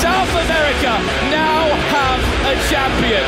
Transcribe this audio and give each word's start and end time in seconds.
South 0.00 0.32
America 0.32 0.96
now 1.28 1.68
have 1.92 2.20
a 2.48 2.54
champion. 2.72 3.26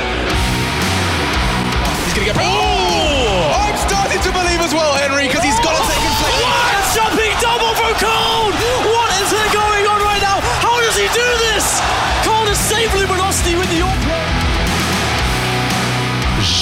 He's 2.08 2.15
going 2.17 2.25
to 2.25 2.33
get. 2.33 2.37
Oh! 2.41 3.68
I'm 3.68 3.77
starting 3.77 4.21
to 4.25 4.31
believe 4.33 4.60
as 4.65 4.73
well, 4.73 4.97
Henry, 4.97 5.29
because 5.29 5.44
he's 5.44 5.60
got 5.60 5.76
a 5.76 5.83
second 5.84 6.15
place. 6.17 6.33
What 6.41 6.68
a 6.73 6.83
jumping 6.97 7.34
double 7.44 7.73
from 7.76 7.92
Cole! 8.00 8.57
What 8.89 9.09
is 9.21 9.29
going 9.52 9.84
on 9.84 10.00
right 10.00 10.23
now? 10.25 10.41
How 10.64 10.80
does 10.80 10.96
he 10.96 11.12
do 11.12 11.29
this? 11.52 11.76
Cole 12.25 12.48
has 12.48 12.56
saved 12.56 12.95
Luminosity 12.96 13.54
with 13.61 13.68
the 13.68 13.84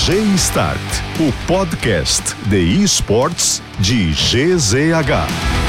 G-Start, 0.06 0.78
o 1.20 1.32
podcast 1.46 2.34
de 2.48 2.82
esportes 2.82 3.62
de 3.78 4.12
GZH. 4.12 5.65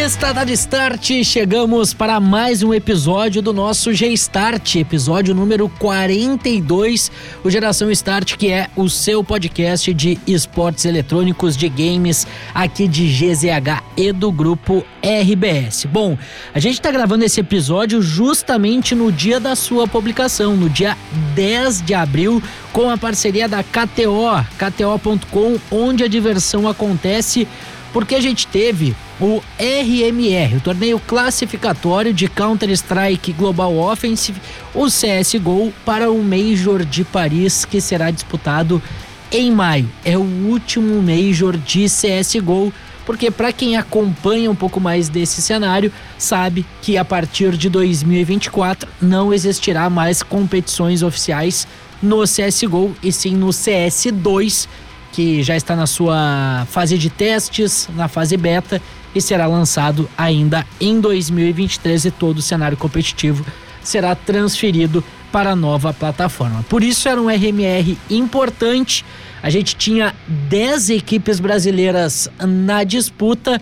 E 0.00 0.02
está 0.02 0.32
dado 0.32 0.50
start, 0.50 1.10
chegamos 1.24 1.92
para 1.92 2.18
mais 2.18 2.62
um 2.62 2.72
episódio 2.72 3.42
do 3.42 3.52
nosso 3.52 3.92
G-Start, 3.92 4.76
episódio 4.76 5.34
número 5.34 5.68
42, 5.78 7.12
o 7.44 7.50
Geração 7.50 7.90
Start, 7.90 8.34
que 8.36 8.50
é 8.50 8.70
o 8.74 8.88
seu 8.88 9.22
podcast 9.22 9.92
de 9.92 10.18
esportes 10.26 10.86
eletrônicos, 10.86 11.54
de 11.54 11.68
games, 11.68 12.26
aqui 12.54 12.88
de 12.88 13.08
GZH 13.08 13.84
e 13.94 14.10
do 14.10 14.32
grupo 14.32 14.86
RBS. 15.02 15.84
Bom, 15.84 16.16
a 16.54 16.58
gente 16.58 16.76
está 16.76 16.90
gravando 16.90 17.26
esse 17.26 17.40
episódio 17.40 18.00
justamente 18.00 18.94
no 18.94 19.12
dia 19.12 19.38
da 19.38 19.54
sua 19.54 19.86
publicação, 19.86 20.56
no 20.56 20.70
dia 20.70 20.96
10 21.34 21.82
de 21.82 21.92
abril, 21.92 22.42
com 22.72 22.88
a 22.88 22.96
parceria 22.96 23.46
da 23.46 23.62
KTO, 23.62 24.46
KTO.com, 24.56 25.58
onde 25.70 26.02
a 26.02 26.08
diversão 26.08 26.66
acontece 26.66 27.46
porque 27.92 28.14
a 28.14 28.20
gente 28.20 28.46
teve 28.46 28.94
o 29.20 29.42
RMR, 29.58 30.56
o 30.56 30.60
torneio 30.60 30.98
classificatório 30.98 32.12
de 32.12 32.28
Counter-Strike 32.28 33.32
Global 33.32 33.76
Offensive, 33.76 34.40
o 34.74 34.86
CSGO, 34.86 35.72
para 35.84 36.10
o 36.10 36.22
Major 36.22 36.84
de 36.84 37.04
Paris, 37.04 37.64
que 37.64 37.80
será 37.80 38.10
disputado 38.10 38.82
em 39.30 39.50
maio. 39.50 39.88
É 40.04 40.16
o 40.16 40.22
último 40.22 41.02
Major 41.02 41.56
de 41.56 41.86
CSGO, 41.86 42.72
porque 43.04 43.30
para 43.30 43.52
quem 43.52 43.76
acompanha 43.76 44.50
um 44.50 44.54
pouco 44.54 44.80
mais 44.80 45.08
desse 45.08 45.42
cenário, 45.42 45.92
sabe 46.16 46.64
que 46.82 46.96
a 46.96 47.04
partir 47.04 47.56
de 47.56 47.68
2024 47.68 48.88
não 49.00 49.34
existirá 49.34 49.90
mais 49.90 50.22
competições 50.22 51.02
oficiais 51.02 51.66
no 52.02 52.22
CSGO 52.22 52.94
e 53.02 53.12
sim 53.12 53.34
no 53.34 53.48
CS2 53.48 54.68
que 55.12 55.42
já 55.42 55.56
está 55.56 55.74
na 55.74 55.86
sua 55.86 56.66
fase 56.70 56.96
de 56.96 57.10
testes, 57.10 57.88
na 57.94 58.08
fase 58.08 58.36
beta 58.36 58.80
e 59.14 59.20
será 59.20 59.46
lançado 59.46 60.08
ainda 60.16 60.66
em 60.80 61.00
2023 61.00 62.06
e 62.06 62.10
todo 62.10 62.38
o 62.38 62.42
cenário 62.42 62.76
competitivo 62.76 63.44
será 63.82 64.14
transferido 64.14 65.02
para 65.32 65.50
a 65.50 65.56
nova 65.56 65.92
plataforma. 65.92 66.64
Por 66.68 66.82
isso 66.82 67.08
era 67.08 67.20
um 67.20 67.28
RMR 67.28 67.96
importante. 68.08 69.04
A 69.42 69.48
gente 69.48 69.74
tinha 69.76 70.14
10 70.28 70.90
equipes 70.90 71.40
brasileiras 71.40 72.28
na 72.38 72.84
disputa 72.84 73.60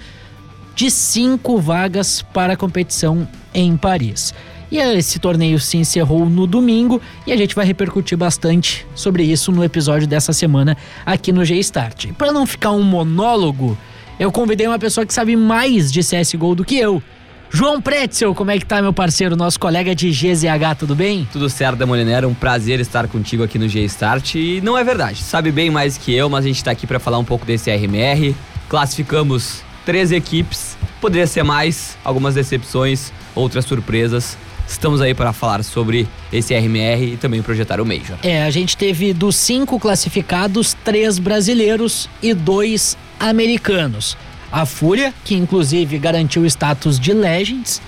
de 0.74 0.90
cinco 0.90 1.58
vagas 1.58 2.22
para 2.32 2.54
a 2.54 2.56
competição 2.56 3.28
em 3.52 3.76
Paris. 3.76 4.34
E 4.70 4.78
esse 4.78 5.18
torneio 5.18 5.58
se 5.58 5.78
encerrou 5.78 6.28
no 6.28 6.46
domingo 6.46 7.00
e 7.26 7.32
a 7.32 7.36
gente 7.36 7.54
vai 7.54 7.64
repercutir 7.64 8.18
bastante 8.18 8.86
sobre 8.94 9.22
isso 9.22 9.50
no 9.50 9.64
episódio 9.64 10.06
dessa 10.06 10.32
semana 10.32 10.76
aqui 11.06 11.32
no 11.32 11.44
G-Start. 11.44 12.08
Para 12.12 12.32
não 12.32 12.46
ficar 12.46 12.72
um 12.72 12.82
monólogo, 12.82 13.78
eu 14.20 14.30
convidei 14.30 14.66
uma 14.66 14.78
pessoa 14.78 15.06
que 15.06 15.14
sabe 15.14 15.36
mais 15.36 15.90
de 15.90 16.00
CSGO 16.00 16.54
do 16.54 16.64
que 16.64 16.76
eu. 16.76 17.02
João 17.50 17.80
Pretzel, 17.80 18.34
como 18.34 18.50
é 18.50 18.58
que 18.58 18.66
tá, 18.66 18.82
meu 18.82 18.92
parceiro, 18.92 19.34
nosso 19.34 19.58
colega 19.58 19.94
de 19.94 20.10
GZH, 20.10 20.76
tudo 20.78 20.94
bem? 20.94 21.26
Tudo 21.32 21.48
certo, 21.48 21.78
Demoliner, 21.78 22.24
é 22.24 22.26
um 22.26 22.34
prazer 22.34 22.78
estar 22.78 23.08
contigo 23.08 23.42
aqui 23.42 23.58
no 23.58 23.66
G-Start. 23.66 24.34
E 24.34 24.60
não 24.60 24.76
é 24.76 24.84
verdade, 24.84 25.22
sabe 25.22 25.50
bem 25.50 25.70
mais 25.70 25.96
que 25.96 26.12
eu, 26.12 26.28
mas 26.28 26.44
a 26.44 26.48
gente 26.48 26.62
tá 26.62 26.72
aqui 26.72 26.86
para 26.86 26.98
falar 26.98 27.16
um 27.16 27.24
pouco 27.24 27.46
desse 27.46 27.70
RMR. 27.70 28.34
Classificamos 28.68 29.62
três 29.86 30.12
equipes, 30.12 30.76
poderia 31.00 31.26
ser 31.26 31.42
mais, 31.42 31.96
algumas 32.04 32.34
decepções, 32.34 33.10
outras 33.34 33.64
surpresas 33.64 34.36
estamos 34.68 35.00
aí 35.00 35.14
para 35.14 35.32
falar 35.32 35.62
sobre 35.64 36.06
esse 36.32 36.54
RMR 36.54 37.14
e 37.14 37.16
também 37.16 37.42
projetar 37.42 37.80
o 37.80 37.86
Major. 37.86 38.18
É, 38.22 38.42
a 38.42 38.50
gente 38.50 38.76
teve 38.76 39.12
dos 39.12 39.36
cinco 39.36 39.80
classificados, 39.80 40.76
três 40.84 41.18
brasileiros 41.18 42.08
e 42.22 42.34
dois 42.34 42.96
americanos. 43.18 44.16
A 44.50 44.64
Fúria, 44.64 45.12
que 45.24 45.34
inclusive 45.34 45.98
garantiu 45.98 46.42
o 46.42 46.46
status 46.46 46.98
de 46.98 47.12
Legends, 47.12 47.82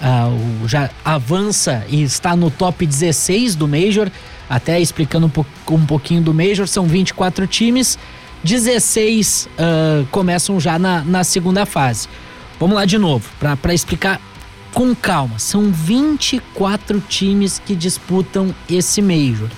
uh, 0.00 0.68
já 0.68 0.90
avança 1.04 1.84
e 1.88 2.02
está 2.02 2.36
no 2.36 2.50
top 2.50 2.86
16 2.86 3.54
do 3.54 3.66
Major. 3.66 4.10
Até 4.48 4.80
explicando 4.80 5.26
um, 5.26 5.30
po 5.30 5.46
um 5.70 5.86
pouquinho 5.86 6.22
do 6.22 6.34
Major, 6.34 6.68
são 6.68 6.86
24 6.86 7.46
times, 7.46 7.98
16 8.44 9.48
uh, 9.48 10.06
começam 10.10 10.60
já 10.60 10.78
na, 10.78 11.02
na 11.02 11.24
segunda 11.24 11.64
fase. 11.64 12.08
Vamos 12.60 12.76
lá 12.76 12.84
de 12.84 12.98
novo, 12.98 13.28
para 13.40 13.74
explicar 13.74 14.20
com 14.74 14.92
calma, 14.92 15.38
são 15.38 15.70
24 15.70 17.00
times 17.08 17.60
que 17.60 17.76
disputam 17.76 18.52
esse 18.68 19.00
Major. 19.00 19.48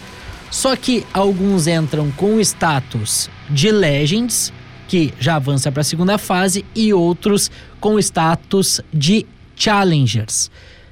Só 0.51 0.77
que 0.77 1.07
alguns 1.13 1.67
entram 1.67 2.13
com 2.13 2.39
status 2.39 3.31
de 3.49 3.73
Legends, 3.73 4.53
que 4.87 5.15
já 5.19 5.37
avança 5.37 5.73
para 5.73 5.81
a 5.81 5.85
segunda 5.85 6.19
fase, 6.19 6.67
e 6.75 6.93
outros 6.93 7.51
com 7.81 7.99
status 7.99 8.83
de 8.93 9.27
Challengers. 9.57 10.51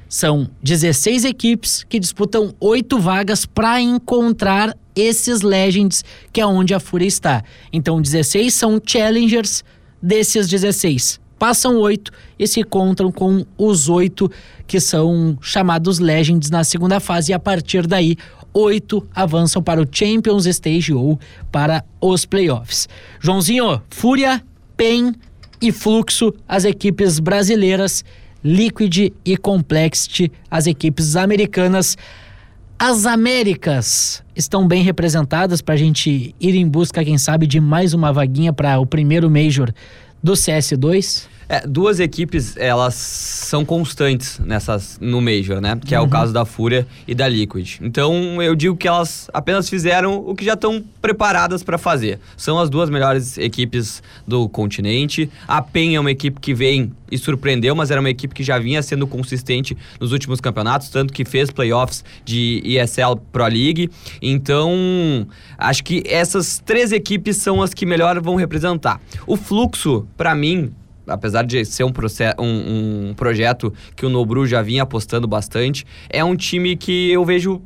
São 0.09 0.49
16 0.63 1.27
equipes 1.27 1.85
que 1.87 2.01
disputam 2.01 2.55
oito 2.59 2.99
vagas 2.99 3.45
para 3.45 3.81
encontrar 3.81 4.75
esses 4.97 5.43
Legends, 5.43 6.03
que 6.33 6.41
é 6.41 6.47
onde 6.47 6.73
a 6.73 6.81
Fúria 6.81 7.07
está. 7.07 7.43
Então, 7.71 8.01
16 8.01 8.55
são 8.55 8.81
Challengers 8.85 9.63
desses 10.01 10.49
16 10.49 11.24
passam 11.45 11.77
oito 11.77 12.11
e 12.39 12.47
se 12.47 12.61
encontram 12.61 13.13
com 13.13 13.45
os 13.59 13.91
oito 13.91 14.31
que 14.67 14.81
são 14.81 15.37
chamados 15.43 15.99
Legends 15.99 16.49
na 16.49 16.65
segunda 16.65 16.99
fase. 17.01 17.33
E 17.33 17.35
a 17.35 17.39
partir 17.39 17.87
daí, 17.87 18.17
oito 18.55 19.07
avançam 19.15 19.63
para 19.63 19.79
o 19.79 19.87
Champions 19.87 20.47
Stage 20.47 20.95
ou 20.95 21.21
para 21.53 21.85
os 22.01 22.25
playoffs. 22.25 22.89
Joãozinho, 23.21 23.83
Fúria, 23.91 24.43
PEN 24.75 25.13
e 25.61 25.71
Fluxo, 25.71 26.33
as 26.49 26.65
equipes 26.65 27.21
brasileiras, 27.21 28.03
Liquid 28.43 29.13
e 29.23 29.37
Complexity, 29.37 30.33
as 30.51 30.67
equipes 30.67 31.15
americanas. 31.15 31.95
As 32.79 33.05
Américas 33.05 34.25
estão 34.35 34.67
bem 34.67 34.83
representadas 34.83 35.61
para 35.61 35.75
a 35.75 35.79
gente 35.79 36.35
ir 36.41 36.55
em 36.55 36.67
busca, 36.67 37.05
quem 37.05 37.19
sabe, 37.19 37.47
de 37.47 37.61
mais 37.61 37.93
uma 37.93 38.15
vaguinha 38.15 38.51
para 38.51 38.79
o 38.81 38.87
primeiro 38.87 39.31
Major 39.31 39.71
do 40.23 40.33
CS2? 40.33 41.34
É, 41.49 41.67
duas 41.67 42.01
equipes, 42.01 42.57
elas 42.57 42.95
são 42.95 43.65
constantes 43.65 44.39
nessas 44.39 44.99
no 45.01 45.21
Major, 45.21 45.61
né? 45.61 45.79
Que 45.85 45.95
é 45.95 46.01
uhum. 46.01 46.07
o 46.07 46.09
caso 46.09 46.33
da 46.33 46.45
Fúria 46.45 46.87
e 47.07 47.15
da 47.15 47.29
Liquid. 47.29 47.79
Então, 47.81 48.43
eu 48.43 48.55
digo 48.55 48.77
que 48.77 48.89
elas 48.89 49.29
apenas 49.33 49.69
fizeram 49.69 50.17
o 50.27 50.35
que 50.35 50.45
já 50.45 50.55
estão 50.55 50.83
preparadas 51.01 51.63
para 51.63 51.77
fazer. 51.79 52.19
São 52.37 52.59
as 52.59 52.71
duas 52.71 52.89
melhores 52.89 53.37
equipes 53.39 54.03
do 54.27 54.49
continente. 54.49 55.31
A 55.47 55.61
PEN 55.61 55.97
é 55.97 56.01
uma 56.01 56.11
equipe 56.11 56.41
que 56.41 56.55
vem 56.55 56.93
e 57.11 57.19
surpreendeu, 57.19 57.75
mas 57.77 57.91
era 57.91 58.01
uma 58.01 58.11
equipe 58.11 58.35
que 58.35 58.43
já 58.43 58.59
vinha 58.59 58.83
sendo 58.83 59.07
consistente 59.07 59.77
nos 60.01 60.13
últimos 60.13 60.41
campeonatos, 60.41 60.89
tanto 60.89 61.13
que 61.13 61.25
fez 61.25 61.51
playoffs 61.51 62.05
de 62.25 62.63
ESL 62.65 63.17
Pro 63.33 63.47
League. 63.47 63.91
Então, 64.21 65.27
acho 65.57 65.85
que 65.85 66.03
essas 66.07 66.61
três 66.65 66.91
equipes 66.91 67.37
são 67.37 67.63
as 67.63 67.73
que 67.73 67.87
melhor 67.87 68.21
vão 68.21 68.35
representar. 68.35 69.01
O 69.27 69.37
fluxo, 69.37 70.07
para 70.17 70.35
mim, 70.35 70.73
apesar 71.07 71.45
de 71.45 71.65
ser 71.65 71.85
um, 71.85 71.93
um, 72.39 73.09
um, 73.11 73.15
projeto 73.15 73.73
que 73.97 74.05
o 74.05 74.09
Nobru 74.09 74.47
já 74.47 74.63
vinha 74.63 74.83
apostando 74.83 75.27
bastante, 75.27 75.85
é 76.09 76.25
um 76.25 76.37
time 76.37 76.77
que 76.77 77.11
eu 77.11 77.25
vejo 77.25 77.63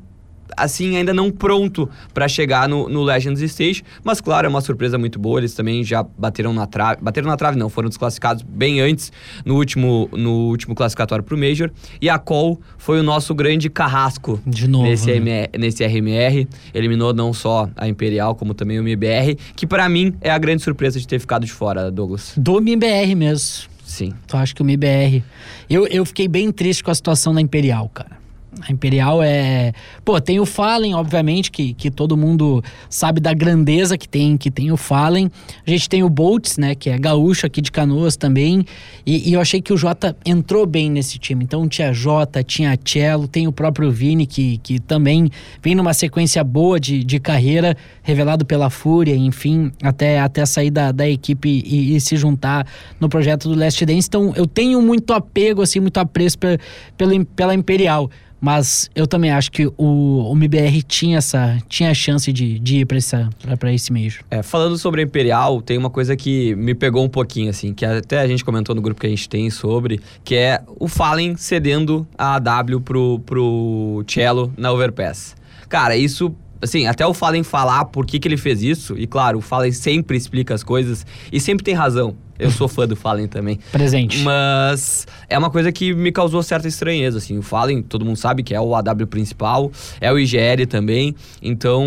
assim, 0.57 0.97
ainda 0.97 1.13
não 1.15 1.31
pronto 1.31 1.89
para 2.13 2.29
chegar 2.29 2.69
no, 2.69 2.89
no, 2.89 3.03
Legends 3.03 3.41
Stage, 3.41 3.83
mas 4.03 4.21
claro, 4.21 4.47
é 4.47 4.49
uma 4.49 4.61
surpresa 4.61 4.99
muito 4.99 5.19
boa, 5.19 5.41
eles 5.41 5.55
também 5.55 5.83
já 5.85 6.03
bateram 6.03 6.53
na 6.53 6.67
trave, 6.67 7.01
bateram 7.03 7.29
na 7.29 7.37
trave 7.37 7.59
não, 7.59 7.69
foram 7.69 7.89
desclassificados 7.89 8.43
bem 8.43 8.81
antes 8.81 9.13
no 9.45 9.57
último, 9.57 10.09
no 10.13 10.49
último 10.49 10.75
classificatório 10.75 11.25
pro 11.25 11.37
Major, 11.37 11.71
e 12.01 12.09
a 12.09 12.19
Call 12.19 12.61
foi 12.77 13.01
o 13.01 13.03
nosso 13.03 13.35
grande 13.35 13.69
carrasco 13.69 14.41
De 14.47 14.69
novo, 14.69 14.85
nesse, 14.85 15.21
né? 15.21 15.47
nesse 15.59 15.85
RMR, 15.85 16.47
eliminou 16.75 17.13
não 17.13 17.33
só 17.33 17.69
a 17.77 17.89
Imperial, 17.89 18.35
como 18.35 18.55
também 18.55 18.79
o 18.79 18.83
MBR, 18.83 19.37
que 19.57 19.67
para 19.67 19.89
mim 19.89 20.15
é 20.21 20.31
a 20.31 20.39
grande 20.39 20.63
surpresa 20.63 20.99
de 20.99 21.07
ter 21.07 21.19
ficado 21.19 21.45
de 21.45 21.53
fora, 21.53 21.91
Douglas. 21.91 22.33
Do 22.37 22.59
MBR 22.59 23.15
mesmo. 23.15 23.69
Sim. 23.85 24.13
Tu 24.27 24.37
acha 24.37 24.55
que 24.55 24.61
o 24.61 24.65
MBR... 24.65 25.25
Eu, 25.69 25.87
eu 25.87 26.05
fiquei 26.05 26.29
bem 26.29 26.53
triste 26.53 26.85
com 26.85 26.91
a 26.91 26.95
situação 26.95 27.35
da 27.35 27.41
Imperial, 27.41 27.89
cara. 27.89 28.18
A 28.67 28.73
Imperial 28.73 29.23
é. 29.23 29.73
Pô, 30.05 30.19
tem 30.21 30.41
o 30.41 30.47
Fallen, 30.47 30.95
obviamente, 30.95 31.51
que, 31.51 31.75
que 31.75 31.91
todo 31.91 32.17
mundo 32.17 32.63
sabe 32.89 33.21
da 33.21 33.33
grandeza 33.35 33.99
que 33.99 34.09
tem, 34.09 34.37
que 34.39 34.51
tem 34.51 34.73
o 34.73 34.77
Fallen. 34.77 35.31
A 35.67 35.71
gente 35.71 35.89
tem 35.89 36.03
o 36.03 36.09
Boltz, 36.09 36.57
né? 36.57 36.75
Que 36.75 36.89
é 36.89 36.99
gaúcho 36.99 37.47
aqui 37.47 37.61
de 37.61 37.71
canoas 37.71 38.17
também. 38.17 38.65
E, 39.05 39.31
e, 39.31 39.35
eu 39.35 39.41
achei 39.41 39.61
que 39.61 39.73
o 39.73 39.77
Jota 39.77 40.17
entrou 40.25 40.67
bem 40.67 40.91
nesse 40.91 41.19
time. 41.19 41.45
Então 41.45 41.69
tinha 41.69 41.93
Jota, 41.93 42.43
tinha 42.43 42.77
Cello, 42.83 43.29
tem 43.29 43.47
o 43.47 43.53
próprio 43.53 43.91
Vini, 43.91 44.27
que, 44.27 44.59
que 44.59 44.81
também 44.81 45.31
vem 45.63 45.75
numa 45.75 45.93
sequência 45.93 46.43
boa 46.43 46.81
de, 46.81 47.05
de 47.05 47.21
carreira, 47.21 47.77
revelado 48.03 48.47
pela 48.47 48.71
Fúria, 48.71 49.15
enfim, 49.15 49.71
até, 49.83 50.21
até 50.21 50.47
sair 50.47 50.71
da, 50.71 50.91
da 50.91 51.09
equipe 51.09 51.49
e, 51.49 51.97
e 51.97 52.01
se 52.01 52.17
juntar 52.17 52.67
no 52.99 53.09
projeto 53.11 53.49
do 53.49 53.59
Last 53.59 53.85
Dance. 53.85 54.09
Então 54.09 54.33
eu 54.35 54.47
tenho 54.47 54.81
muito 54.81 55.13
apego, 55.13 55.61
assim, 55.61 55.81
muito 55.81 55.99
apreço 55.99 56.39
pela, 56.39 56.59
pela, 56.97 57.25
pela 57.37 57.55
Imperial. 57.55 58.11
Mas 58.41 58.91
eu 58.95 59.07
também 59.07 59.31
acho 59.31 59.51
que 59.51 59.67
o, 59.67 59.73
o 59.77 60.33
MBR 60.33 60.83
tinha 60.83 61.19
essa 61.19 61.59
tinha 61.69 61.91
a 61.91 61.95
chance 61.95 62.33
de, 62.33 62.59
de 62.59 62.79
ir 62.79 62.87
para 62.87 63.73
esse 63.73 63.93
meio. 63.93 64.13
É, 64.31 64.43
falando 64.43 64.79
sobre 64.79 65.01
a 65.01 65.05
Imperial, 65.05 65.61
tem 65.61 65.77
uma 65.77 65.91
coisa 65.91 66.17
que 66.17 66.55
me 66.55 66.75
pegou 66.75 67.05
um 67.05 67.09
pouquinho, 67.09 67.51
assim, 67.51 67.75
que 67.75 67.85
até 67.85 68.21
a 68.21 68.27
gente 68.27 68.45
comentou 68.45 68.75
no 68.75 68.81
grupo 68.81 69.01
que 69.01 69.07
a 69.07 69.11
gente 69.11 69.29
tem 69.29 69.51
sobre, 69.51 70.01
que 70.23 70.35
é 70.35 70.63
o 70.79 70.87
Fallen 70.87 71.37
cedendo 71.37 72.07
a 72.17 72.37
AW 72.37 72.81
pro, 72.81 73.19
pro 73.21 74.05
Cello 74.07 74.53
na 74.57 74.73
Overpass. 74.73 75.37
Cara, 75.69 75.97
isso 75.97 76.35
assim, 76.61 76.87
até 76.87 77.07
o 77.07 77.15
Fallen 77.15 77.43
falar 77.43 77.85
por 77.87 78.07
que, 78.07 78.19
que 78.19 78.29
ele 78.29 78.37
fez 78.37 78.63
isso, 78.63 78.97
e 78.99 79.07
claro, 79.07 79.39
o 79.39 79.41
Fallen 79.41 79.73
sempre 79.73 80.17
explica 80.17 80.55
as 80.55 80.63
coisas 80.63 81.07
e 81.33 81.41
sempre 81.41 81.65
tem 81.65 81.75
razão. 81.75 82.17
Eu 82.39 82.53
sou 82.53 82.69
fã 82.69 82.87
do 82.87 82.95
Fallen 82.95 83.27
também. 83.27 83.59
Presente. 83.73 84.21
Mas 84.21 85.07
é 85.29 85.37
uma 85.37 85.51
coisa 85.51 85.73
que 85.73 85.93
me 85.93 86.13
causou 86.13 86.41
certa 86.43 86.69
estranheza, 86.69 87.19
assim. 87.19 87.37
O 87.37 87.43
Fallen, 87.43 87.83
todo 87.83 88.05
mundo 88.05 88.17
sabe 88.17 88.45
que 88.45 88.55
é 88.55 88.61
o 88.61 88.77
AW 88.77 89.07
principal, 89.09 89.73
é 90.01 90.13
o 90.13 90.19
IGL 90.19 90.65
também. 90.69 91.17
Então, 91.43 91.85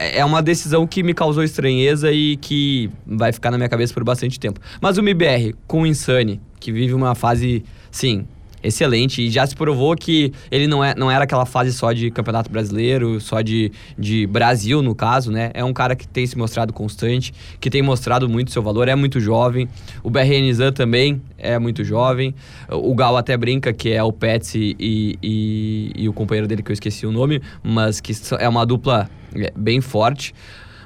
é 0.00 0.24
uma 0.24 0.42
decisão 0.42 0.86
que 0.86 1.04
me 1.04 1.14
causou 1.14 1.44
estranheza 1.44 2.10
e 2.10 2.36
que 2.36 2.90
vai 3.06 3.32
ficar 3.32 3.52
na 3.52 3.56
minha 3.56 3.68
cabeça 3.68 3.94
por 3.94 4.02
bastante 4.02 4.40
tempo. 4.40 4.58
Mas 4.80 4.98
o 4.98 5.00
MBR, 5.00 5.54
com 5.68 5.82
o 5.82 5.86
Insane, 5.86 6.40
que 6.58 6.72
vive 6.72 6.92
uma 6.92 7.14
fase, 7.14 7.64
sim, 7.92 8.26
excelente 8.64 9.22
e 9.22 9.30
já 9.30 9.46
se 9.46 9.54
provou 9.54 9.94
que 9.94 10.32
ele 10.50 10.66
não, 10.66 10.82
é, 10.82 10.94
não 10.96 11.10
era 11.10 11.24
aquela 11.24 11.44
fase 11.44 11.72
só 11.72 11.92
de 11.92 12.10
campeonato 12.10 12.50
brasileiro, 12.50 13.20
só 13.20 13.42
de, 13.42 13.70
de 13.98 14.26
Brasil, 14.26 14.82
no 14.82 14.94
caso, 14.94 15.30
né? 15.30 15.50
É 15.54 15.62
um 15.62 15.72
cara 15.72 15.94
que 15.94 16.08
tem 16.08 16.26
se 16.26 16.36
mostrado 16.36 16.72
constante, 16.72 17.32
que 17.60 17.68
tem 17.68 17.82
mostrado 17.82 18.28
muito 18.28 18.50
seu 18.50 18.62
valor, 18.62 18.88
é 18.88 18.94
muito 18.94 19.20
jovem. 19.20 19.68
O 20.02 20.10
BRN 20.10 20.52
Zan 20.54 20.72
também 20.72 21.20
é 21.38 21.58
muito 21.58 21.84
jovem. 21.84 22.34
O 22.70 22.94
Gal 22.94 23.16
até 23.16 23.36
brinca 23.36 23.72
que 23.72 23.90
é 23.90 24.02
o 24.02 24.12
Pets 24.12 24.54
e, 24.54 24.76
e, 24.80 25.92
e 25.94 26.08
o 26.08 26.12
companheiro 26.12 26.48
dele, 26.48 26.62
que 26.62 26.70
eu 26.70 26.74
esqueci 26.74 27.06
o 27.06 27.12
nome, 27.12 27.42
mas 27.62 28.00
que 28.00 28.12
é 28.38 28.48
uma 28.48 28.64
dupla 28.64 29.10
é, 29.34 29.52
bem 29.54 29.80
forte. 29.80 30.34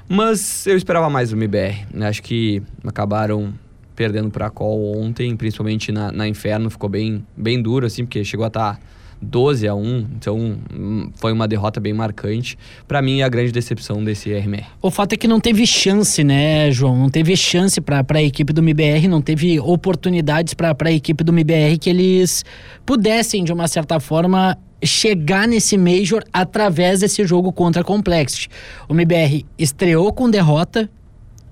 Mas 0.07 0.65
eu 0.65 0.75
esperava 0.75 1.09
mais 1.09 1.29
do 1.29 1.35
MBR. 1.35 1.85
Acho 2.01 2.23
que 2.23 2.63
acabaram 2.83 3.53
perdendo 3.99 4.29
para 4.29 4.47
a 4.47 4.63
ontem, 4.63 5.35
principalmente 5.35 5.91
na, 5.91 6.09
na 6.09 6.25
Inferno, 6.25 6.69
ficou 6.69 6.89
bem, 6.89 7.21
bem 7.35 7.61
duro, 7.61 7.85
assim, 7.85 8.05
porque 8.05 8.23
chegou 8.23 8.45
a 8.45 8.47
estar 8.47 8.75
tá 8.75 8.79
12 9.21 9.67
a 9.67 9.75
1, 9.75 10.07
então 10.15 10.57
hum, 10.73 11.11
foi 11.15 11.33
uma 11.33 11.45
derrota 11.45 11.81
bem 11.81 11.91
marcante. 11.91 12.57
Para 12.87 13.01
mim, 13.01 13.19
é 13.19 13.23
a 13.23 13.27
grande 13.27 13.51
decepção 13.51 14.01
desse 14.01 14.31
RMR. 14.31 14.67
O 14.81 14.89
fato 14.89 15.11
é 15.11 15.17
que 15.17 15.27
não 15.27 15.41
teve 15.41 15.67
chance, 15.67 16.23
né, 16.23 16.71
João? 16.71 16.95
Não 16.95 17.09
teve 17.09 17.35
chance 17.35 17.81
para 17.81 18.05
a 18.07 18.23
equipe 18.23 18.53
do 18.53 18.61
MBR, 18.61 19.09
não 19.09 19.21
teve 19.21 19.59
oportunidades 19.59 20.53
para 20.53 20.73
a 20.79 20.91
equipe 20.93 21.21
do 21.21 21.33
MBR 21.33 21.77
que 21.77 21.89
eles 21.89 22.45
pudessem, 22.85 23.43
de 23.43 23.51
uma 23.51 23.67
certa 23.67 23.99
forma, 23.99 24.57
chegar 24.81 25.45
nesse 25.45 25.77
Major 25.77 26.23
através 26.31 27.01
desse 27.01 27.27
jogo 27.27 27.51
contra 27.51 27.81
a 27.81 27.83
Complexity. 27.83 28.47
O 28.87 28.93
MBR 28.93 29.45
estreou 29.57 30.13
com 30.13 30.29
derrota, 30.29 30.89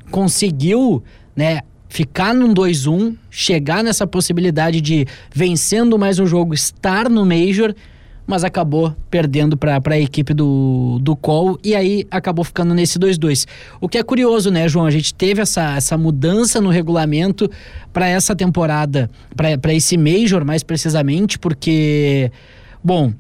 conseguiu 0.10 1.04
né, 1.38 1.60
ficar 1.90 2.34
num 2.34 2.54
2-1, 2.54 3.16
chegar 3.30 3.84
nessa 3.84 4.06
possibilidade 4.06 4.82
de 4.82 5.06
vencendo 5.34 5.98
mais 5.98 6.20
um 6.20 6.26
jogo, 6.26 6.54
estar 6.54 7.10
no 7.10 7.26
Major, 7.26 7.74
mas 8.28 8.44
acabou 8.44 8.94
perdendo 9.10 9.56
para 9.56 9.82
a 9.86 10.00
equipe 10.00 10.34
do, 10.34 11.00
do 11.02 11.16
Col 11.16 11.58
e 11.64 11.74
aí 11.74 12.06
acabou 12.12 12.44
ficando 12.44 12.74
nesse 12.74 13.00
2-2. 13.00 13.48
O 13.80 13.88
que 13.88 13.98
é 13.98 14.04
curioso, 14.04 14.52
né, 14.52 14.68
João? 14.68 14.86
A 14.86 14.92
gente 14.92 15.14
teve 15.14 15.42
essa, 15.42 15.78
essa 15.78 15.98
mudança 15.98 16.60
no 16.60 16.70
regulamento 16.70 17.50
para 17.94 18.08
essa 18.08 18.36
temporada, 18.36 19.10
para 19.34 19.74
esse 19.74 19.98
Major 19.98 20.44
mais 20.44 20.62
precisamente, 20.62 21.40
porque, 21.40 22.30
bom, 22.84 23.14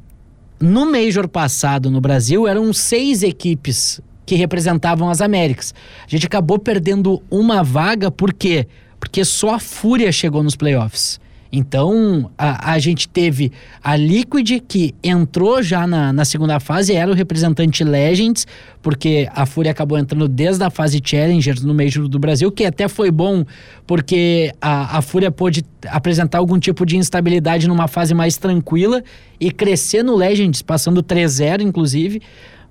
no 0.60 0.92
Major 0.92 1.28
passado 1.28 1.90
no 1.90 2.02
Brasil 2.02 2.46
eram 2.46 2.74
seis 2.74 3.24
equipes 3.24 4.02
que 4.28 4.36
representavam 4.36 5.10
as 5.10 5.22
Américas. 5.22 5.74
A 6.06 6.10
gente 6.10 6.28
acabou 6.28 6.60
perdendo 6.60 7.24
uma 7.32 7.64
vaga, 7.64 8.12
por 8.12 8.34
quê? 8.34 8.68
Porque 9.00 9.24
só 9.24 9.56
a 9.56 9.60
Fúria 9.60 10.12
chegou 10.12 10.44
nos 10.44 10.56
playoffs. 10.56 11.20
Então, 11.50 12.30
a, 12.38 12.74
a 12.74 12.80
gente 12.80 13.08
teve 13.08 13.54
a 13.82 13.96
Liquid, 13.96 14.60
que 14.68 14.94
entrou 15.02 15.64
já 15.64 15.88
na, 15.88 16.12
na 16.12 16.26
segunda 16.26 16.60
fase, 16.60 16.94
era 16.94 17.10
o 17.10 17.14
representante 17.14 17.86
Legends, 17.86 18.46
porque 18.82 19.30
a 19.34 19.46
Fúria 19.46 19.72
acabou 19.72 19.98
entrando 19.98 20.28
desde 20.28 20.62
a 20.66 20.70
fase 20.70 21.02
Challengers 21.02 21.64
no 21.64 21.74
Major 21.74 22.06
do 22.10 22.20
Brasil, 22.20 22.52
que 22.52 22.66
até 22.66 22.90
foi 22.90 23.10
bom, 23.10 23.46
porque 23.86 24.54
a, 24.60 24.98
a 24.98 25.02
Fúria 25.02 25.32
pôde 25.32 25.64
apresentar 25.88 26.40
algum 26.40 26.60
tipo 26.60 26.86
de 26.86 26.98
instabilidade 26.98 27.66
numa 27.66 27.88
fase 27.88 28.14
mais 28.14 28.36
tranquila 28.36 29.02
e 29.40 29.50
crescer 29.50 30.04
no 30.04 30.18
Legends, 30.18 30.62
passando 30.62 31.02
3-0, 31.02 31.62
inclusive. 31.62 32.22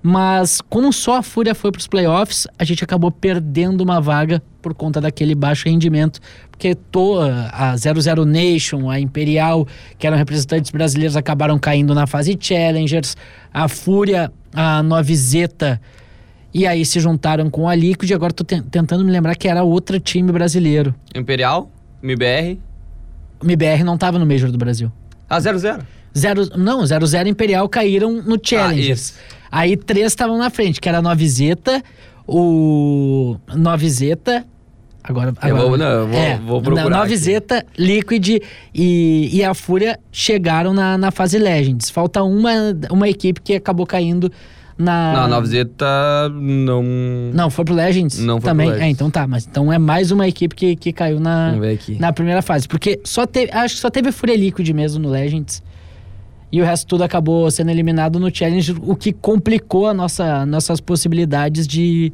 Mas 0.01 0.61
como 0.61 0.93
só 0.93 1.17
a 1.17 1.23
Fúria 1.23 1.55
foi 1.55 1.71
para 1.71 1.79
os 1.79 1.87
playoffs, 1.87 2.47
a 2.57 2.63
gente 2.63 2.83
acabou 2.83 3.11
perdendo 3.11 3.81
uma 3.81 3.99
vaga 3.99 4.41
por 4.61 4.73
conta 4.73 5.01
daquele 5.01 5.35
baixo 5.35 5.67
rendimento. 5.67 6.19
Porque 6.51 6.75
to, 6.75 7.19
a 7.51 7.75
00 7.75 8.25
Nation, 8.25 8.89
a 8.89 8.99
Imperial, 8.99 9.67
que 9.97 10.07
eram 10.07 10.17
representantes 10.17 10.71
brasileiros, 10.71 11.15
acabaram 11.15 11.57
caindo 11.59 11.93
na 11.93 12.07
fase 12.07 12.37
Challengers. 12.39 13.17
A 13.53 13.67
Fúria, 13.67 14.31
a 14.53 14.81
Novizeta, 14.81 15.81
e 16.53 16.65
aí 16.65 16.85
se 16.85 16.99
juntaram 16.99 17.49
com 17.49 17.67
a 17.67 17.75
Liquid. 17.75 18.11
Agora 18.11 18.31
estou 18.31 18.45
tentando 18.45 19.03
me 19.03 19.11
lembrar 19.11 19.35
que 19.35 19.47
era 19.47 19.63
outro 19.63 19.99
time 19.99 20.31
brasileiro. 20.31 20.95
Imperial, 21.13 21.69
MBR. 22.01 22.59
O 23.39 23.45
MBR 23.45 23.83
não 23.83 23.95
estava 23.95 24.17
no 24.17 24.25
Major 24.25 24.51
do 24.51 24.57
Brasil. 24.57 24.91
Ah, 25.29 25.39
00. 25.39 25.83
Zero, 26.17 26.57
não, 26.57 26.83
00 26.83 27.27
Imperial 27.27 27.69
caíram 27.69 28.23
no 28.23 28.39
Challengers. 28.41 29.13
Ah, 29.17 29.36
Aí 29.51 29.77
três 29.77 30.07
estavam 30.07 30.37
na 30.37 30.49
frente, 30.49 30.79
que 30.81 30.87
era 30.87 30.99
a 30.99 31.01
Novizeta, 31.01 31.83
o 32.27 33.37
Novizeta. 33.55 34.45
Agora, 35.03 35.33
agora 35.39 35.63
eu 35.63 35.69
vou, 35.69 35.77
não, 35.77 35.85
eu 35.85 36.07
vou, 36.07 36.19
é, 36.19 36.37
vou 36.37 36.61
procurar. 36.61 36.89
Novizeta, 36.89 37.65
Liquid 37.77 38.41
e, 38.75 39.29
e 39.31 39.43
a 39.43 39.53
Fúria 39.53 39.97
chegaram 40.11 40.73
na, 40.73 40.97
na 40.97 41.11
fase 41.11 41.37
Legends. 41.37 41.89
Falta 41.89 42.21
uma, 42.23 42.51
uma 42.91 43.07
equipe 43.07 43.39
que 43.41 43.53
acabou 43.53 43.85
caindo 43.85 44.29
na. 44.77 45.13
Não, 45.13 45.23
a 45.23 45.27
Novizeta 45.29 45.85
não. 46.29 46.83
Não, 47.33 47.49
foi 47.49 47.63
pro 47.63 47.73
Legends? 47.73 48.19
Não 48.19 48.41
foi 48.41 48.49
Também. 48.49 48.67
pro 48.67 48.75
Legends. 48.75 48.89
É, 48.89 48.91
então 48.91 49.09
tá. 49.09 49.25
Mas 49.25 49.47
então 49.47 49.71
é 49.71 49.79
mais 49.79 50.11
uma 50.11 50.27
equipe 50.27 50.53
que, 50.53 50.75
que 50.75 50.91
caiu 50.91 51.21
na, 51.21 51.53
na 51.99 52.11
primeira 52.11 52.41
fase. 52.41 52.67
Porque 52.67 52.99
só 53.05 53.25
teve. 53.25 53.49
Acho 53.53 53.75
que 53.75 53.81
só 53.81 53.89
teve 53.89 54.11
Fúria 54.11 54.35
Liquid 54.35 54.69
mesmo 54.71 55.01
no 55.01 55.09
Legends 55.09 55.63
e 56.51 56.61
o 56.61 56.65
resto 56.65 56.87
tudo 56.87 57.03
acabou 57.03 57.49
sendo 57.51 57.71
eliminado 57.71 58.19
no 58.19 58.33
challenge, 58.33 58.75
o 58.81 58.95
que 58.95 59.11
complicou 59.11 59.87
a 59.87 59.93
nossa, 59.93 60.45
nossas 60.45 60.79
possibilidades 60.79 61.67
de, 61.67 62.13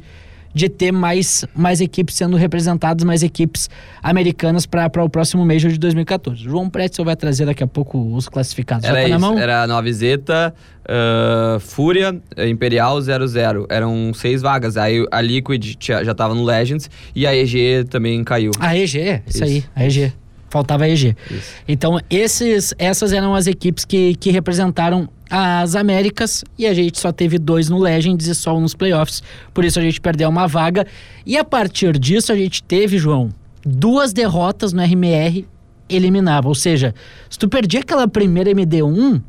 de 0.52 0.68
ter 0.68 0.90
mais, 0.90 1.44
mais 1.54 1.80
equipes 1.80 2.16
sendo 2.16 2.36
representadas, 2.36 3.04
mais 3.04 3.22
equipes 3.22 3.70
americanas 4.02 4.66
para 4.66 5.04
o 5.04 5.08
próximo 5.08 5.46
Major 5.46 5.70
de 5.70 5.78
2014. 5.78 6.42
João 6.42 6.68
Pretzel 6.68 7.04
vai 7.04 7.14
trazer 7.14 7.46
daqui 7.46 7.62
a 7.62 7.66
pouco 7.66 7.98
os 8.14 8.28
classificados. 8.28 8.84
Era 8.84 8.94
tá 8.94 9.02
isso, 9.02 9.10
na 9.10 9.18
mão? 9.20 9.38
era 9.38 9.66
Nova 9.68 9.92
Zeta, 9.92 10.52
uh, 10.82 11.60
Fúria, 11.60 12.20
Imperial 12.36 13.00
00. 13.00 13.66
Eram 13.68 14.12
seis 14.12 14.42
vagas. 14.42 14.76
Aí 14.76 15.06
a 15.12 15.20
Liquid 15.20 15.76
já 15.80 16.00
estava 16.10 16.34
no 16.34 16.42
Legends 16.42 16.90
e 17.14 17.24
a 17.24 17.36
EG 17.36 17.84
também 17.88 18.24
caiu. 18.24 18.50
A 18.58 18.76
EG, 18.76 19.22
isso, 19.28 19.44
isso. 19.44 19.44
aí, 19.44 19.64
a 19.76 19.86
EG 19.86 20.12
faltava 20.54 20.88
EG. 20.88 21.16
Isso. 21.28 21.52
Então, 21.66 21.98
esses, 22.08 22.72
essas 22.78 23.12
eram 23.12 23.34
as 23.34 23.48
equipes 23.48 23.84
que, 23.84 24.14
que 24.14 24.30
representaram 24.30 25.08
as 25.28 25.74
Américas 25.74 26.44
e 26.56 26.64
a 26.64 26.72
gente 26.72 27.00
só 27.00 27.10
teve 27.10 27.40
dois 27.40 27.68
no 27.68 27.76
Legends 27.76 28.28
e 28.28 28.34
só 28.36 28.56
um 28.56 28.60
nos 28.60 28.72
playoffs. 28.72 29.20
Por 29.52 29.64
isso 29.64 29.80
a 29.80 29.82
gente 29.82 30.00
perdeu 30.00 30.28
uma 30.28 30.46
vaga. 30.46 30.86
E 31.26 31.36
a 31.36 31.42
partir 31.42 31.98
disso 31.98 32.30
a 32.30 32.36
gente 32.36 32.62
teve, 32.62 32.98
João, 32.98 33.30
duas 33.66 34.12
derrotas 34.12 34.72
no 34.72 34.80
RMR 34.80 35.44
eliminava. 35.88 36.46
Ou 36.46 36.54
seja, 36.54 36.94
se 37.28 37.36
tu 37.36 37.48
perdia 37.48 37.80
aquela 37.80 38.06
primeira 38.06 38.52
MD1, 38.52 39.20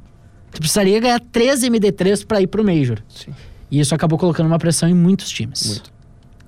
tu 0.52 0.60
precisaria 0.60 1.00
ganhar 1.00 1.20
13 1.20 1.72
MD3 1.72 2.24
para 2.24 2.40
ir 2.40 2.48
pro 2.48 2.64
Major. 2.64 3.00
Sim. 3.10 3.34
E 3.72 3.80
isso 3.80 3.96
acabou 3.96 4.20
colocando 4.20 4.46
uma 4.46 4.60
pressão 4.60 4.88
em 4.88 4.94
muitos 4.94 5.30
times. 5.30 5.66
Muito. 5.66 5.96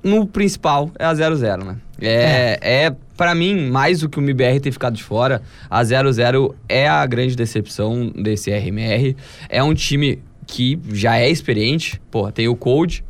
No 0.03 0.27
principal 0.27 0.91
é 0.99 1.05
a 1.05 1.13
0-0, 1.13 1.63
né? 1.63 1.77
É, 1.99 2.59
é. 2.61 2.85
é 2.85 2.95
Pra 3.17 3.33
mim, 3.35 3.67
mais 3.69 3.99
do 4.01 4.07
que 4.09 4.19
o 4.19 4.21
MBR 4.21 4.59
ter 4.59 4.71
ficado 4.71 4.95
de 4.95 5.03
fora, 5.03 5.41
a 5.69 5.81
0-0 5.83 6.53
é 6.69 6.87
a 6.87 7.05
grande 7.05 7.35
decepção 7.35 8.09
desse 8.15 8.51
RMR. 8.51 9.15
É 9.49 9.61
um 9.63 9.73
time 9.73 10.19
que 10.45 10.79
já 10.93 11.17
é 11.17 11.29
experiente. 11.29 11.99
Pô, 12.11 12.31
tem 12.31 12.47
o 12.47 12.55
Cold. 12.55 13.03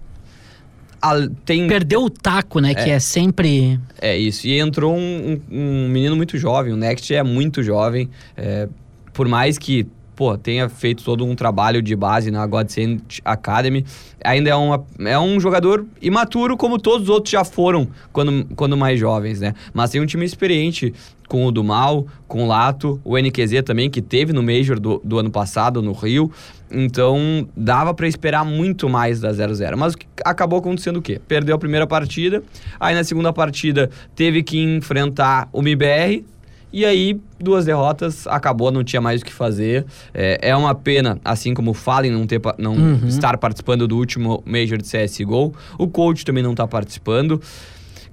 a- 1.00 1.28
tem 1.46 1.68
Perdeu 1.68 2.04
o 2.06 2.10
taco, 2.10 2.60
né? 2.60 2.74
Que 2.74 2.90
é 2.90 3.00
sempre. 3.00 3.80
é 4.02 4.18
isso. 4.18 4.48
E 4.48 4.58
entrou 4.60 4.96
um, 4.98 5.40
um- 5.52 5.60
um 5.86 5.90
menino 5.90 6.16
muito 6.16 6.38
jovem. 6.40 6.74
O 6.74 6.78
Next 6.78 7.14
é 7.14 7.22
muito 7.22 7.62
jovem. 7.62 8.10
É, 8.36 8.68
por 9.14 9.28
mais 9.28 9.58
que, 9.60 9.86
pô, 10.18 10.36
tenha 10.36 10.68
feito 10.68 11.04
todo 11.04 11.24
um 11.24 11.36
trabalho 11.36 11.80
de 11.80 11.96
base 11.96 12.32
na 12.32 12.46
Godsend 12.48 13.22
Academy, 13.24 13.86
ainda 14.26 14.50
é, 14.50 14.56
uma, 14.56 14.84
é 15.00 15.18
um 15.20 15.40
jogador 15.40 15.86
imaturo, 16.02 16.58
como 16.58 16.80
todos 16.80 17.04
os 17.04 17.10
outros 17.10 17.32
já 17.32 17.46
foram 17.46 17.88
quando, 18.12 18.44
quando 18.56 18.76
mais 18.76 19.00
jovens, 19.00 19.40
né? 19.40 19.54
Mas 19.72 19.92
tem 19.92 20.02
um 20.02 20.08
time 20.08 20.26
experiente 20.26 20.92
com 21.28 21.46
o 21.46 21.52
Dumal, 21.52 22.08
com 22.28 22.44
o 22.44 22.48
Lato, 22.48 23.00
o 23.04 23.16
NQZ 23.16 23.62
também, 23.64 23.92
que 23.92 24.02
teve 24.02 24.34
no 24.34 24.42
Major 24.42 24.80
do, 24.80 25.00
do 25.04 25.20
ano 25.20 25.30
passado, 25.30 25.84
no 25.84 25.92
Rio. 25.92 26.32
Então, 26.72 27.48
dava 27.56 27.94
pra 27.94 28.08
esperar 28.08 28.44
muito 28.44 28.90
mais 28.90 29.20
da 29.20 29.32
0-0. 29.32 29.76
Mas 29.76 29.94
acabou 30.26 30.58
acontecendo 30.58 30.98
o 30.98 31.02
quê? 31.02 31.22
Perdeu 31.28 31.56
a 31.56 31.60
primeira 31.60 31.86
partida, 31.86 32.42
aí 32.80 32.96
na 32.96 33.04
segunda 33.04 33.32
partida 33.32 33.90
teve 34.16 34.42
que 34.42 34.58
enfrentar 34.58 35.48
o 35.54 35.62
MIBR, 35.62 36.24
e 36.72 36.86
aí, 36.86 37.20
duas 37.40 37.66
derrotas, 37.66 38.28
acabou, 38.28 38.72
não 38.72 38.84
tinha 38.84 39.02
mais 39.02 39.22
o 39.22 39.26
que 39.26 39.34
fazer. 39.34 39.86
É, 40.14 40.50
é 40.50 40.56
uma 40.56 40.76
pena, 40.76 41.20
assim 41.24 41.54
como 41.54 41.72
o 41.72 41.74
Fallen 41.74 42.12
não, 42.12 42.28
ter, 42.28 42.42
não 42.58 42.96
estar 43.08 43.38
participando 43.38 43.88
do 43.88 43.98
último 43.98 44.44
Major 44.46 44.78
de 44.78 44.84
CSGO. 44.84 45.54
O 45.78 45.88
coach 45.88 46.26
também 46.26 46.44
não 46.44 46.54
tá 46.54 46.68
participando. 46.68 47.42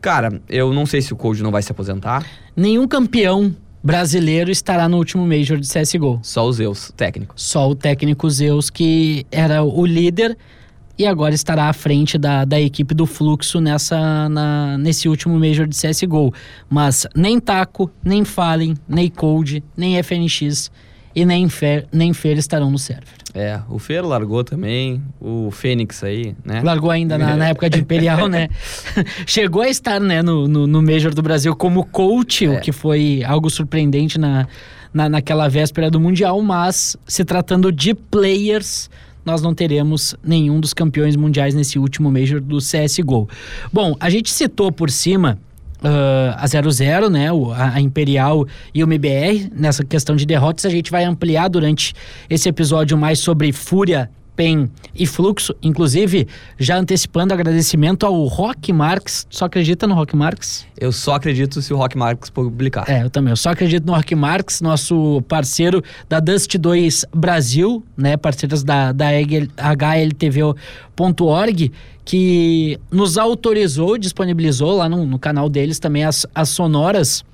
Cara, 0.00 0.40
eu 0.48 0.72
não 0.72 0.86
sei 0.86 1.02
se 1.02 1.12
o 1.12 1.16
coach 1.16 1.42
não 1.42 1.50
vai 1.50 1.62
se 1.62 1.72
aposentar. 1.72 2.24
Nenhum 2.54 2.86
campeão 2.86 3.54
brasileiro 3.82 4.50
estará 4.50 4.88
no 4.88 4.98
último 4.98 5.26
Major 5.26 5.58
de 5.58 5.68
CSGO. 5.68 6.20
Só 6.22 6.48
os 6.48 6.56
Zeus, 6.56 6.92
técnico. 6.96 7.34
Só 7.36 7.68
o 7.68 7.74
técnico 7.74 8.30
Zeus, 8.30 8.70
que 8.70 9.26
era 9.30 9.62
o 9.62 9.84
líder 9.84 10.38
e 10.98 11.06
agora 11.06 11.34
estará 11.34 11.68
à 11.68 11.72
frente 11.72 12.16
da, 12.16 12.44
da 12.44 12.60
equipe 12.60 12.94
do 12.94 13.06
Fluxo 13.06 13.60
nessa, 13.60 14.28
na- 14.28 14.78
nesse 14.78 15.08
último 15.08 15.38
Major 15.38 15.66
de 15.66 15.76
CSGO. 15.76 16.32
Mas 16.68 17.06
nem 17.14 17.40
Taco, 17.40 17.90
nem 18.04 18.24
Fallen, 18.24 18.74
nem 18.88 19.08
Cold, 19.08 19.62
nem 19.76 19.96
FNX 20.02 20.70
e 21.14 21.24
nem 21.24 21.48
Fer, 21.48 21.86
nem 21.92 22.12
Fer 22.12 22.36
estarão 22.38 22.70
no 22.70 22.78
server. 22.78 23.14
É, 23.36 23.60
o 23.68 23.80
Fer 23.80 24.04
largou 24.04 24.44
também, 24.44 25.02
o 25.20 25.50
Fênix 25.50 26.04
aí, 26.04 26.36
né? 26.44 26.60
Largou 26.62 26.90
ainda 26.90 27.18
na, 27.18 27.34
na 27.36 27.48
época 27.48 27.68
de 27.68 27.80
Imperial, 27.80 28.28
né? 28.28 28.48
Chegou 29.26 29.62
a 29.62 29.68
estar 29.68 30.00
né, 30.00 30.22
no, 30.22 30.46
no, 30.46 30.66
no 30.68 30.80
Major 30.80 31.12
do 31.12 31.20
Brasil 31.22 31.54
como 31.56 31.84
coach, 31.84 32.46
o 32.46 32.60
que 32.60 32.70
foi 32.70 33.24
algo 33.26 33.50
surpreendente 33.50 34.18
na, 34.18 34.46
na, 34.92 35.08
naquela 35.08 35.48
véspera 35.48 35.90
do 35.90 35.98
Mundial, 35.98 36.40
mas 36.42 36.96
se 37.08 37.24
tratando 37.24 37.72
de 37.72 37.92
players, 37.94 38.88
nós 39.24 39.40
não 39.42 39.54
teremos 39.54 40.14
nenhum 40.22 40.60
dos 40.60 40.72
campeões 40.74 41.16
mundiais 41.16 41.54
nesse 41.54 41.78
último 41.78 42.10
Major 42.10 42.40
do 42.40 42.58
CSGO. 42.58 43.28
Bom, 43.72 43.94
a 44.00 44.10
gente 44.10 44.30
citou 44.30 44.70
por 44.72 44.90
cima 44.90 45.38
ah, 45.82 46.36
a 46.38 46.46
00, 46.46 47.10
né, 47.10 47.30
o- 47.32 47.52
a 47.52 47.78
Imperial 47.80 48.46
e 48.74 48.82
o 48.82 48.86
MBR, 48.86 49.50
nessa 49.54 49.84
questão 49.84 50.16
de 50.16 50.24
derrotas, 50.24 50.64
a 50.64 50.70
gente 50.70 50.90
vai 50.90 51.04
ampliar 51.04 51.48
durante 51.48 51.94
esse 52.30 52.48
episódio 52.48 52.96
mais 52.96 53.18
sobre 53.18 53.52
Fúria, 53.52 54.10
PEN 54.36 54.70
e 54.94 55.06
Fluxo, 55.06 55.54
inclusive 55.62 56.26
já 56.58 56.76
antecipando 56.76 57.34
agradecimento 57.34 58.06
ao 58.06 58.24
Rock 58.24 58.72
Marx. 58.72 59.26
Só 59.30 59.46
acredita 59.46 59.86
no 59.86 59.94
Rock 59.94 60.16
Marx? 60.16 60.66
Eu 60.78 60.92
só 60.92 61.14
acredito 61.14 61.62
se 61.62 61.72
o 61.72 61.76
Rock 61.76 61.96
Marques 61.96 62.30
publicar. 62.30 62.84
É, 62.88 63.04
eu 63.04 63.10
também. 63.10 63.30
Eu 63.30 63.36
só 63.36 63.50
acredito 63.50 63.86
no 63.86 63.94
Rock 63.94 64.14
Marx, 64.14 64.60
nosso 64.60 65.22
parceiro 65.28 65.82
da 66.08 66.20
Dust 66.20 66.56
2 66.56 67.06
Brasil, 67.14 67.84
né? 67.96 68.16
Parceiros 68.16 68.62
da, 68.62 68.92
da 68.92 69.06
HLTV.org, 69.58 70.52
que 72.04 72.78
nos 72.90 73.16
autorizou, 73.16 73.96
disponibilizou 73.96 74.76
lá 74.76 74.88
no, 74.88 75.06
no 75.06 75.18
canal 75.18 75.48
deles 75.48 75.78
também 75.78 76.04
as, 76.04 76.26
as 76.34 76.50
sonoras 76.50 77.24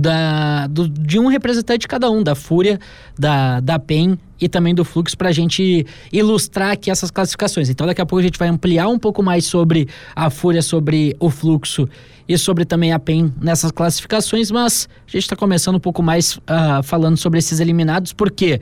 da, 0.00 0.66
do- 0.66 0.88
de 0.88 1.18
um 1.18 1.26
representante 1.28 1.80
de 1.80 1.88
cada 1.88 2.10
um, 2.10 2.22
da 2.22 2.34
Fúria, 2.34 2.78
da, 3.18 3.60
da 3.60 3.78
PEN 3.78 4.18
e 4.40 4.48
também 4.48 4.74
do 4.74 4.84
Fluxo, 4.84 5.16
para 5.16 5.28
a 5.28 5.32
gente 5.32 5.86
ilustrar 6.12 6.72
aqui 6.72 6.90
essas 6.90 7.10
classificações. 7.10 7.68
Então, 7.68 7.86
daqui 7.86 8.00
a 8.00 8.06
pouco 8.06 8.20
a 8.20 8.22
gente 8.22 8.38
vai 8.38 8.48
ampliar 8.48 8.88
um 8.88 8.98
pouco 8.98 9.22
mais 9.22 9.44
sobre 9.44 9.86
a 10.16 10.30
Fúria, 10.30 10.62
sobre 10.62 11.14
o 11.20 11.28
Fluxo 11.30 11.88
e 12.28 12.38
sobre 12.38 12.64
também 12.64 12.92
a 12.92 12.98
PEN 12.98 13.32
nessas 13.40 13.70
classificações, 13.70 14.50
mas 14.50 14.88
a 15.06 15.10
gente 15.10 15.24
está 15.24 15.36
começando 15.36 15.76
um 15.76 15.80
pouco 15.80 16.02
mais 16.02 16.38
ah, 16.46 16.80
falando 16.82 17.16
sobre 17.16 17.38
esses 17.38 17.60
eliminados, 17.60 18.12
porque 18.12 18.60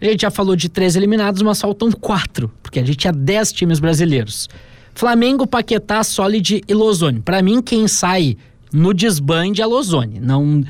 a 0.00 0.04
gente 0.04 0.20
já 0.22 0.30
falou 0.30 0.54
de 0.54 0.68
três 0.68 0.94
eliminados, 0.94 1.40
mas 1.42 1.60
faltam 1.60 1.90
quatro, 1.90 2.52
porque 2.62 2.78
a 2.78 2.84
gente 2.84 2.96
tinha 2.98 3.12
dez 3.12 3.50
times 3.52 3.80
brasileiros. 3.80 4.48
Flamengo, 4.94 5.46
Paquetá, 5.46 6.02
Solid 6.04 6.62
e 6.66 6.74
Lozone. 6.74 7.20
Para 7.20 7.42
mim, 7.42 7.60
quem 7.60 7.86
sai 7.88 8.36
no 8.76 8.92
desbande 8.92 9.62
a 9.62 9.66
Lozone. 9.66 10.20
Não. 10.20 10.62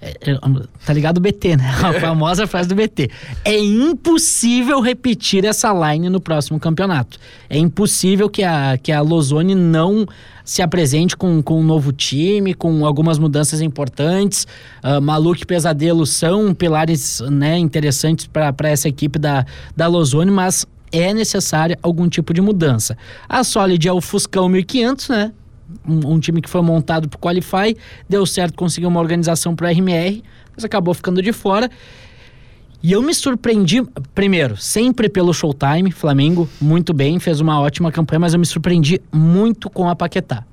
é- 0.00 0.32
é- 0.32 0.38
tá 0.84 0.92
ligado 0.92 1.16
o 1.16 1.20
BT, 1.20 1.56
né? 1.56 1.74
A 1.82 1.94
famosa 1.94 2.46
frase 2.46 2.68
do 2.68 2.74
BT. 2.74 3.10
É 3.44 3.58
impossível 3.58 4.80
repetir 4.80 5.44
essa 5.44 5.72
line 5.72 6.10
no 6.10 6.20
próximo 6.20 6.60
campeonato. 6.60 7.18
É 7.48 7.56
impossível 7.58 8.28
que 8.28 8.42
a, 8.44 8.78
que 8.80 8.92
a 8.92 9.00
Lozone 9.00 9.54
não 9.54 10.06
se 10.44 10.62
apresente 10.62 11.16
com, 11.16 11.42
com 11.42 11.58
um 11.60 11.64
novo 11.64 11.92
time, 11.92 12.54
com 12.54 12.84
algumas 12.86 13.18
mudanças 13.18 13.60
importantes. 13.60 14.46
Uh, 14.84 15.00
Maluco 15.00 15.42
e 15.42 15.46
Pesadelo 15.46 16.06
são 16.06 16.54
pilares 16.54 17.20
né, 17.30 17.58
interessantes 17.58 18.26
para 18.26 18.68
essa 18.68 18.88
equipe 18.88 19.18
da, 19.18 19.44
da 19.74 19.88
Lozone, 19.88 20.30
mas 20.30 20.64
é 20.92 21.12
necessária 21.12 21.76
algum 21.82 22.08
tipo 22.08 22.32
de 22.32 22.40
mudança. 22.40 22.96
A 23.28 23.42
Solid 23.42 23.88
é 23.88 23.92
o 23.92 24.00
Fuscão 24.00 24.48
1500, 24.48 25.08
né? 25.08 25.32
Um, 25.86 26.14
um 26.14 26.20
time 26.20 26.40
que 26.40 26.48
foi 26.48 26.62
montado 26.62 27.08
pro 27.08 27.18
Qualify, 27.18 27.76
deu 28.08 28.24
certo, 28.26 28.54
conseguiu 28.54 28.88
uma 28.88 29.00
organização 29.00 29.54
pro 29.54 29.66
RMR, 29.66 30.22
mas 30.54 30.64
acabou 30.64 30.94
ficando 30.94 31.22
de 31.22 31.32
fora. 31.32 31.70
E 32.82 32.92
eu 32.92 33.02
me 33.02 33.14
surpreendi, 33.14 33.82
primeiro, 34.14 34.56
sempre 34.56 35.08
pelo 35.08 35.32
Showtime, 35.32 35.90
Flamengo, 35.90 36.48
muito 36.60 36.92
bem, 36.92 37.18
fez 37.18 37.40
uma 37.40 37.60
ótima 37.60 37.90
campanha, 37.90 38.20
mas 38.20 38.34
eu 38.34 38.40
me 38.40 38.46
surpreendi 38.46 39.00
muito 39.12 39.68
com 39.68 39.88
a 39.88 39.96
Paquetá. 39.96 40.44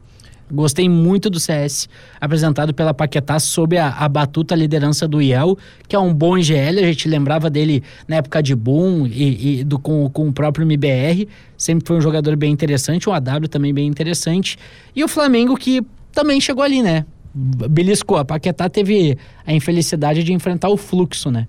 Gostei 0.52 0.88
muito 0.88 1.30
do 1.30 1.40
CS 1.40 1.88
apresentado 2.22 2.74
pela 2.74 2.94
Paquetá 2.94 3.40
sob 3.40 3.78
a, 3.78 3.90
a 3.90 4.08
batuta 4.08 4.54
liderança 4.56 5.08
do 5.08 5.22
Iel, 5.22 5.58
que 5.88 5.96
é 5.96 6.00
um 6.00 6.14
bom 6.14 6.38
IGL, 6.38 6.80
a 6.80 6.84
gente 6.88 7.08
lembrava 7.08 7.50
dele 7.50 7.82
na 8.08 8.18
época 8.18 8.44
de 8.44 8.56
Boom 8.56 9.08
e, 9.08 9.60
e 9.60 9.64
do, 9.64 9.80
com, 9.80 10.08
com 10.10 10.28
o 10.28 10.34
próprio 10.34 10.64
MBR, 10.64 11.28
sempre 11.58 11.88
foi 11.88 11.98
um 11.98 12.02
jogador 12.02 12.36
bem 12.36 12.52
interessante, 12.52 13.10
um 13.10 13.14
AW 13.14 13.48
também 13.50 13.74
bem 13.74 13.88
interessante. 13.88 14.58
E 14.96 15.04
o 15.04 15.08
Flamengo 15.08 15.56
que 15.56 15.82
também 16.12 16.40
chegou 16.40 16.64
ali, 16.64 16.84
né? 16.84 17.06
Beliscou, 17.34 18.18
a 18.18 18.26
Paquetá 18.26 18.70
teve 18.70 19.18
a 19.48 19.54
infelicidade 19.54 20.24
de 20.24 20.34
enfrentar 20.34 20.70
o 20.70 20.78
fluxo, 20.78 21.32
né? 21.32 21.48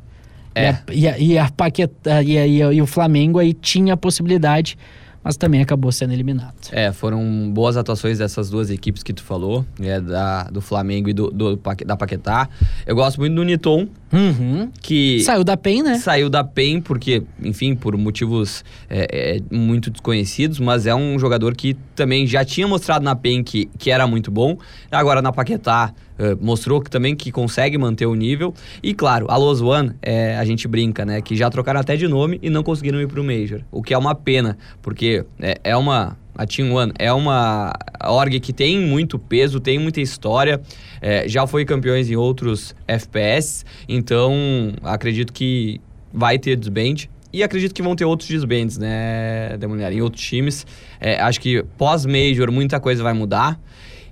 É. 0.55 0.77
E, 0.93 1.07
a, 1.09 1.09
e, 1.09 1.09
a, 1.09 1.19
e, 1.19 1.39
a 1.39 1.51
Paquetá, 1.51 2.23
e, 2.23 2.33
e 2.33 2.63
a- 2.63 2.73
e 2.73 2.81
o 2.81 2.87
Flamengo 2.87 3.39
aí 3.39 3.53
tinha 3.53 3.95
a 3.95 3.97
possibilidade, 3.97 4.79
mas 5.25 5.37
também 5.39 5.63
acabou 5.63 5.91
sendo 5.91 6.13
eliminado. 6.13 6.55
É, 6.71 6.93
foram 6.93 7.51
boas 7.51 7.79
atuações 7.79 8.19
dessas 8.19 8.51
duas 8.51 8.69
equipes 8.71 9.03
que 9.03 9.13
tu 9.15 9.23
falou, 9.23 9.65
é, 9.81 9.99
da, 10.01 10.45
do 10.45 10.61
Flamengo 10.61 11.09
e 11.09 11.15
do, 11.15 11.31
do 11.31 11.59
da 11.87 11.97
Paquetá. 11.97 12.49
Eu 12.87 12.95
gosto 12.95 13.19
muito 13.19 13.35
do 13.35 13.43
Niton, 13.43 13.89
Uhum. 14.13 14.71
que 14.81 15.21
Saiu 15.25 15.43
da 15.43 15.57
PEN, 15.57 15.83
né? 15.83 15.99
saiu 15.99 16.31
da 16.31 16.45
PEN 16.45 16.81
porque, 16.81 17.25
enfim, 17.43 17.75
por 17.75 17.97
motivos 17.97 18.65
é, 18.89 19.41
é, 19.41 19.41
muito 19.57 19.91
desconhecidos, 19.91 20.61
mas 20.61 20.87
é 20.87 20.95
um 20.95 21.19
jogador 21.19 21.57
que 21.57 21.75
também 21.97 22.25
já 22.25 22.45
tinha 22.45 22.69
mostrado 22.69 23.05
na 23.05 23.17
PEN 23.17 23.43
que, 23.43 23.67
que 23.77 23.91
era 23.91 24.07
muito 24.07 24.31
bom. 24.31 24.57
Agora 24.89 25.21
na 25.21 25.33
Paquetá 25.33 25.93
é, 26.19 26.35
mostrou 26.35 26.81
que 26.81 26.91
também 26.91 27.15
que 27.15 27.31
consegue 27.33 27.77
manter 27.79 28.07
o 28.07 28.15
nível. 28.15 28.55
E 28.83 28.95
claro, 28.95 29.27
a 29.29 29.37
Los 29.37 29.61
One, 29.61 29.93
é, 30.03 30.37
a 30.37 30.45
gente 30.45 30.69
brinca, 30.69 31.05
né? 31.05 31.21
Que 31.21 31.37
já 31.37 31.51
trocaram 31.51 31.81
até 31.81 31.97
de 31.97 32.09
nome 32.09 32.39
e 32.43 32.51
não 32.51 32.63
conseguiram 32.63 33.01
ir 33.01 33.09
pro 33.09 33.25
Major. 33.25 33.61
O 33.71 33.83
que 33.83 33.95
é 33.95 33.99
uma 33.99 34.15
pena, 34.15 34.57
porque 34.83 35.25
é, 35.41 35.59
é 35.65 35.77
uma 35.77 36.17
a 36.37 36.45
Team 36.47 36.73
One 36.73 36.93
é 36.99 37.13
uma 37.13 37.73
org 38.05 38.41
que 38.41 38.53
tem 38.53 38.81
muito 38.81 39.19
peso, 39.19 39.61
tem 39.61 39.79
muita 39.79 40.01
história, 40.01 40.61
é, 41.01 41.29
já 41.29 41.47
foi 41.47 41.65
campeões 41.65 42.11
em 42.11 42.17
outros 42.17 42.75
FPS, 42.89 43.65
então 43.89 44.35
acredito 44.83 45.33
que 45.33 45.81
vai 46.13 46.39
ter 46.39 46.57
desband. 46.57 47.09
E 47.33 47.43
acredito 47.43 47.75
que 47.75 47.83
vão 47.83 47.97
ter 47.97 48.05
outros 48.05 48.29
desbands, 48.29 48.79
né, 48.79 49.57
Demolhar, 49.59 49.93
em 49.93 50.01
outros 50.01 50.23
times. 50.23 50.65
É, 51.01 51.21
acho 51.21 51.41
que 51.41 51.65
pós-Major 51.77 52.53
muita 52.53 52.79
coisa 52.79 53.03
vai 53.03 53.13
mudar. 53.13 53.61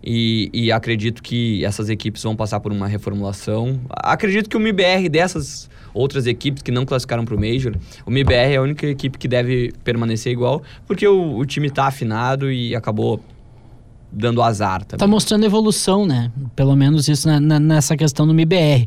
E, 0.05 0.51
e 0.53 0.73
acredito 0.73 1.23
que 1.23 1.65
essas 1.65 1.89
equipes 1.89 2.23
vão 2.23 2.35
passar 2.35 2.59
por 2.61 2.73
uma 2.73 2.89
reformulação. 2.89 3.81
Acredito 3.91 4.49
que 4.51 4.57
o 4.57 4.61
MIBR 4.61 5.09
dessas 5.09 5.71
outras 5.95 6.27
equipes 6.27 6.63
que 6.63 6.73
não 6.73 6.85
classificaram 6.85 7.25
para 7.25 7.35
o 7.35 7.39
Major, 7.39 7.75
o 8.07 8.11
MIBR 8.11 8.53
é 8.53 8.57
a 8.57 8.63
única 8.63 8.87
equipe 8.87 9.19
que 9.19 9.29
deve 9.29 9.73
permanecer 9.85 10.33
igual, 10.33 10.63
porque 10.87 11.07
o, 11.07 11.37
o 11.37 11.45
time 11.45 11.69
está 11.69 11.87
afinado 11.87 12.51
e 12.51 12.75
acabou 12.75 13.21
dando 14.11 14.43
azar 14.43 14.85
também. 14.85 14.99
Tá 14.99 15.07
mostrando 15.07 15.45
evolução, 15.45 16.05
né? 16.05 16.31
Pelo 16.55 16.77
menos 16.77 17.09
isso 17.09 17.29
na, 17.29 17.41
na, 17.41 17.61
nessa 17.61 17.97
questão 17.97 18.27
do 18.27 18.33
MBR. 18.33 18.87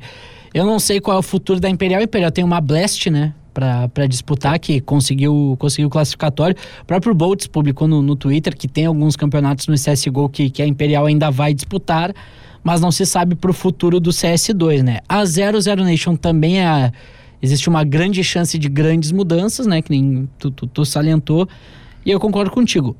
Eu 0.54 0.66
não 0.66 0.80
sei 0.80 1.00
qual 1.02 1.18
é 1.18 1.20
o 1.20 1.24
futuro 1.24 1.60
da 1.60 1.70
Imperial. 1.70 2.02
Imperial 2.02 2.32
tem 2.32 2.44
uma 2.44 2.62
Blast, 2.62 3.10
né? 3.10 3.34
Para 3.56 4.06
disputar, 4.06 4.60
que 4.60 4.82
conseguiu, 4.82 5.56
conseguiu 5.58 5.88
o 5.88 5.90
classificatório. 5.90 6.58
O 6.82 6.86
próprio 6.86 7.16
Boltz 7.16 7.48
publicou 7.48 7.88
no, 7.88 8.02
no 8.02 8.14
Twitter 8.14 8.54
que 8.56 8.68
tem 8.68 8.86
alguns 8.86 9.16
campeonatos 9.16 9.68
no 9.68 9.76
CSGO 9.76 10.28
que, 10.28 10.50
que 10.50 10.62
a 10.62 10.68
Imperial 10.68 11.06
ainda 11.06 11.32
vai 11.32 11.54
disputar, 11.54 12.14
mas 12.62 12.82
não 12.82 12.92
se 12.92 13.06
sabe 13.06 13.34
pro 13.34 13.54
futuro 13.54 13.98
do 14.02 14.10
CS2, 14.10 14.82
né? 14.84 15.00
A 15.08 15.24
00 15.24 15.62
Nation 15.86 16.18
também 16.18 16.60
é. 16.60 16.68
A, 16.68 16.92
existe 17.42 17.70
uma 17.70 17.86
grande 17.86 18.22
chance 18.26 18.58
de 18.60 18.68
grandes 18.68 19.14
mudanças, 19.14 19.66
né? 19.66 19.82
Que 19.82 19.90
nem 19.92 20.28
tu, 20.38 20.52
tu, 20.52 20.68
tu 20.68 20.84
salientou. 20.84 21.48
E 22.06 22.12
eu 22.12 22.20
concordo 22.20 22.52
contigo. 22.52 22.94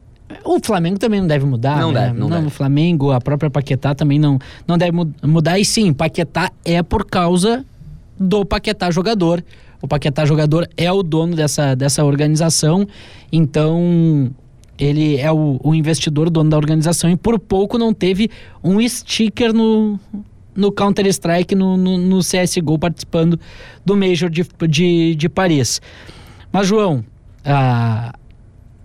O 0.46 0.58
Flamengo 0.64 0.98
também 0.98 1.20
não 1.20 1.28
deve 1.28 1.46
mudar, 1.46 1.80
Não 1.82 1.92
né? 1.92 2.08
deve, 2.08 2.20
não 2.20 2.30
deve. 2.30 2.48
O 2.48 2.50
Flamengo, 2.50 3.12
a 3.12 3.20
própria 3.20 3.50
Paquetá 3.50 3.94
também 3.94 4.18
não, 4.18 4.40
não 4.66 4.78
deve 4.78 4.92
mu- 4.94 5.14
mudar. 5.22 5.60
E 5.60 5.66
sim, 5.66 5.92
Paquetá 5.92 6.50
é 6.64 6.82
por 6.82 7.06
causa 7.06 7.66
do 8.18 8.46
Paquetá 8.46 8.90
jogador. 8.90 9.44
O 9.86 9.88
Paquetá 9.88 10.26
jogador 10.26 10.68
é 10.76 10.92
o 10.92 11.02
dono 11.04 11.36
dessa, 11.36 11.76
dessa 11.76 12.04
organização, 12.04 12.88
então 13.32 14.32
ele 14.78 15.18
é 15.18 15.32
o, 15.32 15.60
o 15.64 15.74
investidor, 15.76 16.30
dono 16.30 16.50
da 16.50 16.58
organização, 16.58 17.10
e 17.10 17.16
por 17.16 17.40
pouco 17.40 17.78
não 17.78 17.94
teve 17.94 18.30
um 18.64 18.86
sticker 18.88 19.54
no, 19.54 20.00
no 20.56 20.72
Counter-Strike, 20.72 21.54
no, 21.56 21.78
no, 21.78 21.98
no 21.98 22.20
CSGO, 22.20 22.78
participando 22.80 23.40
do 23.86 23.96
Major 23.96 24.30
de, 24.30 24.46
de, 24.68 25.16
de 25.16 25.30
Paris. 25.30 25.80
Mas, 26.52 26.68
João, 26.68 27.06
a, 27.46 28.14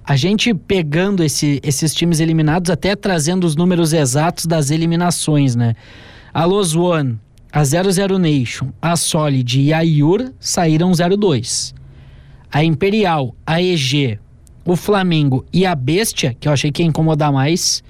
a 0.04 0.16
gente 0.16 0.52
pegando 0.54 1.24
esse- 1.24 1.60
esses 1.62 1.94
times 1.94 2.20
eliminados, 2.20 2.70
até 2.70 2.94
trazendo 2.94 3.44
os 3.46 3.56
números 3.56 3.92
exatos 3.92 4.44
das 4.46 4.70
eliminações, 4.70 5.56
né? 5.56 5.74
A 6.32 6.44
Los 6.44 6.76
One, 6.76 7.18
a 7.52 7.64
00 7.64 8.18
Nation, 8.18 8.68
a 8.80 8.96
Solid 8.96 9.60
e 9.60 9.72
a 9.72 9.80
Yur 9.80 10.32
saíram 10.38 10.90
0-2. 10.92 11.74
A 12.52 12.64
Imperial, 12.64 13.34
a 13.46 13.60
EG, 13.62 14.18
o 14.64 14.76
Flamengo 14.76 15.44
e 15.52 15.64
a 15.66 15.74
Bestia, 15.74 16.34
que 16.38 16.46
eu 16.48 16.52
achei 16.52 16.70
que 16.70 16.82
ia 16.82 16.88
incomodar 16.88 17.32
mais, 17.32 17.82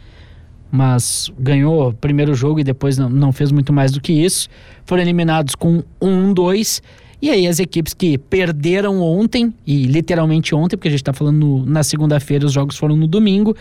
mas 0.70 1.30
ganhou 1.38 1.88
o 1.88 1.92
primeiro 1.92 2.34
jogo 2.34 2.60
e 2.60 2.64
depois 2.64 2.96
não, 2.96 3.08
não 3.08 3.32
fez 3.32 3.50
muito 3.50 3.72
mais 3.72 3.90
do 3.92 4.00
que 4.00 4.12
isso, 4.12 4.48
foram 4.84 5.02
eliminados 5.02 5.54
com 5.54 5.82
1-2. 6.00 6.80
E 7.22 7.28
aí 7.28 7.46
as 7.46 7.58
equipes 7.58 7.92
que 7.92 8.16
perderam 8.16 9.00
ontem, 9.02 9.52
e 9.66 9.84
literalmente 9.84 10.54
ontem, 10.54 10.76
porque 10.76 10.88
a 10.88 10.90
gente 10.90 11.00
está 11.02 11.12
falando 11.12 11.36
no- 11.38 11.66
na 11.66 11.82
segunda-feira, 11.82 12.46
os 12.46 12.52
jogos 12.52 12.76
foram 12.78 12.96
no 12.96 13.06
domingo, 13.06 13.54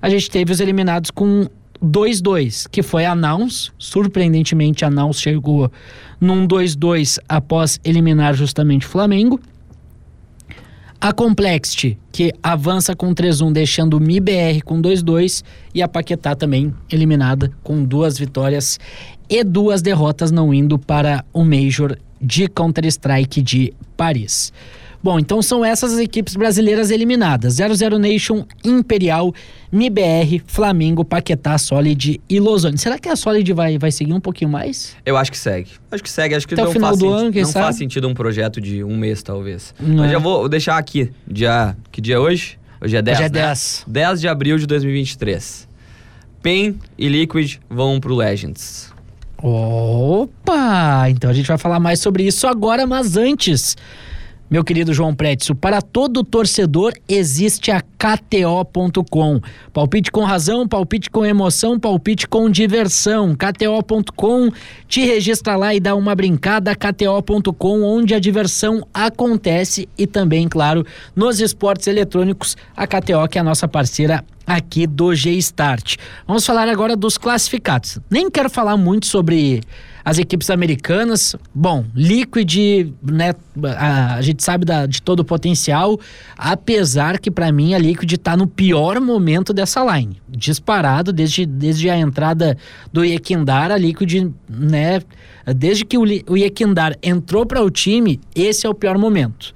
a 0.00 0.08
gente 0.08 0.30
teve 0.30 0.52
os 0.52 0.60
eliminados 0.60 1.10
com 1.10 1.46
2-2, 1.84 2.66
que 2.70 2.82
foi 2.82 3.04
a 3.04 3.14
Nouns. 3.14 3.72
Surpreendentemente, 3.78 4.84
a 4.84 4.90
Nouns 4.90 5.20
chegou 5.20 5.70
num 6.20 6.46
2-2 6.46 7.18
após 7.28 7.78
eliminar 7.84 8.34
justamente 8.34 8.86
o 8.86 8.88
Flamengo. 8.88 9.38
A 11.00 11.12
Complexity, 11.12 11.98
que 12.10 12.32
avança 12.42 12.96
com 12.96 13.14
3-1, 13.14 13.52
deixando 13.52 13.98
o 13.98 14.00
MIBR 14.00 14.62
com 14.64 14.80
2-2. 14.80 15.44
E 15.74 15.82
a 15.82 15.88
Paquetá 15.88 16.34
também 16.34 16.72
eliminada 16.90 17.52
com 17.62 17.84
duas 17.84 18.18
vitórias 18.18 18.80
e 19.28 19.44
duas 19.44 19.82
derrotas, 19.82 20.30
não 20.30 20.54
indo 20.54 20.78
para 20.78 21.22
o 21.32 21.44
Major 21.44 21.98
de 22.18 22.48
Counter-Strike 22.48 23.42
de 23.42 23.74
Paris. 23.96 24.50
Bom, 25.04 25.18
então 25.18 25.42
são 25.42 25.62
essas 25.62 25.92
as 25.92 25.98
equipes 25.98 26.34
brasileiras 26.34 26.90
eliminadas: 26.90 27.56
00 27.56 27.98
Nation, 27.98 28.46
Imperial, 28.64 29.34
MIBR, 29.70 30.42
Flamengo, 30.46 31.04
Paquetá, 31.04 31.58
Solid 31.58 32.22
e 32.26 32.40
Lozone. 32.40 32.78
Será 32.78 32.98
que 32.98 33.10
a 33.10 33.14
Solid 33.14 33.52
vai, 33.52 33.76
vai 33.76 33.92
seguir 33.92 34.14
um 34.14 34.20
pouquinho 34.20 34.50
mais? 34.50 34.96
Eu 35.04 35.18
acho 35.18 35.30
que 35.30 35.36
segue. 35.36 35.72
Acho 35.92 36.02
que 36.02 36.10
segue. 36.10 36.34
Acho 36.34 36.48
que 36.48 36.54
Até 36.54 36.62
o 36.62 36.64
não, 36.64 36.72
final 36.72 36.88
faz, 36.88 36.98
do 37.00 37.10
ano, 37.10 37.30
quem 37.30 37.42
não 37.42 37.52
faz 37.52 37.66
sabe? 37.66 37.76
sentido 37.76 38.08
um 38.08 38.14
projeto 38.14 38.62
de 38.62 38.82
um 38.82 38.96
mês, 38.96 39.22
talvez. 39.22 39.74
Não 39.78 39.96
Mas 39.96 40.08
é. 40.08 40.12
já 40.14 40.18
vou 40.18 40.48
deixar 40.48 40.78
aqui. 40.78 41.12
Dia, 41.30 41.76
que 41.92 42.00
dia 42.00 42.14
é 42.14 42.18
hoje? 42.18 42.58
Hoje 42.80 42.96
é 42.96 43.02
10, 43.02 43.18
Hoje 43.18 43.26
é 43.26 43.28
né? 43.28 43.40
10. 43.48 43.84
10 43.86 44.20
de 44.22 44.28
abril 44.28 44.56
de 44.56 44.66
2023. 44.66 45.68
PEN 46.42 46.76
e 46.96 47.08
Liquid 47.10 47.56
vão 47.68 48.00
pro 48.00 48.14
Legends. 48.14 48.90
Opa! 49.36 51.10
Então 51.10 51.28
a 51.28 51.34
gente 51.34 51.46
vai 51.46 51.58
falar 51.58 51.78
mais 51.78 52.00
sobre 52.00 52.22
isso 52.22 52.46
agora, 52.46 52.86
mas 52.86 53.18
antes, 53.18 53.76
meu 54.50 54.62
querido 54.62 54.92
João 54.92 55.14
Prétio, 55.14 55.54
para 55.54 55.80
todo 55.80 56.22
torcedor 56.22 56.92
existe 57.08 57.70
a 57.70 57.80
KTO.com. 57.80 59.40
Palpite 59.72 60.12
com 60.12 60.22
razão, 60.22 60.68
palpite 60.68 61.10
com 61.10 61.24
emoção, 61.24 61.80
palpite 61.80 62.28
com 62.28 62.50
diversão. 62.50 63.34
KTO.com, 63.34 64.50
te 64.86 65.04
registra 65.04 65.56
lá 65.56 65.74
e 65.74 65.80
dá 65.80 65.94
uma 65.94 66.14
brincada. 66.14 66.76
KTO.com, 66.76 67.82
onde 67.82 68.14
a 68.14 68.18
diversão 68.18 68.86
acontece 68.92 69.88
e 69.96 70.06
também, 70.06 70.46
claro, 70.46 70.86
nos 71.16 71.40
esportes 71.40 71.86
eletrônicos, 71.86 72.56
a 72.76 72.86
KTO, 72.86 73.26
que 73.28 73.38
é 73.38 73.40
a 73.40 73.44
nossa 73.44 73.66
parceira 73.66 74.24
aqui 74.46 74.86
do 74.86 75.14
G-Start. 75.14 75.96
Vamos 76.26 76.44
falar 76.44 76.68
agora 76.68 76.94
dos 76.94 77.16
classificados. 77.16 77.98
Nem 78.10 78.30
quero 78.30 78.50
falar 78.50 78.76
muito 78.76 79.06
sobre 79.06 79.62
as 80.04 80.18
equipes 80.18 80.50
americanas. 80.50 81.34
Bom, 81.54 81.84
Liquid, 81.94 82.92
né, 83.02 83.32
a, 83.78 84.16
a 84.16 84.22
gente 84.22 84.42
sabe 84.44 84.64
da- 84.64 84.84
de 84.86 85.00
todo 85.00 85.20
o 85.20 85.24
potencial, 85.24 85.98
apesar 86.36 87.18
que 87.18 87.30
para 87.30 87.50
mim 87.50 87.74
a 87.74 87.78
Liquid 87.78 88.12
tá 88.18 88.36
no 88.36 88.46
pior 88.46 89.00
momento 89.00 89.52
dessa 89.52 89.82
line. 89.96 90.20
Disparado 90.28 91.12
desde, 91.12 91.46
desde 91.46 91.88
a 91.88 91.96
entrada 91.98 92.56
do 92.92 93.04
Yekindar, 93.04 93.70
a 93.70 93.78
Liquid, 93.78 94.30
né, 94.48 95.00
desde 95.56 95.84
que 95.84 95.96
o, 95.96 96.02
o 96.28 96.36
Yekindar 96.36 96.96
entrou 97.02 97.46
para 97.46 97.62
o 97.62 97.70
time, 97.70 98.20
esse 98.34 98.66
é 98.66 98.68
o 98.68 98.74
pior 98.74 98.98
momento. 98.98 99.54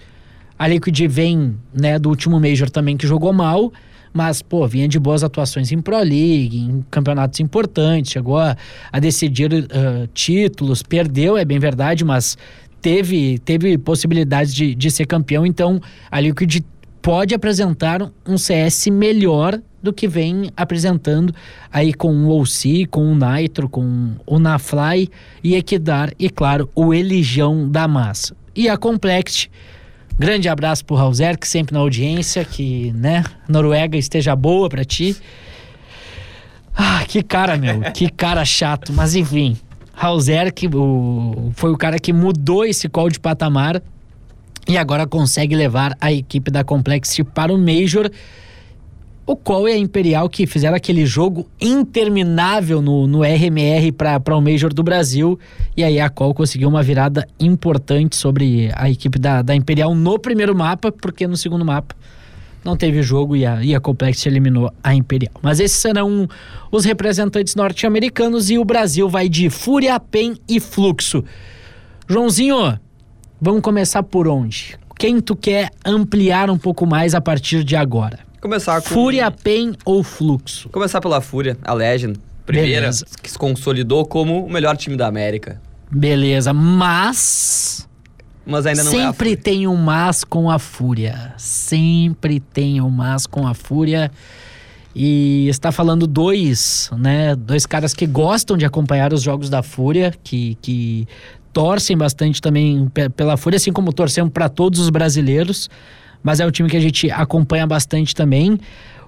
A 0.59 0.67
Liquid 0.67 0.99
vem, 1.09 1.57
né, 1.73 1.99
do 1.99 2.09
último 2.09 2.41
Major 2.41 2.69
também 2.71 2.97
que 2.97 3.07
jogou 3.07 3.33
mal, 3.33 3.73
mas, 4.19 4.43
pô, 4.43 4.67
vinha 4.67 4.89
de 4.89 4.99
boas 4.99 5.23
atuações 5.23 5.71
em 5.71 5.81
Pro 5.81 5.97
League, 5.99 6.59
em 6.59 6.85
campeonatos 6.91 7.39
importantes, 7.39 8.11
chegou 8.11 8.37
a, 8.37 8.57
a 8.91 8.99
decidir 8.99 9.69
ah, 9.71 10.09
títulos, 10.13 10.83
perdeu, 10.83 11.39
é 11.39 11.45
bem 11.45 11.61
verdade, 11.61 12.05
mas 12.05 12.37
teve, 12.83 13.39
teve 13.39 13.79
possibilidades 13.79 14.53
de, 14.53 14.75
de 14.75 14.91
ser 14.91 15.07
campeão, 15.07 15.47
então 15.47 15.81
a 16.11 16.19
Liquid 16.19 16.65
pode 17.01 17.33
apresentar 17.33 18.11
um 18.27 18.37
CS 18.37 18.89
melhor 18.89 19.61
do 19.81 19.93
que 19.93 20.09
vem 20.09 20.51
apresentando 20.57 21.33
aí 21.73 21.95
com 21.95 22.13
o 22.25 22.41
OC, 22.41 22.87
com 22.91 23.13
o 23.13 23.15
Nitro, 23.15 23.69
com 23.69 24.17
o 24.27 24.41
Nafly 24.41 25.09
e 25.45 25.55
Equidar 25.55 26.13
e, 26.19 26.29
claro, 26.29 26.69
o 26.75 26.93
Elijão 26.93 27.71
da 27.71 27.87
Massa. 27.87 28.37
E 28.53 28.69
a 28.69 28.77
Complexity 28.77 29.49
Grande 30.19 30.49
abraço 30.49 30.85
pro 30.85 30.97
Rauser, 30.97 31.39
que 31.39 31.47
sempre 31.47 31.73
na 31.73 31.81
audiência, 31.81 32.45
que, 32.45 32.93
né, 32.93 33.25
Noruega 33.49 33.97
esteja 33.97 34.35
boa 34.35 34.69
pra 34.69 34.85
ti. 34.85 35.17
Ah, 36.75 37.05
que 37.07 37.23
cara, 37.23 37.57
meu, 37.57 37.81
que 37.93 38.09
cara 38.09 38.45
chato, 38.45 38.93
mas 38.93 39.15
enfim. 39.15 39.57
Rauser, 39.93 40.53
que 40.53 40.69
o, 40.69 41.53
foi 41.55 41.73
o 41.73 41.77
cara 41.77 41.99
que 41.99 42.13
mudou 42.13 42.65
esse 42.65 42.89
call 42.89 43.09
de 43.09 43.19
patamar 43.21 43.81
e 44.67 44.77
agora 44.77 45.07
consegue 45.07 45.57
levar 45.57 45.97
a 46.01 46.13
equipe 46.13 46.51
da 46.51 46.63
Complexity 46.63 47.25
para 47.25 47.53
o 47.53 47.59
Major. 47.59 48.11
O 49.29 49.37
qual 49.37 49.69
é 49.69 49.73
a 49.73 49.77
Imperial 49.77 50.27
que 50.27 50.47
fizeram 50.47 50.75
aquele 50.75 51.05
jogo 51.05 51.47
interminável 51.61 52.81
no, 52.81 53.07
no 53.07 53.21
RMR 53.23 53.93
para 53.93 54.35
o 54.35 54.41
Major 54.41 54.73
do 54.73 54.83
Brasil. 54.83 55.39
E 55.77 55.85
aí 55.85 56.01
a 56.01 56.09
Col 56.09 56.33
conseguiu 56.33 56.67
uma 56.67 56.83
virada 56.83 57.29
importante 57.39 58.17
sobre 58.17 58.71
a 58.75 58.89
equipe 58.89 59.19
da, 59.19 59.43
da 59.43 59.55
Imperial 59.55 59.95
no 59.95 60.19
primeiro 60.19 60.57
mapa, 60.57 60.91
porque 60.91 61.27
no 61.27 61.37
segundo 61.37 61.63
mapa 61.63 61.95
não 62.65 62.75
teve 62.75 63.03
jogo 63.03 63.37
e 63.37 63.45
a, 63.45 63.63
e 63.63 63.75
a 63.75 63.81
Complex 63.81 64.25
eliminou 64.25 64.73
a 64.83 64.95
Imperial. 64.95 65.35
Mas 65.43 65.61
esses 65.61 65.77
serão 65.77 66.27
os 66.73 66.87
representantes 66.87 67.55
norte-americanos 67.55 68.49
e 68.49 68.57
o 68.57 68.65
Brasil 68.65 69.11
vai 69.11 69.29
de 69.29 69.51
Fúria, 69.51 70.01
PEN 70.01 70.37
e 70.49 70.59
Fluxo. 70.59 71.23
Joãozinho, 72.09 72.81
vamos 73.39 73.61
começar 73.61 74.03
por 74.03 74.27
onde? 74.27 74.79
Quem 74.99 75.21
tu 75.21 75.37
quer 75.37 75.69
ampliar 75.85 76.49
um 76.49 76.57
pouco 76.57 76.87
mais 76.87 77.15
a 77.15 77.21
partir 77.21 77.63
de 77.63 77.77
agora? 77.77 78.27
Começar 78.41 78.81
com... 78.83 78.89
Fúria, 78.89 79.31
PEN 79.31 79.73
ou 79.85 80.03
Fluxo? 80.03 80.69
Começar 80.69 81.01
pela 81.01 81.21
Fúria, 81.21 81.57
a 81.65 81.73
Legend. 81.75 82.19
Primeira, 82.47 82.81
Beleza. 82.83 83.05
que 83.23 83.31
se 83.31 83.39
consolidou 83.39 84.07
como 84.07 84.45
o 84.47 84.51
melhor 84.51 84.77
time 84.77 84.97
da 84.97 85.07
América. 85.07 85.61
Beleza, 85.91 86.53
mas 86.53 87.87
Mas 88.47 88.65
ainda 88.65 88.85
não 88.85 88.91
é 88.93 88.95
sempre 88.95 89.29
Fúria. 89.31 89.37
tem 89.37 89.67
um 89.67 89.77
mas 89.77 90.25
com 90.25 90.51
a 90.51 90.59
Fúria. 90.59 91.35
Sempre 91.37 92.41
tem 92.41 92.81
um 92.81 92.89
mas 92.89 93.27
com 93.27 93.47
a 93.47 93.53
Fúria. 93.55 94.11
E 94.95 95.47
está 95.49 95.71
falando 95.71 96.07
dois, 96.07 96.91
né? 96.97 97.37
Dois 97.37 97.67
caras 97.67 97.93
que 97.93 98.07
gostam 98.07 98.57
de 98.57 98.65
acompanhar 98.65 99.13
os 99.13 99.23
jogos 99.23 99.51
da 99.51 99.63
Fúria, 99.63 100.13
que, 100.25 100.57
que 100.63 101.07
torcem 101.53 101.97
bastante 101.97 102.41
também 102.41 102.89
pe- 102.89 103.09
pela 103.11 103.37
Fúria, 103.37 103.59
assim 103.59 103.73
como 103.73 103.93
torcemos 103.93 104.33
para 104.33 104.49
todos 104.49 104.81
os 104.81 104.89
brasileiros. 104.91 105.69
Mas 106.23 106.41
é 106.41 106.47
um 106.47 106.51
time 106.51 106.69
que 106.69 106.77
a 106.77 106.81
gente 106.81 107.11
acompanha 107.11 107.67
bastante 107.67 108.15
também. 108.15 108.59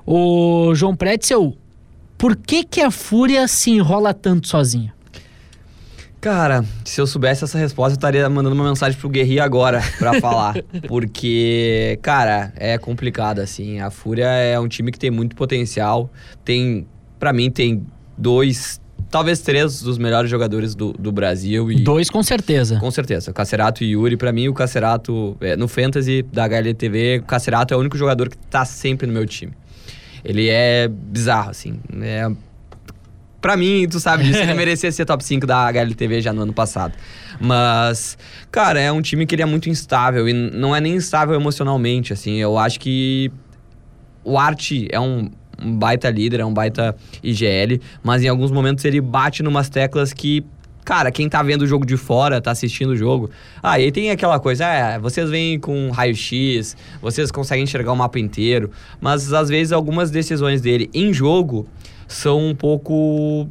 O 0.06 0.74
João 0.74 0.94
Pretzel, 0.94 1.56
Por 2.16 2.36
que, 2.36 2.64
que 2.64 2.82
a 2.82 2.90
Fúria 2.90 3.48
se 3.48 3.70
enrola 3.70 4.12
tanto 4.12 4.46
sozinha? 4.46 4.92
Cara, 6.20 6.62
se 6.84 7.00
eu 7.00 7.06
soubesse 7.06 7.44
essa 7.44 7.56
resposta, 7.56 7.94
eu 7.94 7.96
estaria 7.96 8.28
mandando 8.28 8.54
uma 8.54 8.68
mensagem 8.68 8.98
pro 8.98 9.08
Guerri 9.08 9.40
agora 9.40 9.80
pra 9.98 10.20
falar. 10.20 10.54
Porque, 10.86 11.98
cara, 12.02 12.52
é 12.56 12.76
complicado, 12.76 13.38
assim. 13.38 13.80
A 13.80 13.90
Fúria 13.90 14.26
é 14.26 14.60
um 14.60 14.68
time 14.68 14.92
que 14.92 14.98
tem 14.98 15.10
muito 15.10 15.34
potencial. 15.34 16.10
Tem, 16.44 16.86
para 17.18 17.32
mim, 17.32 17.50
tem 17.50 17.86
dois, 18.18 18.78
talvez 19.10 19.40
três 19.40 19.82
dos 19.82 19.98
melhores 19.98 20.30
jogadores 20.30 20.74
do, 20.74 20.92
do 20.92 21.10
Brasil. 21.10 21.70
E, 21.70 21.82
Dois 21.82 22.08
com 22.08 22.22
certeza. 22.22 22.78
Com 22.78 22.90
certeza. 22.90 23.32
Cacerato 23.32 23.82
e 23.82 23.88
Yuri. 23.88 24.16
Pra 24.16 24.32
mim, 24.32 24.48
o 24.48 24.54
Cacerato, 24.54 25.36
é, 25.40 25.56
no 25.56 25.66
Fantasy 25.66 26.22
da 26.22 26.44
HLTV, 26.44 27.18
o 27.18 27.24
Cacerato 27.24 27.74
é 27.74 27.76
o 27.76 27.80
único 27.80 27.98
jogador 27.98 28.28
que 28.28 28.36
tá 28.36 28.64
sempre 28.64 29.06
no 29.06 29.12
meu 29.12 29.26
time. 29.26 29.52
Ele 30.24 30.48
é 30.48 30.88
bizarro, 30.88 31.50
assim. 31.50 31.80
É 32.02 32.30
Pra 33.40 33.56
mim, 33.56 33.88
tu 33.88 33.98
sabe 33.98 34.24
disso, 34.24 34.38
ele 34.38 34.52
merecia 34.54 34.92
ser 34.92 35.06
top 35.06 35.24
5 35.24 35.46
da 35.46 35.66
HLTV 35.68 36.20
já 36.20 36.32
no 36.32 36.42
ano 36.42 36.52
passado. 36.52 36.92
Mas, 37.40 38.18
cara, 38.50 38.78
é 38.78 38.92
um 38.92 39.00
time 39.00 39.24
que 39.24 39.34
ele 39.34 39.42
é 39.42 39.46
muito 39.46 39.70
instável 39.70 40.28
e 40.28 40.32
não 40.32 40.76
é 40.76 40.80
nem 40.80 40.94
instável 40.94 41.34
emocionalmente, 41.34 42.12
assim. 42.12 42.36
Eu 42.36 42.58
acho 42.58 42.78
que 42.78 43.32
o 44.22 44.36
Art 44.36 44.72
é 44.90 45.00
um, 45.00 45.30
um 45.62 45.76
baita 45.76 46.10
líder, 46.10 46.40
é 46.40 46.44
um 46.44 46.52
baita 46.52 46.94
IGL, 47.22 47.80
mas 48.02 48.22
em 48.22 48.28
alguns 48.28 48.50
momentos 48.50 48.84
ele 48.84 49.00
bate 49.00 49.42
numas 49.42 49.68
teclas 49.68 50.12
que 50.12 50.44
cara, 50.84 51.12
quem 51.12 51.28
tá 51.28 51.42
vendo 51.42 51.62
o 51.62 51.66
jogo 51.66 51.86
de 51.86 51.96
fora, 51.96 52.40
tá 52.40 52.50
assistindo 52.50 52.90
o 52.90 52.96
jogo. 52.96 53.30
Ah, 53.62 53.78
e 53.78 53.92
tem 53.92 54.10
aquela 54.10 54.40
coisa, 54.40 54.64
é, 54.64 54.98
vocês 54.98 55.30
vêm 55.30 55.58
com 55.58 55.90
raio-x, 55.90 56.76
vocês 57.00 57.30
conseguem 57.30 57.62
enxergar 57.62 57.92
o 57.92 57.96
mapa 57.96 58.18
inteiro, 58.18 58.70
mas 59.00 59.32
às 59.32 59.48
vezes 59.48 59.72
algumas 59.72 60.10
decisões 60.10 60.60
dele 60.60 60.90
em 60.92 61.12
jogo 61.12 61.68
são 62.08 62.44
um 62.44 62.54
pouco 62.54 63.48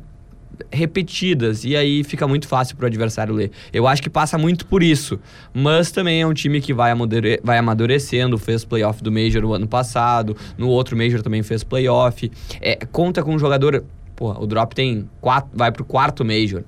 repetidas 0.71 1.63
e 1.63 1.75
aí 1.75 2.03
fica 2.03 2.27
muito 2.27 2.47
fácil 2.47 2.75
para 2.75 2.85
o 2.85 2.87
adversário 2.87 3.33
ler. 3.33 3.51
Eu 3.71 3.87
acho 3.87 4.01
que 4.01 4.09
passa 4.09 4.37
muito 4.37 4.65
por 4.65 4.83
isso, 4.83 5.19
mas 5.53 5.91
também 5.91 6.21
é 6.21 6.27
um 6.27 6.33
time 6.33 6.61
que 6.61 6.73
vai, 6.73 6.91
amadure 6.91 7.39
vai 7.43 7.57
amadurecendo, 7.57 8.37
fez 8.37 8.63
playoff 8.63 9.03
do 9.03 9.11
Major 9.11 9.41
no 9.41 9.53
ano 9.53 9.67
passado, 9.67 10.35
no 10.57 10.69
outro 10.69 10.97
Major 10.97 11.21
também 11.21 11.43
fez 11.43 11.63
playoff. 11.63 12.31
É, 12.61 12.75
conta 12.91 13.23
com 13.23 13.33
um 13.33 13.39
jogador, 13.39 13.83
o 14.19 14.45
Drop 14.45 14.73
tem 14.75 15.09
quatro, 15.21 15.49
vai 15.53 15.71
pro 15.71 15.85
quarto 15.85 16.25
Major. 16.25 16.63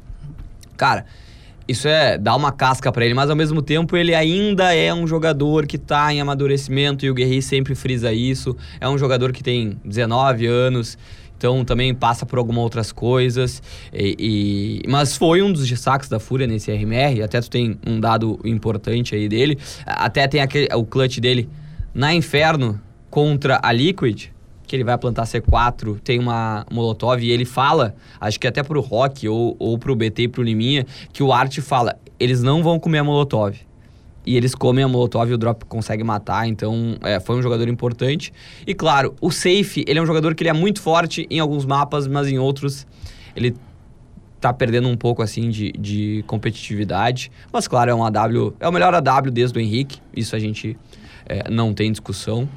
Cara, 0.78 1.06
isso 1.68 1.88
é 1.88 2.18
dar 2.18 2.36
uma 2.36 2.52
casca 2.52 2.92
para 2.92 3.06
ele, 3.06 3.14
mas 3.14 3.30
ao 3.30 3.36
mesmo 3.36 3.62
tempo 3.62 3.96
ele 3.96 4.14
ainda 4.14 4.74
é 4.74 4.94
um 4.94 5.08
jogador 5.08 5.66
que 5.66 5.78
tá 5.78 6.14
em 6.14 6.20
amadurecimento 6.20 7.06
e 7.06 7.10
o 7.10 7.14
Guerri 7.14 7.42
sempre 7.42 7.76
frisa 7.76 8.12
isso. 8.12 8.58
É 8.80 8.90
um 8.90 8.98
jogador 8.98 9.32
que 9.32 9.44
tem 9.44 9.80
19 9.86 10.48
anos, 10.48 10.98
então 11.42 11.66
também 11.66 11.92
passa 11.92 12.24
por 12.24 12.38
algumas 12.38 12.62
outras 12.62 12.92
coisas. 12.92 13.64
E, 13.92 14.84
e, 14.86 14.88
mas 14.88 15.18
foi 15.18 15.42
um 15.42 15.52
dos 15.52 15.68
destaques 15.68 16.08
da 16.08 16.20
Fúria 16.20 16.46
nesse 16.46 16.72
RMR. 16.72 17.24
Até 17.24 17.42
tu 17.42 17.50
tem 17.50 17.80
um 17.86 18.00
dado 18.00 18.40
importante 18.46 19.16
aí 19.16 19.28
dele. 19.28 19.58
Até 19.84 20.28
tem 20.28 20.40
aquele, 20.40 20.68
o 20.76 20.86
clutch 20.86 21.18
dele 21.18 21.50
na 21.96 22.14
Inferno 22.14 22.80
contra 23.10 23.60
a 23.64 23.72
Liquid 23.72 24.30
que 24.68 24.76
ele 24.78 24.86
vai 24.86 24.98
plantar 24.98 25.24
C4, 25.24 26.00
tem 26.02 26.18
uma 26.18 26.66
Molotov, 26.72 27.22
e 27.22 27.30
ele 27.30 27.44
fala, 27.44 27.94
acho 28.22 28.40
que 28.40 28.48
até 28.48 28.64
pro 28.64 28.80
Rock 28.80 29.28
ou, 29.28 29.54
ou 29.60 29.78
pro 29.78 29.94
BT 29.94 30.24
e 30.24 30.28
pro 30.30 30.42
Liminha, 30.42 30.86
que 31.12 31.22
o 31.22 31.34
Art 31.34 31.60
fala, 31.60 32.00
eles 32.18 32.42
não 32.42 32.64
vão 32.64 32.80
comer 32.80 33.00
a 33.00 33.04
Molotov. 33.04 33.54
E 34.26 34.38
eles 34.38 34.54
comem 34.54 34.84
a 34.84 34.88
Molotov 34.88 35.30
e 35.30 35.34
o 35.34 35.38
Drop 35.38 35.66
consegue 35.66 36.04
matar, 36.04 36.48
então 36.48 36.96
é, 37.02 37.20
foi 37.20 37.38
um 37.38 37.42
jogador 37.42 37.68
importante. 37.68 38.32
E 38.66 38.74
claro, 38.74 39.16
o 39.20 39.32
Safe, 39.32 39.84
ele 39.88 40.00
é 40.00 40.02
um 40.02 40.06
jogador 40.06 40.36
que 40.36 40.44
ele 40.44 40.50
é 40.50 40.54
muito 40.54 40.82
forte 40.82 41.26
em 41.30 41.40
alguns 41.40 41.66
mapas, 41.66 42.08
mas 42.08 42.28
em 42.28 42.38
outros 42.38 42.86
ele 43.36 43.56
tá 44.40 44.52
perdendo 44.52 44.88
um 44.88 44.98
pouco 44.98 45.22
assim 45.22 45.50
de, 45.50 45.72
de 45.72 46.24
competitividade. 46.28 47.32
Mas 47.52 47.68
claro, 47.68 47.92
é 47.92 47.96
um 47.96 48.04
AW, 48.04 48.54
é 48.60 48.68
o 48.68 48.72
melhor 48.72 48.94
AW 48.94 49.32
desde 49.32 49.58
o 49.58 49.62
Henrique, 49.62 50.00
isso 50.16 50.36
a 50.36 50.40
gente 50.40 50.78
é, 51.26 51.50
não 51.50 51.74
tem 51.74 51.92
discussão 51.92 52.48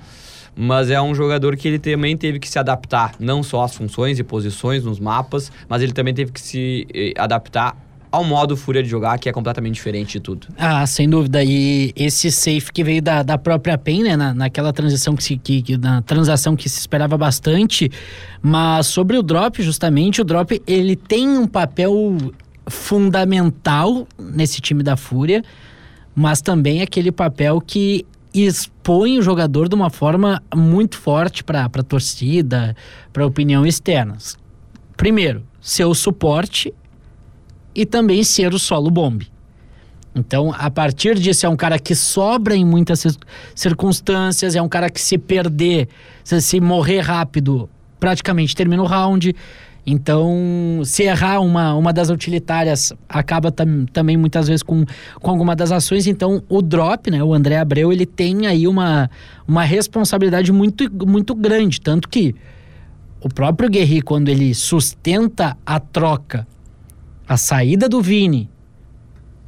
mas 0.57 0.91
é 0.91 1.01
um 1.01 1.15
jogador 1.15 1.57
que 1.57 1.67
ele 1.67 1.79
também 1.79 2.17
teve 2.17 2.39
que 2.39 2.49
se 2.49 2.59
adaptar, 2.59 3.15
não 3.19 3.43
só 3.43 3.65
às 3.65 3.75
funções 3.75 4.19
e 4.19 4.23
posições 4.23 4.85
nos 4.85 5.01
mapas, 5.01 5.51
mas 5.69 5.83
ele 5.83 5.93
também 5.93 6.15
teve 6.15 6.33
que 6.33 6.41
se 6.41 6.87
eh, 6.95 7.13
adaptar 7.19 7.77
ao 8.15 8.25
modo 8.25 8.57
Fúria 8.57 8.83
de 8.83 8.89
jogar, 8.89 9.19
que 9.19 9.29
é 9.29 9.33
completamente 9.33 9.75
diferente 9.75 10.13
de 10.13 10.21
tudo. 10.21 10.47
Ah, 10.57 10.87
sem 10.87 11.09
dúvida. 11.09 11.43
E 11.43 11.93
esse 11.97 12.31
safe 12.31 12.73
que 12.73 12.85
veio 12.85 13.03
da, 13.03 13.23
da 13.23 13.37
própria 13.37 13.77
PEN, 13.77 14.05
né? 14.05 14.17
Na, 14.17 14.33
naquela 14.33 14.73
transição 14.73 15.17
que 15.17 15.25
se. 15.25 15.37
Que, 15.37 15.63
que, 15.63 15.77
na 15.77 16.01
transação 16.03 16.55
que 16.55 16.69
se 16.69 16.79
esperava 16.79 17.19
bastante. 17.19 17.91
Mas 18.41 18.87
sobre 18.87 19.19
o 19.19 19.23
drop, 19.23 19.61
justamente, 19.63 20.21
o 20.21 20.25
drop 20.25 20.63
ele 20.67 20.95
tem 20.95 21.29
um 21.29 21.47
papel 21.47 22.17
fundamental 22.69 24.07
nesse 24.19 24.61
time 24.61 24.83
da 24.83 24.97
Fúria, 24.97 25.43
mas 26.15 26.41
também 26.41 26.83
aquele 26.83 27.11
papel 27.11 27.61
que 27.61 28.07
expõe 28.33 29.19
o 29.19 29.23
jogador 29.23 29.69
de 29.69 29.75
uma 29.75 29.91
forma 29.91 30.43
muito 30.55 30.99
forte 30.99 31.43
para 31.45 31.65
a 31.65 31.83
torcida, 31.83 32.77
para 33.13 33.27
opinião 33.27 33.67
externa. 33.67 34.17
Primeiro, 34.97 35.43
ser 35.61 35.85
o 35.85 35.95
suporte 35.95 36.73
e 37.75 37.85
também 37.85 38.23
ser 38.23 38.55
o 38.55 38.59
solo 38.59 38.91
bomb. 38.91 39.27
Então, 40.15 40.55
a 40.57 40.71
partir 40.71 41.19
disso, 41.19 41.45
é 41.45 41.49
um 41.49 41.57
cara 41.57 41.79
que 41.79 41.95
sobra 41.95 42.55
em 42.55 42.65
muitas 42.65 43.05
circunstâncias, 43.55 44.55
é 44.55 44.63
um 44.63 44.69
cara 44.69 44.89
que 44.89 45.01
se 45.01 45.19
perder, 45.19 45.89
se, 46.23 46.41
se 46.41 46.61
morrer 46.61 47.01
rápido, 47.01 47.69
praticamente 47.99 48.55
termina 48.55 48.83
o 48.83 48.87
round. 48.87 49.35
Então, 49.87 50.81
se 50.85 51.03
errar 51.03 51.41
uma, 51.41 51.75
uma 51.75 51.93
das 51.93 52.09
utilitárias, 52.11 52.93
acaba 53.09 53.51
tam, 53.51 53.85
também 53.93 54.17
muitas 54.17 54.47
vezes 54.47 54.63
com, 54.63 54.85
com 55.21 55.31
alguma 55.31 55.55
das 55.57 55.73
ações. 55.73 56.07
Então, 56.07 56.43
o 56.49 56.63
drop, 56.63 57.11
né, 57.11 57.23
o 57.23 57.35
André 57.35 57.59
Abreu, 57.59 57.93
ele 57.93 58.07
tem 58.07 58.47
aí 58.47 58.69
uma, 58.69 59.11
uma 59.47 59.65
responsabilidade 59.65 60.53
muito, 60.53 60.91
muito 61.07 61.35
grande. 61.35 61.81
Tanto 61.81 62.09
que 62.09 62.35
o 63.21 63.29
próprio 63.29 63.69
Guerri, 63.69 64.01
quando 64.01 64.29
ele 64.29 64.55
sustenta 64.55 65.57
a 65.67 65.81
troca, 65.81 66.47
a 67.27 67.37
saída 67.37 67.89
do 67.89 68.01
Vini 68.01 68.51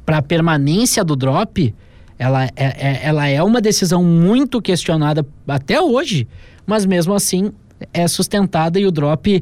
para 0.05 0.17
a 0.17 0.21
permanência 0.21 1.03
do 1.03 1.15
drop, 1.15 1.73
ela 2.17 2.45
é, 2.45 2.51
é, 2.55 2.99
ela 3.03 3.27
é 3.27 3.41
uma 3.43 3.61
decisão 3.61 4.03
muito 4.03 4.61
questionada 4.61 5.25
até 5.47 5.81
hoje, 5.81 6.27
mas 6.65 6.85
mesmo 6.85 7.13
assim 7.13 7.51
é 7.93 8.07
sustentada 8.07 8.79
e 8.79 8.85
o 8.85 8.91
drop 8.91 9.41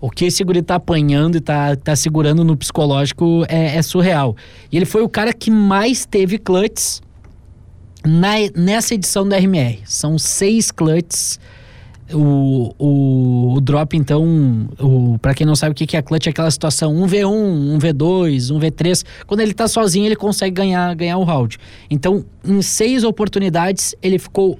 o 0.00 0.10
que 0.10 0.26
esse 0.26 0.44
guri 0.44 0.62
tá 0.62 0.76
apanhando 0.76 1.36
e 1.36 1.40
tá, 1.40 1.74
tá 1.74 1.96
segurando 1.96 2.44
no 2.44 2.56
psicológico 2.56 3.44
é, 3.48 3.76
é 3.76 3.82
surreal. 3.82 4.36
E 4.70 4.76
ele 4.76 4.86
foi 4.86 5.02
o 5.02 5.08
cara 5.08 5.32
que 5.32 5.50
mais 5.50 6.06
teve 6.06 6.38
clutches 6.38 7.02
na, 8.04 8.34
nessa 8.54 8.94
edição 8.94 9.28
da 9.28 9.36
RMR. 9.36 9.80
São 9.84 10.18
seis 10.18 10.70
clutches. 10.70 11.40
O, 12.12 12.74
o, 12.78 13.54
o 13.54 13.60
drop, 13.60 13.94
então, 13.94 14.68
para 15.20 15.34
quem 15.34 15.46
não 15.46 15.54
sabe 15.54 15.72
o 15.72 15.74
que, 15.74 15.96
é 15.96 16.00
clutch, 16.00 16.26
é 16.26 16.30
aquela 16.30 16.50
situação 16.50 16.94
1v1, 16.94 17.78
1v2, 17.78 18.50
1v3. 18.50 19.04
Quando 19.26 19.40
ele 19.40 19.52
tá 19.52 19.68
sozinho, 19.68 20.06
ele 20.06 20.16
consegue 20.16 20.54
ganhar, 20.54 20.94
ganhar 20.94 21.18
o 21.18 21.24
round. 21.24 21.58
Então, 21.90 22.24
em 22.42 22.62
seis 22.62 23.04
oportunidades, 23.04 23.94
ele 24.02 24.18
ficou 24.18 24.58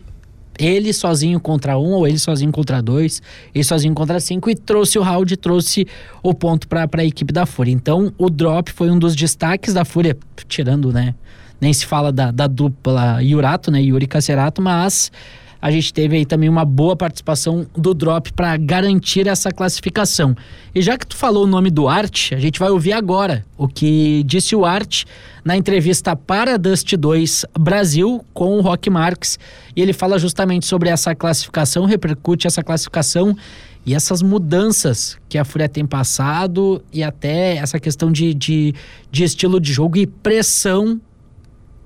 ele 0.59 0.93
sozinho 0.93 1.39
contra 1.39 1.79
um, 1.79 1.93
ou 1.93 2.07
ele 2.07 2.19
sozinho 2.19 2.51
contra 2.51 2.83
dois, 2.83 3.23
ele 3.55 3.65
sozinho 3.65 3.95
contra 3.95 4.19
cinco, 4.19 4.51
e 4.51 4.55
trouxe 4.57 4.99
o 4.99 5.03
round, 5.03 5.37
trouxe 5.37 5.87
o 6.23 6.35
ponto 6.35 6.67
para 6.67 6.89
a 6.93 7.05
equipe 7.05 7.33
da 7.33 7.47
Fúria. 7.47 7.73
Então, 7.73 8.13
o 8.19 8.29
drop 8.29 8.73
foi 8.73 8.91
um 8.91 8.99
dos 8.99 9.15
destaques 9.15 9.73
da 9.73 9.85
Fúria, 9.85 10.17
tirando, 10.49 10.93
né? 10.93 11.15
Nem 11.61 11.73
se 11.73 11.87
fala 11.87 12.13
da, 12.13 12.31
da 12.31 12.47
dupla 12.47 13.21
Yurato, 13.23 13.71
né? 13.71 13.81
Yuri 13.81 14.07
Cacerato, 14.07 14.61
mas 14.61 15.11
a 15.61 15.71
gente 15.71 15.93
teve 15.93 16.17
aí 16.17 16.25
também 16.25 16.49
uma 16.49 16.65
boa 16.65 16.95
participação 16.95 17.67
do 17.77 17.93
Drop 17.93 18.33
para 18.33 18.57
garantir 18.57 19.27
essa 19.27 19.51
classificação. 19.51 20.37
E 20.75 20.81
já 20.81 20.97
que 20.97 21.07
tu 21.07 21.17
falou 21.17 21.45
o 21.45 21.47
nome 21.47 21.71
do 21.71 21.89
Art, 21.89 22.33
a 22.33 22.39
gente 22.39 22.61
vai 22.61 22.71
ouvir 22.71 22.93
agora 22.93 23.45
o 23.57 23.67
que 23.67 24.23
disse 24.25 24.55
o 24.55 24.65
Art 24.65 25.05
na 25.45 25.57
entrevista 25.57 26.15
para 26.15 26.57
Dust 26.57 26.95
2 26.95 27.45
Brasil 27.59 28.25
com 28.33 28.57
o 28.57 28.61
Rock 28.61 28.89
Marks. 28.89 29.39
E 29.75 29.83
ele 29.83 29.93
fala 29.93 30.19
justamente 30.19 30.65
sobre 30.65 30.89
essa 30.89 31.15
classificação, 31.15 31.87
repercute 31.87 32.47
essa 32.47 32.63
classificação 32.63 33.37
e 33.85 33.95
essas 33.95 34.23
mudanças 34.23 35.19
que 35.29 35.39
a 35.39 35.45
Fúria 35.45 35.69
tem 35.69 35.85
passado 35.85 36.83
e 36.93 37.03
até 37.03 37.57
essa 37.57 37.81
questão 37.81 38.13
de, 38.13 38.33
de, 38.33 38.75
de 39.11 39.25
estilo 39.25 39.59
de 39.59 39.73
jogo 39.73 39.97
e 39.97 40.07
pressão 40.07 41.01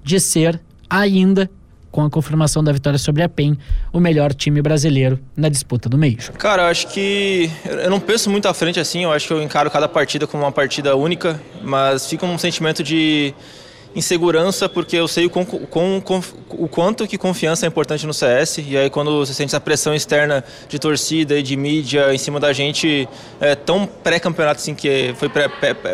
de 0.05 0.19
ser 0.21 0.61
ainda 0.91 1.49
com 1.93 2.03
a 2.03 2.11
confirmação 2.11 2.65
da 2.65 2.73
vitória 2.73 2.99
sobre 2.99 3.23
a 3.23 3.29
PEN, 3.29 3.57
o 3.93 4.01
melhor 4.01 4.35
time 4.35 4.61
brasileiro 4.61 5.21
na 5.37 5.49
disputa 5.49 5.89
do 5.89 5.97
meio. 5.97 6.17
Cara, 6.39 6.63
eu 6.63 6.67
acho 6.67 6.89
que 6.89 7.49
eu 7.65 7.91
não 7.91 8.01
penso 8.01 8.29
muito 8.29 8.49
à 8.49 8.55
frente 8.55 8.81
assim, 8.81 9.05
eu 9.05 9.13
acho 9.13 9.29
que 9.29 9.33
eu 9.33 9.41
encaro 9.41 9.71
cada 9.71 9.87
partida 9.87 10.27
como 10.27 10.43
uma 10.43 10.51
partida 10.51 10.97
única, 10.97 11.41
mas 11.63 12.09
fica 12.09 12.27
um 12.27 12.37
sentimento 12.39 12.83
de, 12.83 13.33
insegurança, 13.95 14.69
porque 14.69 14.97
eu 14.97 15.07
sei 15.07 15.27
o, 15.27 15.31
com, 15.31 15.45
com, 15.45 16.01
com, 16.01 16.23
o 16.51 16.69
quanto 16.69 17.07
que 17.07 17.19
confiança 17.19 17.67
é 17.67 17.69
importante 17.69 18.07
no 18.07 18.15
CS, 18.15 18.59
e 18.59 18.77
aí 18.77 18.91
quando 18.91 19.19
você 19.19 19.35
sente 19.35 19.51
essa 19.51 19.61
pressão 19.61 19.95
externa 19.95 20.45
de 20.69 20.79
torcida 20.79 21.39
e 21.39 21.43
de 21.43 21.57
mídia 21.57 22.13
em 22.15 22.19
cima 22.19 22.41
da 22.41 22.53
gente, 22.53 23.09
é, 23.41 23.55
tão 23.55 23.87
pré-campeonato 23.87 24.61
assim, 24.61 24.75
que 24.75 25.15
foi 25.19 25.29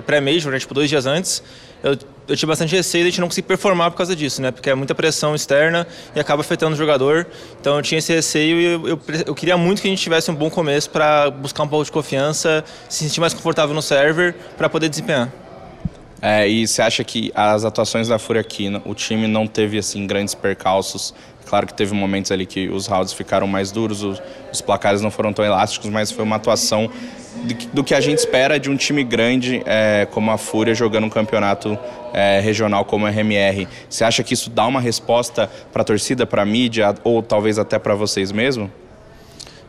pré-major, 0.06 0.52
né, 0.52 0.58
tipo 0.58 0.74
dois 0.74 0.88
dias 0.88 1.06
antes, 1.06 1.42
eu, 1.82 1.96
eu 2.28 2.36
tive 2.36 2.46
bastante 2.46 2.74
receio 2.74 3.04
de 3.04 3.08
a 3.08 3.10
gente 3.10 3.20
não 3.20 3.28
conseguir 3.28 3.46
performar 3.46 3.90
por 3.90 3.96
causa 3.96 4.14
disso, 4.14 4.42
né? 4.42 4.50
Porque 4.50 4.68
é 4.70 4.74
muita 4.74 4.94
pressão 4.94 5.34
externa 5.34 5.86
e 6.14 6.20
acaba 6.20 6.42
afetando 6.42 6.74
o 6.74 6.78
jogador. 6.78 7.26
Então 7.60 7.76
eu 7.76 7.82
tinha 7.82 7.98
esse 7.98 8.12
receio 8.12 8.60
e 8.60 8.64
eu, 8.64 8.88
eu, 8.88 9.00
eu 9.26 9.34
queria 9.34 9.56
muito 9.56 9.80
que 9.80 9.88
a 9.88 9.90
gente 9.90 10.02
tivesse 10.02 10.30
um 10.30 10.34
bom 10.34 10.50
começo 10.50 10.90
para 10.90 11.30
buscar 11.30 11.62
um 11.62 11.68
pouco 11.68 11.84
de 11.84 11.92
confiança, 11.92 12.64
se 12.88 13.04
sentir 13.04 13.20
mais 13.20 13.32
confortável 13.32 13.74
no 13.74 13.82
server 13.82 14.34
para 14.56 14.68
poder 14.68 14.88
desempenhar. 14.88 15.32
É, 16.20 16.48
e 16.48 16.66
você 16.66 16.82
acha 16.82 17.04
que 17.04 17.30
as 17.34 17.64
atuações 17.64 18.08
da 18.08 18.18
Fúria 18.18 18.40
aqui, 18.40 18.68
o 18.84 18.94
time 18.94 19.28
não 19.28 19.46
teve 19.46 19.78
assim 19.78 20.06
grandes 20.06 20.34
percalços? 20.34 21.14
Claro 21.48 21.66
que 21.66 21.72
teve 21.72 21.94
momentos 21.94 22.30
ali 22.30 22.44
que 22.44 22.68
os 22.68 22.86
rounds 22.86 23.14
ficaram 23.14 23.46
mais 23.46 23.72
duros, 23.72 24.02
os, 24.02 24.22
os 24.52 24.60
placares 24.60 25.00
não 25.00 25.10
foram 25.10 25.32
tão 25.32 25.42
elásticos, 25.42 25.88
mas 25.88 26.10
foi 26.10 26.22
uma 26.22 26.36
atuação 26.36 26.90
do 27.72 27.82
que 27.82 27.94
a 27.94 28.00
gente 28.00 28.18
espera 28.18 28.60
de 28.60 28.68
um 28.68 28.76
time 28.76 29.02
grande 29.02 29.62
é, 29.64 30.06
como 30.10 30.30
a 30.30 30.36
Fúria 30.36 30.74
jogando 30.74 31.04
um 31.04 31.10
campeonato 31.10 31.78
é, 32.12 32.38
regional 32.40 32.84
como 32.84 33.06
a 33.06 33.10
RMR. 33.10 33.66
Você 33.88 34.04
acha 34.04 34.22
que 34.22 34.34
isso 34.34 34.50
dá 34.50 34.66
uma 34.66 34.80
resposta 34.80 35.50
para 35.72 35.80
a 35.80 35.84
torcida, 35.84 36.26
para 36.26 36.42
a 36.42 36.46
mídia 36.46 36.94
ou 37.02 37.22
talvez 37.22 37.58
até 37.58 37.78
para 37.78 37.94
vocês 37.94 38.30
mesmo? 38.30 38.70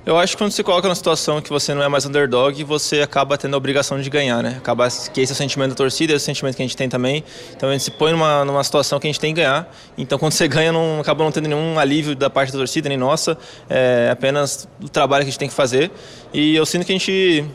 Eu 0.10 0.18
acho 0.18 0.36
que 0.36 0.42
quando 0.42 0.52
você 0.52 0.64
coloca 0.64 0.88
numa 0.88 0.96
situação 0.96 1.40
que 1.40 1.52
você 1.52 1.72
não 1.72 1.84
é 1.84 1.88
mais 1.88 2.04
underdog, 2.04 2.64
você 2.64 3.00
acaba 3.02 3.38
tendo 3.38 3.54
a 3.54 3.58
obrigação 3.58 4.02
de 4.02 4.10
ganhar, 4.10 4.42
né? 4.42 4.56
Acaba 4.58 4.88
que 5.14 5.22
esse 5.22 5.32
é 5.32 5.36
o 5.36 5.36
sentimento 5.36 5.70
da 5.70 5.76
torcida, 5.76 6.14
esse 6.14 6.24
é 6.24 6.26
o 6.32 6.34
sentimento 6.34 6.56
que 6.56 6.64
a 6.64 6.66
gente 6.66 6.76
tem 6.76 6.90
também. 6.90 7.24
Então 7.56 7.70
a 7.70 7.74
gente 7.74 7.84
se 7.84 7.92
põe 7.92 8.12
numa, 8.12 8.44
numa 8.44 8.64
situação 8.64 9.00
que 9.00 9.06
a 9.06 9.10
gente 9.12 9.20
tem 9.20 9.36
que 9.36 9.42
ganhar. 9.42 9.72
Então 9.96 10.18
quando 10.18 10.32
você 10.32 10.48
ganha, 10.50 10.72
não 10.72 11.00
acaba 11.00 11.24
não 11.24 11.32
tendo 11.32 11.48
nenhum 11.48 11.78
alívio 11.78 12.16
da 12.16 12.28
parte 12.28 12.52
da 12.52 12.58
torcida, 12.58 12.90
nem 12.90 12.98
nossa. 12.98 13.38
É 13.70 14.10
apenas 14.12 14.68
o 14.84 14.90
trabalho 14.90 15.24
que 15.26 15.28
a 15.28 15.32
gente 15.32 15.40
tem 15.40 15.48
que 15.48 15.54
fazer. 15.54 15.92
E 16.34 16.56
eu 16.56 16.66
sinto 16.66 16.88
que 16.88 16.92
a 16.92 16.96
gente 16.98 17.46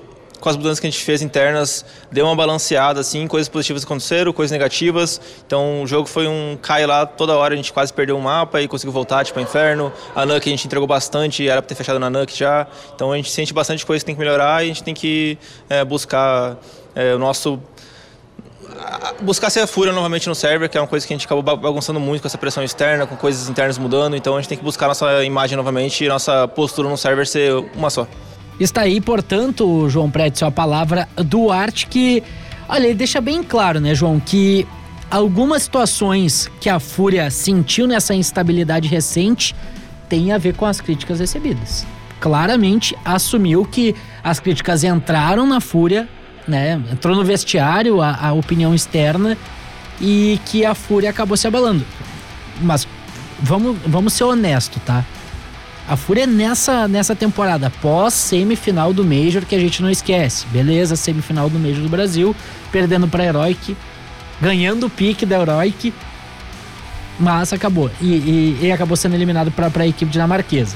com 0.41 0.49
as 0.49 0.57
mudanças 0.57 0.79
que 0.79 0.87
a 0.87 0.91
gente 0.91 1.03
fez 1.03 1.23
internas, 1.23 1.85
deu 2.11 2.27
uma 2.27 2.37
balanceada, 2.37 3.01
assim, 3.01 3.27
coisas 3.27 3.49
positivas 3.49 3.85
aconteceram, 3.85 4.33
coisas 4.33 4.53
negativas. 4.53 5.21
Então 5.47 5.83
o 5.83 5.87
jogo 5.87 6.07
foi 6.07 6.27
um 6.27 6.59
cai 6.61 6.87
lá 6.87 7.07
toda 7.07 7.35
hora, 7.37 7.55
a 7.55 7.57
gente 7.57 7.73
quase 7.73 7.93
perdeu 7.93 8.17
um 8.17 8.21
mapa 8.21 8.61
e 8.61 8.69
conseguiu 8.69 8.93
voltar, 8.93 9.25
tipo, 9.25 9.39
ao 9.39 9.43
inferno. 9.43 9.93
A 10.15 10.27
NUC 10.27 10.49
a 10.49 10.51
gente 10.51 10.67
entregou 10.67 10.87
bastante, 10.87 11.49
era 11.49 11.63
para 11.63 11.69
ter 11.69 11.75
fechado 11.75 11.99
na 11.99 12.11
NUC 12.11 12.37
já. 12.37 12.67
Então 12.95 13.13
a 13.13 13.17
gente 13.17 13.31
sente 13.31 13.55
bastante 13.55 13.87
coisa 13.87 14.03
que 14.03 14.07
tem 14.07 14.15
que 14.15 14.21
melhorar 14.21 14.63
e 14.63 14.65
a 14.65 14.69
gente 14.69 14.83
tem 14.83 14.95
que 14.95 15.39
é, 15.69 15.85
buscar 15.85 16.59
é, 16.95 17.15
o 17.15 17.19
nosso 17.19 17.59
buscar 19.21 19.51
ser 19.51 19.61
a 19.61 19.67
fúria 19.67 19.93
novamente 19.93 20.29
no 20.29 20.35
server, 20.35 20.69
que 20.69 20.77
é 20.77 20.81
uma 20.81 20.87
coisa 20.87 21.07
que 21.07 21.13
a 21.13 21.17
gente 21.17 21.27
acabou 21.27 21.43
bagunçando 21.57 22.01
muito 22.01 22.23
com 22.23 22.29
essa 22.29 22.39
pressão 22.39 22.63
externa, 22.63 23.07
com 23.07 23.17
coisas 23.17 23.49
internas 23.49 23.79
mudando, 23.79 24.17
então 24.17 24.37
a 24.37 24.41
gente 24.41 24.49
tem 24.49 24.59
que 24.59 24.65
buscar 24.65 24.89
nossa 24.89 25.25
imagem 25.25 25.57
novamente 25.57 26.05
e 26.05 26.09
nossa 26.09 26.49
postura 26.49 26.89
no 26.89 26.97
server 26.97 27.27
ser 27.27 27.53
uma 27.75 27.91
só. 27.91 28.07
Está 28.59 28.83
aí, 28.83 29.01
portanto, 29.01 29.89
João 29.89 30.11
Prédio, 30.11 30.47
a 30.47 30.51
palavra 30.51 31.09
do 31.17 31.51
Arte 31.51 31.87
que, 31.87 32.23
olha, 32.69 32.87
ele 32.87 32.95
deixa 32.95 33.21
bem 33.21 33.43
claro, 33.43 33.81
né, 33.81 33.95
João, 33.95 34.21
que 34.21 34.67
algumas 35.11 35.65
situações 35.65 36.51
que 36.61 36.69
a 36.69 36.79
Fúria 36.79 37.31
sentiu 37.31 37.87
nessa 37.87 38.15
instabilidade 38.15 38.89
recente 38.89 39.55
tem 40.09 40.33
a 40.33 40.39
ver 40.39 40.55
com 40.55 40.67
as 40.67 40.81
críticas 40.81 41.19
recebidas. 41.19 41.85
Claramente 42.21 42.97
assumiu 43.05 43.65
que 43.65 43.95
as 44.23 44.39
críticas 44.39 44.85
entraram 44.85 45.47
na 45.47 45.61
Fúria, 45.61 46.09
né, 46.47 46.81
entrou 46.93 47.17
no 47.17 47.25
vestiário 47.25 48.01
a, 48.01 48.29
a 48.29 48.33
opinião 48.33 48.73
externa 48.73 49.37
e 50.01 50.39
que 50.47 50.65
a 50.65 50.75
Fúria 50.75 51.11
acabou 51.11 51.37
se 51.37 51.47
abalando. 51.47 51.85
Mas 52.61 52.87
vamos, 53.41 53.77
vamos 53.85 54.13
ser 54.13 54.25
honesto, 54.25 54.79
tá? 54.81 55.05
A 55.87 55.97
Fúria 55.97 56.27
nessa, 56.27 56.89
nessa 56.89 57.15
temporada, 57.15 57.71
pós 57.83 58.15
semifinal 58.15 58.93
do 58.93 59.05
Major, 59.05 59.45
que 59.45 59.55
a 59.55 59.59
gente 59.59 59.83
não 59.83 59.91
esquece. 59.91 60.47
Beleza, 60.47 60.97
semifinal 60.97 61.51
do 61.51 61.59
Major 61.59 61.83
do 61.83 61.89
Brasil, 61.91 62.35
perdendo 62.73 63.07
para 63.07 63.25
Heroic, 63.25 63.77
ganhando 64.41 64.87
o 64.87 64.91
pique 64.91 65.27
da 65.27 65.41
Heroic, 65.41 65.93
mas 67.21 67.53
acabou. 67.53 67.91
E, 68.01 68.07
e, 68.07 68.59
e 68.63 68.73
acabou 68.73 68.97
sendo 68.97 69.15
eliminado 69.15 69.51
para 69.51 69.71
a 69.83 69.87
equipe 69.87 70.11
dinamarquesa. 70.11 70.75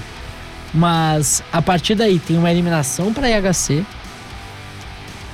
Mas 0.74 1.42
a 1.50 1.62
partir 1.62 1.94
daí 1.94 2.18
tem 2.18 2.36
uma 2.36 2.50
eliminação 2.50 3.12
para 3.12 3.30
IHC, 3.30 3.84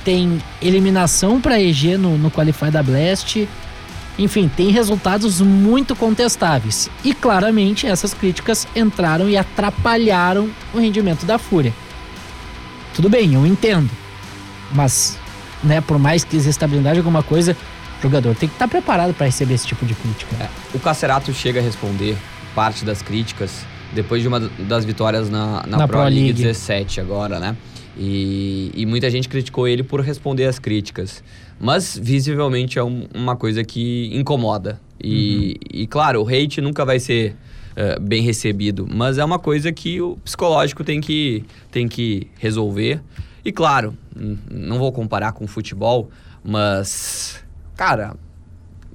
tem 0.05 0.41
eliminação 0.61 1.41
para 1.41 1.59
EG 1.59 1.97
no, 1.97 2.17
no 2.17 2.31
Qualify 2.31 2.71
da 2.71 2.81
Blast 2.81 3.45
enfim, 4.17 4.49
tem 4.55 4.69
resultados 4.69 5.41
muito 5.41 5.95
contestáveis. 5.95 6.89
E 7.03 7.13
claramente 7.13 7.85
essas 7.85 8.13
críticas 8.13 8.67
entraram 8.75 9.29
e 9.29 9.35
atrapalharam 9.35 10.49
o 10.73 10.79
rendimento 10.79 11.25
da 11.25 11.37
Fúria. 11.37 11.73
Tudo 12.93 13.09
bem, 13.09 13.33
eu 13.33 13.45
entendo. 13.45 13.89
Mas, 14.71 15.17
né, 15.63 15.81
por 15.81 15.99
mais 15.99 16.23
que 16.23 16.35
exista 16.35 16.65
estabilidade 16.65 16.97
alguma 16.97 17.21
coisa, 17.21 17.55
o 17.99 18.01
jogador 18.01 18.35
tem 18.35 18.47
que 18.47 18.55
estar 18.55 18.67
preparado 18.67 19.13
para 19.13 19.25
receber 19.25 19.53
esse 19.53 19.67
tipo 19.67 19.85
de 19.85 19.93
crítica. 19.93 20.35
É, 20.39 20.49
o 20.73 20.79
Cacerato 20.79 21.33
chega 21.33 21.59
a 21.59 21.63
responder 21.63 22.17
parte 22.53 22.85
das 22.85 23.01
críticas 23.01 23.65
depois 23.93 24.21
de 24.21 24.27
uma 24.27 24.39
das 24.39 24.85
vitórias 24.85 25.29
na, 25.29 25.63
na, 25.67 25.77
na 25.77 25.87
Pro, 25.87 25.99
Pro 25.99 26.07
League 26.07 26.33
17 26.33 27.01
agora, 27.01 27.39
né? 27.39 27.55
E, 27.97 28.71
e 28.73 28.85
muita 28.85 29.09
gente 29.09 29.29
criticou 29.29 29.67
ele 29.67 29.83
por 29.83 30.01
responder 30.01 30.45
às 30.45 30.59
críticas. 30.59 31.23
Mas 31.59 31.97
visivelmente 32.01 32.77
é 32.77 32.83
um, 32.83 33.07
uma 33.13 33.35
coisa 33.35 33.63
que 33.63 34.09
incomoda. 34.13 34.79
E, 35.01 35.59
uhum. 35.73 35.81
e, 35.81 35.87
claro, 35.87 36.21
o 36.23 36.27
hate 36.27 36.61
nunca 36.61 36.83
vai 36.83 36.99
ser 36.99 37.35
uh, 37.75 37.99
bem 38.01 38.21
recebido, 38.21 38.87
mas 38.89 39.17
é 39.17 39.25
uma 39.25 39.39
coisa 39.39 39.71
que 39.71 40.01
o 40.01 40.17
psicológico 40.17 40.83
tem 40.83 40.99
que, 40.99 41.43
tem 41.71 41.87
que 41.87 42.27
resolver. 42.37 43.01
E 43.43 43.51
claro, 43.51 43.95
não 44.49 44.79
vou 44.79 44.91
comparar 44.91 45.33
com 45.33 45.45
o 45.45 45.47
futebol, 45.47 46.09
mas, 46.43 47.43
cara, 47.75 48.15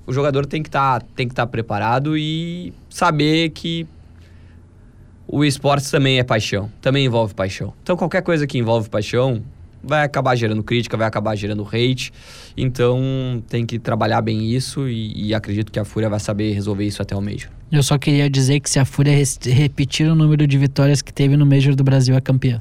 o 0.06 0.12
jogador 0.12 0.44
tem 0.44 0.62
que 0.62 0.70
tá, 0.70 1.00
estar 1.16 1.34
tá 1.34 1.46
preparado 1.46 2.18
e 2.18 2.72
saber 2.88 3.50
que 3.50 3.86
o 5.33 5.45
esporte 5.45 5.90
também 5.90 6.19
é 6.19 6.25
paixão, 6.25 6.71
também 6.81 7.07
envolve 7.07 7.35
paixão. 7.35 7.73
Então 7.83 7.97
qualquer 7.97 8.23
coisa 8.23 8.47
que 8.47 8.59
envolve 8.59 8.88
paixão 8.88 9.43
vai 9.83 10.03
acabar 10.05 10.35
gerando 10.35 10.62
crítica, 10.62 10.97
vai 10.97 11.07
acabar 11.07 11.37
gerando 11.37 11.66
hate. 11.66 12.12
Então 12.57 13.43
tem 13.49 13.64
que 13.64 13.79
trabalhar 13.79 14.21
bem 14.21 14.51
isso 14.51 14.88
e, 14.88 15.29
e 15.29 15.35
acredito 15.35 15.71
que 15.71 15.79
a 15.79 15.85
Fúria 15.85 16.09
vai 16.09 16.21
saber 16.21 16.53
resolver 16.53 16.85
isso 16.85 17.01
até 17.01 17.14
o 17.16 17.23
Major. 17.23 17.51
Eu 17.71 17.83
só 17.83 17.97
queria 17.97 18.29
dizer 18.29 18.61
que 18.61 18.69
se 18.69 18.79
a 18.79 18.85
Fúria 18.85 19.14
repetir 19.45 20.11
o 20.11 20.14
número 20.14 20.47
de 20.47 20.59
vitórias 20.59 21.01
que 21.01 21.12
teve 21.12 21.37
no 21.37 21.47
Major 21.47 21.75
do 21.75 21.85
Brasil, 21.85 22.16
é 22.16 22.21
campeã. 22.21 22.61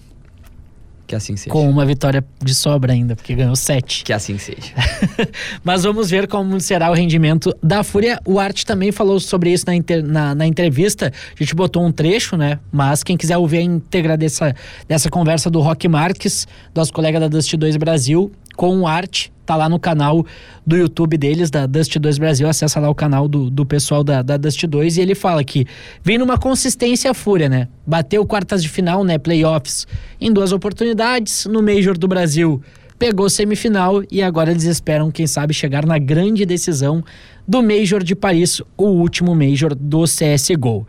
Que 1.10 1.15
assim 1.15 1.36
seja. 1.36 1.50
Com 1.50 1.67
uma 1.67 1.88
vitória 1.88 2.24
de 2.39 2.54
sobra 2.54 2.93
ainda, 2.93 3.15
porque 3.15 3.34
ganhou 3.34 3.56
sete. 3.56 4.04
Que 4.04 4.13
assim 4.13 4.38
seja. 4.38 4.76
Mas 5.65 5.82
vamos 5.82 6.12
ver 6.12 6.28
como 6.28 6.62
será 6.62 6.91
o 6.91 6.93
rendimento 6.93 7.52
da 7.63 7.84
Fúria. 7.84 8.19
O 8.24 8.39
Art 8.39 8.63
também 8.63 8.91
falou 8.91 9.19
sobre 9.19 9.52
isso 9.52 9.65
na, 9.65 9.74
inter, 9.74 10.04
na, 10.04 10.36
na, 10.36 10.45
entrevista. 10.45 11.12
A 11.36 11.43
gente 11.43 11.56
botou 11.56 11.84
um 11.84 11.91
trecho, 11.91 12.38
né? 12.38 12.60
Mas 12.72 13.04
quem 13.04 13.17
quiser 13.17 13.38
ouvir 13.38 13.58
a 13.58 13.62
íntegra 13.63 14.15
dessa, 14.15 14.56
dessa 14.88 15.10
conversa 15.10 15.50
do 15.50 15.60
Rock 15.62 15.88
Marques, 15.88 16.48
nosso 16.76 16.93
colega 16.93 17.19
da 17.19 17.28
Dust 17.28 17.52
2 17.56 17.76
Brasil, 17.78 18.32
com 18.60 18.82
o 18.82 18.86
Art, 18.86 19.28
tá 19.45 19.56
lá 19.56 19.69
no 19.69 19.80
canal 19.80 20.26
do 20.67 20.76
YouTube 20.76 21.17
deles, 21.17 21.50
da 21.50 21.65
Dust 21.65 21.95
2 21.95 22.17
Brasil. 22.17 22.45
Acessa 22.45 22.78
lá 22.78 22.89
o 22.89 22.93
canal 22.93 23.26
do, 23.26 23.50
do 23.50 23.65
pessoal 23.65 24.04
da, 24.04 24.22
da 24.22 24.36
Dust 24.36 24.62
2 24.65 24.98
e 24.98 25.02
ele 25.02 25.15
fala 25.15 25.41
que 25.45 25.65
vem 26.04 26.17
numa 26.17 26.38
consistência 26.38 27.13
fúria, 27.13 27.48
né? 27.48 27.69
Bateu 27.88 28.26
quartas 28.26 28.62
de 28.62 28.67
final, 28.67 29.06
né? 29.06 29.17
Playoffs 29.17 29.88
em 30.19 30.34
duas 30.34 30.52
oportunidades. 30.52 31.45
No 31.45 31.63
Major 31.63 31.98
do 31.98 32.06
Brasil 32.06 32.62
pegou 33.00 33.30
semifinal 33.30 34.04
e 34.12 34.22
agora 34.22 34.52
eles 34.52 34.65
esperam, 34.65 35.10
quem 35.10 35.26
sabe, 35.26 35.54
chegar 35.54 35.86
na 35.86 35.98
grande 35.98 36.45
decisão 36.45 37.02
do 37.48 37.63
Major 37.63 38.04
de 38.04 38.13
Paris, 38.13 38.62
o 38.76 38.88
último 38.88 39.34
Major 39.34 39.74
do 39.74 40.04
CSGO. 40.04 40.86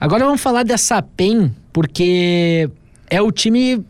Agora 0.00 0.24
vamos 0.24 0.40
falar 0.40 0.64
dessa 0.64 1.00
PEN, 1.00 1.54
porque 1.72 2.68
é 3.08 3.22
o 3.22 3.30
time 3.30 3.84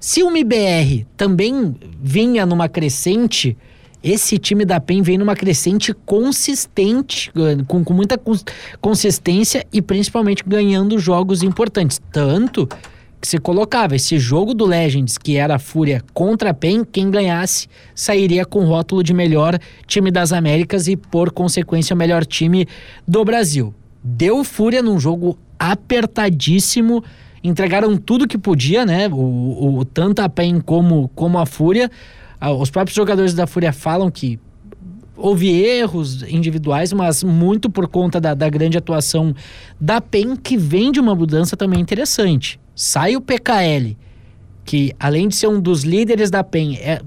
se 0.00 0.22
o 0.22 0.28
MBR 0.28 1.06
também 1.16 1.74
vinha 2.00 2.46
numa 2.46 2.68
crescente, 2.68 3.56
esse 4.02 4.38
time 4.38 4.64
da 4.64 4.78
PEN 4.78 5.02
vem 5.02 5.18
numa 5.18 5.34
crescente 5.34 5.92
consistente, 5.92 7.32
com, 7.66 7.82
com 7.82 7.92
muita 7.92 8.20
consistência 8.80 9.66
e 9.72 9.82
principalmente 9.82 10.44
ganhando 10.46 10.98
jogos 10.98 11.42
importantes. 11.42 12.00
Tanto 12.12 12.68
que 13.20 13.26
se 13.26 13.38
colocava 13.38 13.96
esse 13.96 14.16
jogo 14.18 14.54
do 14.54 14.64
Legends, 14.64 15.18
que 15.18 15.36
era 15.36 15.56
a 15.56 15.58
Fúria 15.58 16.02
contra 16.14 16.50
a 16.50 16.54
PEN, 16.54 16.84
quem 16.84 17.10
ganhasse 17.10 17.66
sairia 17.92 18.44
com 18.44 18.60
o 18.60 18.66
rótulo 18.66 19.02
de 19.02 19.12
melhor 19.12 19.58
time 19.86 20.12
das 20.12 20.32
Américas 20.32 20.86
e, 20.86 20.96
por 20.96 21.32
consequência, 21.32 21.94
o 21.94 21.96
melhor 21.96 22.24
time 22.24 22.68
do 23.06 23.24
Brasil. 23.24 23.74
Deu 24.02 24.44
Fúria 24.44 24.80
num 24.80 25.00
jogo 25.00 25.36
apertadíssimo 25.58 27.02
entregaram 27.48 27.96
tudo 27.96 28.28
que 28.28 28.38
podia, 28.38 28.84
né? 28.84 29.08
O, 29.08 29.78
o, 29.78 29.84
tanto 29.84 30.20
a 30.20 30.28
PEN 30.28 30.60
como, 30.60 31.08
como 31.14 31.38
a 31.38 31.46
Fúria. 31.46 31.90
Os 32.60 32.70
próprios 32.70 32.94
jogadores 32.94 33.34
da 33.34 33.46
Fúria 33.46 33.72
falam 33.72 34.10
que 34.10 34.38
houve 35.16 35.50
erros 35.50 36.22
individuais, 36.22 36.92
mas 36.92 37.24
muito 37.24 37.68
por 37.68 37.88
conta 37.88 38.20
da, 38.20 38.34
da 38.34 38.48
grande 38.48 38.78
atuação 38.78 39.34
da 39.80 40.00
PEN, 40.00 40.36
que 40.36 40.56
vem 40.56 40.92
de 40.92 41.00
uma 41.00 41.14
mudança 41.14 41.56
também 41.56 41.80
interessante. 41.80 42.60
Sai 42.74 43.16
o 43.16 43.20
PKL, 43.20 43.96
que 44.64 44.94
além 45.00 45.26
de 45.26 45.34
ser 45.34 45.48
um 45.48 45.60
dos 45.60 45.82
líderes 45.82 46.30
da 46.30 46.44
PEN, 46.44 46.76
é, 46.76 47.00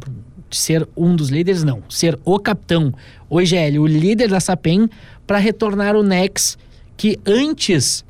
ser 0.52 0.88
um 0.96 1.16
dos 1.16 1.30
líderes, 1.30 1.64
não, 1.64 1.82
ser 1.90 2.20
o 2.26 2.38
capitão, 2.38 2.94
o 3.30 3.42
IGL, 3.42 3.80
o 3.80 3.88
líder 3.88 4.30
dessa 4.30 4.58
PEN, 4.58 4.90
para 5.26 5.38
retornar 5.38 5.96
o 5.96 6.04
Nex, 6.04 6.58
que 6.98 7.18
antes 7.26 8.04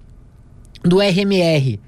do 0.83 0.99
RMR 0.99 1.79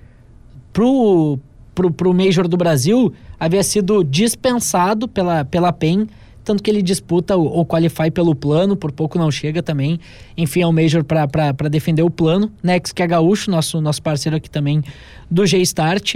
pro, 0.73 1.39
pro, 1.73 1.91
pro 1.91 2.13
Major 2.13 2.47
do 2.47 2.57
Brasil 2.57 3.13
havia 3.39 3.63
sido 3.63 4.03
dispensado 4.03 5.07
pela, 5.07 5.45
pela 5.45 5.71
PEN 5.71 6.07
tanto 6.43 6.61
que 6.61 6.69
ele 6.69 6.81
disputa 6.81 7.37
o, 7.37 7.61
o 7.61 7.65
Qualify 7.65 8.11
pelo 8.11 8.35
plano, 8.35 8.75
por 8.75 8.91
pouco 8.91 9.17
não 9.17 9.31
chega 9.31 9.63
também. 9.63 9.99
Enfim, 10.37 10.61
é 10.61 10.67
um 10.67 10.71
Major 10.71 11.03
para 11.03 11.69
defender 11.69 12.03
o 12.03 12.09
plano. 12.09 12.51
Nex, 12.61 12.91
que 12.91 13.01
é 13.01 13.07
gaúcho, 13.07 13.49
nosso, 13.49 13.79
nosso 13.79 14.01
parceiro 14.01 14.35
aqui 14.35 14.49
também 14.49 14.83
do 15.31 15.45
G-Start. 15.45 16.15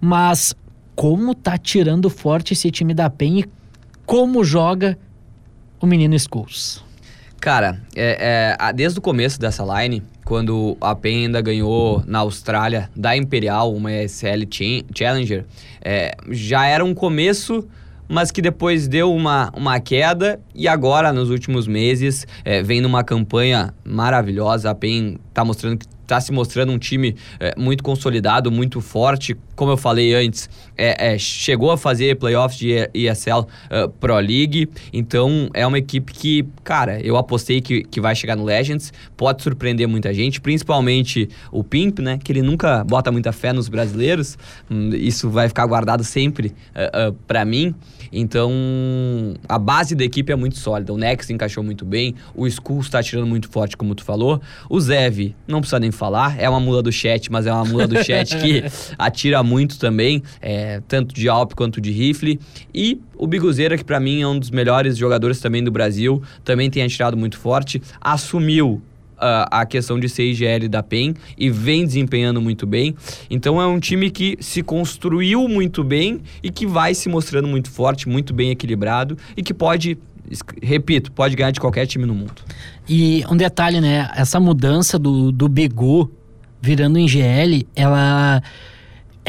Mas 0.00 0.54
como 0.96 1.34
tá 1.34 1.58
tirando 1.58 2.08
forte 2.08 2.54
esse 2.54 2.70
time 2.70 2.94
da 2.94 3.10
PEN 3.10 3.40
e 3.40 3.44
como 4.06 4.42
joga 4.42 4.98
o 5.80 5.86
menino 5.86 6.18
Schools? 6.18 6.82
Cara, 7.40 7.80
é, 7.94 8.56
é, 8.58 8.72
desde 8.72 8.98
o 8.98 9.02
começo 9.02 9.38
dessa 9.38 9.64
line, 9.64 10.02
quando 10.24 10.76
a 10.80 10.94
PEN 10.94 11.26
ainda 11.26 11.40
ganhou 11.40 12.02
na 12.06 12.18
Austrália 12.18 12.90
da 12.96 13.16
Imperial, 13.16 13.72
uma 13.72 13.92
ESL 13.92 14.44
Challenger, 14.94 15.44
é, 15.80 16.16
já 16.30 16.66
era 16.66 16.84
um 16.84 16.94
começo 16.94 17.66
mas 18.08 18.30
que 18.30 18.40
depois 18.40 18.88
deu 18.88 19.12
uma, 19.14 19.52
uma 19.54 19.78
queda 19.78 20.40
e 20.54 20.66
agora, 20.66 21.12
nos 21.12 21.28
últimos 21.28 21.66
meses, 21.66 22.26
é, 22.42 22.62
vem 22.62 22.80
numa 22.80 23.04
campanha 23.04 23.74
maravilhosa. 23.84 24.70
A 24.70 24.74
PEN 24.74 25.18
está 25.28 25.44
mostrando 25.44 25.76
que 25.76 25.86
está 26.02 26.18
se 26.18 26.32
mostrando 26.32 26.72
um 26.72 26.78
time 26.78 27.14
é, 27.38 27.54
muito 27.56 27.82
consolidado, 27.84 28.50
muito 28.50 28.80
forte. 28.80 29.36
Como 29.58 29.72
eu 29.72 29.76
falei 29.76 30.14
antes, 30.14 30.48
é, 30.76 31.14
é, 31.14 31.18
chegou 31.18 31.72
a 31.72 31.76
fazer 31.76 32.16
playoffs 32.16 32.56
de 32.56 32.88
ESL 32.94 33.40
uh, 33.40 33.46
é, 33.68 33.88
Pro 33.88 34.14
League. 34.14 34.68
Então 34.92 35.50
é 35.52 35.66
uma 35.66 35.78
equipe 35.78 36.12
que, 36.12 36.46
cara, 36.62 37.00
eu 37.00 37.16
apostei 37.16 37.60
que, 37.60 37.82
que 37.82 38.00
vai 38.00 38.14
chegar 38.14 38.36
no 38.36 38.44
Legends. 38.44 38.92
Pode 39.16 39.42
surpreender 39.42 39.88
muita 39.88 40.14
gente, 40.14 40.40
principalmente 40.40 41.28
o 41.50 41.64
Pimp, 41.64 41.98
né? 41.98 42.20
Que 42.22 42.30
ele 42.30 42.40
nunca 42.40 42.84
bota 42.84 43.10
muita 43.10 43.32
fé 43.32 43.52
nos 43.52 43.68
brasileiros. 43.68 44.38
Hum, 44.70 44.90
isso 44.94 45.28
vai 45.28 45.48
ficar 45.48 45.66
guardado 45.66 46.04
sempre 46.04 46.48
uh, 46.48 46.52
é, 46.76 47.08
uh, 47.08 47.12
para 47.26 47.44
mim. 47.44 47.74
Então, 48.12 48.50
a 49.48 49.58
base 49.58 49.94
da 49.94 50.04
equipe 50.04 50.32
é 50.32 50.36
muito 50.36 50.56
sólida. 50.56 50.92
O 50.92 50.96
Nex 50.96 51.28
encaixou 51.30 51.62
muito 51.62 51.84
bem, 51.84 52.14
o 52.34 52.46
Skull 52.46 52.80
está 52.80 53.02
tirando 53.02 53.26
muito 53.26 53.48
forte, 53.48 53.76
como 53.76 53.94
tu 53.94 54.04
falou. 54.04 54.40
O 54.68 54.80
Zev, 54.80 55.34
não 55.46 55.60
precisa 55.60 55.78
nem 55.78 55.90
falar, 55.90 56.38
é 56.38 56.48
uma 56.48 56.60
mula 56.60 56.82
do 56.82 56.90
chat, 56.90 57.30
mas 57.30 57.46
é 57.46 57.52
uma 57.52 57.64
mula 57.64 57.86
do 57.86 58.02
chat 58.02 58.36
que 58.38 58.64
atira 58.98 59.42
muito 59.48 59.78
também, 59.78 60.22
é, 60.40 60.80
tanto 60.86 61.14
de 61.14 61.28
Alp 61.28 61.54
quanto 61.54 61.80
de 61.80 61.90
rifle. 61.90 62.38
E 62.74 63.00
o 63.16 63.26
Biguzeira, 63.26 63.76
que 63.76 63.84
para 63.84 63.98
mim 63.98 64.20
é 64.20 64.26
um 64.28 64.38
dos 64.38 64.50
melhores 64.50 64.96
jogadores 64.96 65.40
também 65.40 65.64
do 65.64 65.70
Brasil, 65.70 66.22
também 66.44 66.70
tem 66.70 66.82
atirado 66.82 67.16
muito 67.16 67.38
forte, 67.38 67.80
assumiu 68.00 68.82
a, 69.18 69.60
a 69.60 69.66
questão 69.66 69.98
de 69.98 70.08
ser 70.08 70.30
IGL 70.30 70.68
da 70.68 70.82
PEN 70.82 71.14
e 71.36 71.50
vem 71.50 71.84
desempenhando 71.84 72.40
muito 72.40 72.66
bem. 72.66 72.94
Então 73.28 73.60
é 73.60 73.66
um 73.66 73.80
time 73.80 74.10
que 74.10 74.36
se 74.40 74.62
construiu 74.62 75.48
muito 75.48 75.82
bem 75.82 76.20
e 76.42 76.50
que 76.50 76.66
vai 76.66 76.94
se 76.94 77.08
mostrando 77.08 77.48
muito 77.48 77.70
forte, 77.70 78.08
muito 78.08 78.32
bem 78.32 78.50
equilibrado 78.50 79.16
e 79.36 79.42
que 79.42 79.54
pode 79.54 79.98
repito, 80.62 81.10
pode 81.10 81.34
ganhar 81.34 81.50
de 81.50 81.58
qualquer 81.58 81.86
time 81.86 82.04
no 82.04 82.14
mundo. 82.14 82.42
E 82.86 83.24
um 83.30 83.36
detalhe, 83.36 83.80
né? 83.80 84.10
Essa 84.14 84.38
mudança 84.38 84.98
do, 84.98 85.32
do 85.32 85.48
Begu 85.48 86.10
virando 86.60 86.98
em 86.98 87.08
GL, 87.08 87.66
ela 87.74 88.42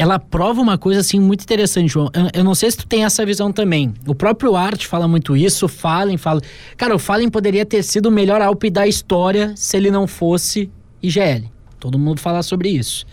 ela 0.00 0.18
prova 0.18 0.62
uma 0.62 0.78
coisa 0.78 1.00
assim 1.00 1.20
muito 1.20 1.42
interessante, 1.42 1.88
João. 1.92 2.10
Eu, 2.32 2.42
não 2.42 2.54
sei 2.54 2.70
se 2.70 2.78
tu 2.78 2.86
tem 2.86 3.04
essa 3.04 3.24
visão 3.26 3.52
também. 3.52 3.92
O 4.06 4.14
próprio 4.14 4.56
Art 4.56 4.86
fala 4.86 5.06
muito 5.06 5.36
isso, 5.36 5.68
Fallen 5.68 6.16
fala. 6.16 6.40
Cara, 6.74 6.96
o 6.96 6.98
Fallen 6.98 7.28
poderia 7.28 7.66
ter 7.66 7.82
sido 7.82 8.06
o 8.06 8.10
melhor 8.10 8.40
Alp 8.40 8.64
da 8.72 8.86
história 8.86 9.52
se 9.54 9.76
ele 9.76 9.90
não 9.90 10.06
fosse 10.06 10.70
IGL. 11.02 11.50
Todo 11.78 11.98
mundo 11.98 12.18
fala 12.18 12.42
sobre 12.42 12.70
isso. 12.70 13.04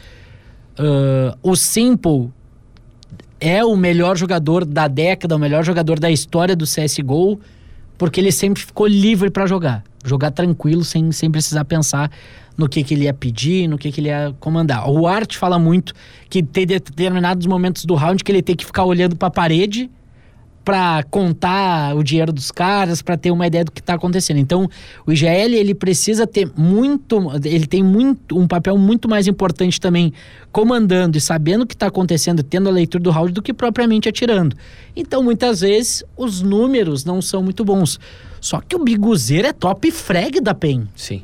Uh, 0.79 1.37
o 1.43 1.57
Simple 1.57 2.29
é 3.37 3.65
o 3.65 3.75
melhor 3.75 4.15
jogador 4.15 4.63
da 4.63 4.87
década, 4.87 5.35
o 5.35 5.39
melhor 5.39 5.65
jogador 5.65 5.99
da 5.99 6.09
história 6.09 6.55
do 6.55 6.63
CSGO, 6.63 7.37
porque 7.97 8.21
ele 8.21 8.31
sempre 8.31 8.63
ficou 8.63 8.87
livre 8.87 9.29
para 9.29 9.45
jogar. 9.45 9.83
Jogar 10.05 10.31
tranquilo, 10.31 10.85
sem, 10.85 11.11
sem 11.11 11.29
precisar 11.29 11.65
pensar 11.65 12.09
no 12.57 12.67
que, 12.67 12.83
que 12.83 12.93
ele 12.93 13.03
ia 13.03 13.13
pedir, 13.13 13.67
no 13.67 13.77
que, 13.77 13.91
que 13.91 14.01
ele 14.01 14.09
ia 14.09 14.35
comandar. 14.39 14.89
O 14.89 15.05
Art 15.07 15.35
fala 15.35 15.59
muito 15.59 15.93
que 16.29 16.41
tem 16.41 16.65
determinados 16.65 17.45
momentos 17.45 17.85
do 17.85 17.93
round 17.93 18.23
que 18.23 18.31
ele 18.31 18.41
tem 18.41 18.55
que 18.55 18.65
ficar 18.65 18.83
olhando 18.83 19.15
para 19.15 19.27
a 19.27 19.31
parede 19.31 19.89
para 20.67 21.01
contar 21.03 21.95
o 21.95 22.03
dinheiro 22.03 22.33
dos 22.33 22.51
caras, 22.51 23.01
para 23.01 23.15
ter 23.15 23.31
uma 23.31 23.47
ideia 23.47 23.63
do 23.63 23.71
que 23.71 23.79
está 23.79 23.93
acontecendo. 23.93 24.37
Então, 24.37 24.69
o 25.05 25.13
IGL 25.13 25.55
ele 25.55 25.73
precisa 25.73 26.27
ter 26.27 26.51
muito, 26.57 27.31
ele 27.45 27.65
tem 27.65 27.81
muito 27.81 28.37
um 28.37 28.45
papel 28.45 28.77
muito 28.77 29.07
mais 29.07 29.27
importante 29.27 29.79
também 29.79 30.11
comandando 30.51 31.17
e 31.17 31.21
sabendo 31.21 31.61
o 31.61 31.65
que 31.65 31.73
está 31.73 31.87
acontecendo, 31.87 32.43
tendo 32.43 32.67
a 32.67 32.71
leitura 32.73 33.01
do 33.01 33.11
round 33.11 33.31
do 33.31 33.41
que 33.41 33.53
propriamente 33.53 34.09
atirando. 34.09 34.57
Então, 34.93 35.23
muitas 35.23 35.61
vezes 35.61 36.03
os 36.17 36.41
números 36.41 37.05
não 37.05 37.21
são 37.21 37.41
muito 37.41 37.63
bons. 37.63 37.97
Só 38.41 38.59
que 38.59 38.75
o 38.75 38.83
Biguzeiro 38.83 39.47
é 39.47 39.53
top 39.53 39.89
frag 39.89 40.41
da 40.41 40.53
PEN. 40.53 40.85
Sim. 40.97 41.21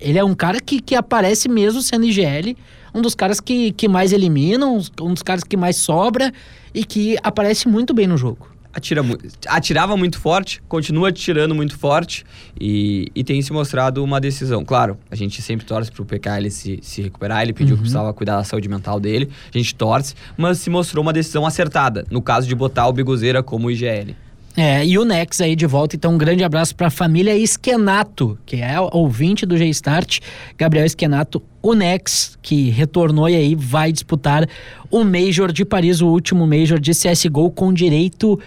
Ele 0.00 0.18
é 0.18 0.24
um 0.24 0.34
cara 0.34 0.60
que, 0.60 0.80
que 0.80 0.94
aparece 0.94 1.48
mesmo 1.48 1.80
sendo 1.82 2.04
IGL, 2.04 2.56
um 2.94 3.00
dos 3.00 3.14
caras 3.14 3.40
que, 3.40 3.72
que 3.72 3.88
mais 3.88 4.12
eliminam, 4.12 4.80
um 5.00 5.12
dos 5.12 5.22
caras 5.22 5.44
que 5.44 5.56
mais 5.56 5.76
sobra 5.76 6.32
e 6.74 6.84
que 6.84 7.16
aparece 7.22 7.68
muito 7.68 7.92
bem 7.92 8.06
no 8.06 8.16
jogo. 8.16 8.56
Atira, 8.72 9.02
atirava 9.48 9.96
muito 9.96 10.20
forte, 10.20 10.60
continua 10.68 11.08
atirando 11.08 11.54
muito 11.54 11.78
forte 11.78 12.26
e, 12.60 13.10
e 13.14 13.24
tem 13.24 13.40
se 13.40 13.50
mostrado 13.50 14.04
uma 14.04 14.20
decisão. 14.20 14.62
Claro, 14.66 14.98
a 15.10 15.16
gente 15.16 15.40
sempre 15.40 15.64
torce 15.64 15.90
pro 15.90 16.04
PK 16.04 16.36
ele 16.36 16.50
se, 16.50 16.78
se 16.82 17.00
recuperar, 17.00 17.42
ele 17.42 17.54
pediu 17.54 17.70
uhum. 17.70 17.76
que 17.76 17.82
precisava 17.84 18.12
cuidar 18.12 18.36
da 18.36 18.44
saúde 18.44 18.68
mental 18.68 19.00
dele, 19.00 19.30
a 19.54 19.56
gente 19.56 19.74
torce, 19.74 20.14
mas 20.36 20.58
se 20.58 20.68
mostrou 20.68 21.02
uma 21.02 21.12
decisão 21.12 21.46
acertada, 21.46 22.04
no 22.10 22.20
caso 22.20 22.46
de 22.46 22.54
botar 22.54 22.86
o 22.86 22.92
Biguzeira 22.92 23.42
como 23.42 23.70
IGL. 23.70 24.14
É, 24.56 24.86
e 24.86 24.98
o 24.98 25.04
Nex 25.04 25.42
aí 25.42 25.54
de 25.54 25.66
volta, 25.66 25.96
então 25.96 26.14
um 26.14 26.18
grande 26.18 26.42
abraço 26.42 26.74
para 26.74 26.86
a 26.86 26.90
família 26.90 27.36
Esquenato, 27.36 28.38
que 28.46 28.56
é 28.56 28.80
ouvinte 28.80 29.44
do 29.44 29.56
G-Start, 29.56 30.20
Gabriel 30.56 30.86
Esquenato, 30.86 31.42
o 31.62 31.74
Nex, 31.74 32.38
que 32.40 32.70
retornou 32.70 33.28
e 33.28 33.36
aí 33.36 33.54
vai 33.54 33.92
disputar 33.92 34.48
o 34.90 35.04
Major 35.04 35.52
de 35.52 35.62
Paris, 35.62 36.00
o 36.00 36.08
último 36.08 36.46
Major 36.46 36.80
de 36.80 36.92
CSGO 36.92 37.50
com 37.50 37.70
direito 37.70 38.40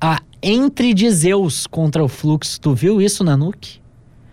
a 0.00 0.22
entre 0.40 0.94
de 0.94 1.10
Zeus 1.10 1.66
contra 1.66 2.04
o 2.04 2.08
Flux. 2.08 2.58
Tu 2.58 2.72
viu 2.74 3.02
isso, 3.02 3.24
Nanuque? 3.24 3.80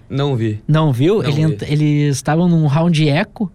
Não 0.08 0.36
vi. 0.36 0.62
Não 0.68 0.94
viu? 0.94 1.24
Não 1.24 1.30
Ele, 1.30 1.48
vi. 1.48 1.66
Eles 1.68 2.18
estavam 2.18 2.48
num 2.48 2.68
round 2.68 3.10
eco 3.10 3.52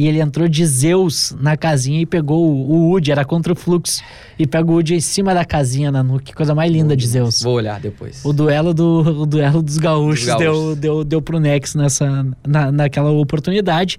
e 0.00 0.08
ele 0.08 0.18
entrou 0.18 0.48
de 0.48 0.64
Zeus 0.64 1.36
na 1.38 1.58
casinha 1.58 2.00
e 2.00 2.06
pegou 2.06 2.42
o, 2.42 2.88
Wood, 2.88 3.12
era 3.12 3.22
contra 3.22 3.52
o 3.52 3.56
Flux, 3.56 4.02
e 4.38 4.46
pegou 4.46 4.72
o 4.72 4.76
Wood 4.76 4.94
em 4.94 5.00
cima 5.00 5.34
da 5.34 5.44
casinha 5.44 5.92
na 5.92 6.02
nuca. 6.02 6.24
Que 6.24 6.32
coisa 6.32 6.54
mais 6.54 6.72
linda 6.72 6.96
de 6.96 7.06
Zeus. 7.06 7.42
Vou 7.42 7.56
olhar 7.56 7.78
depois. 7.78 8.24
O 8.24 8.32
duelo, 8.32 8.72
do, 8.72 9.00
o 9.20 9.26
duelo 9.26 9.62
dos 9.62 9.76
gaúchos, 9.76 10.20
Dos 10.20 10.28
gaúchos. 10.28 10.40
Deu, 10.40 10.74
deu, 10.74 11.04
deu 11.04 11.20
pro 11.20 11.38
Nex 11.38 11.74
nessa, 11.74 12.26
na, 12.46 12.72
naquela 12.72 13.10
oportunidade. 13.10 13.98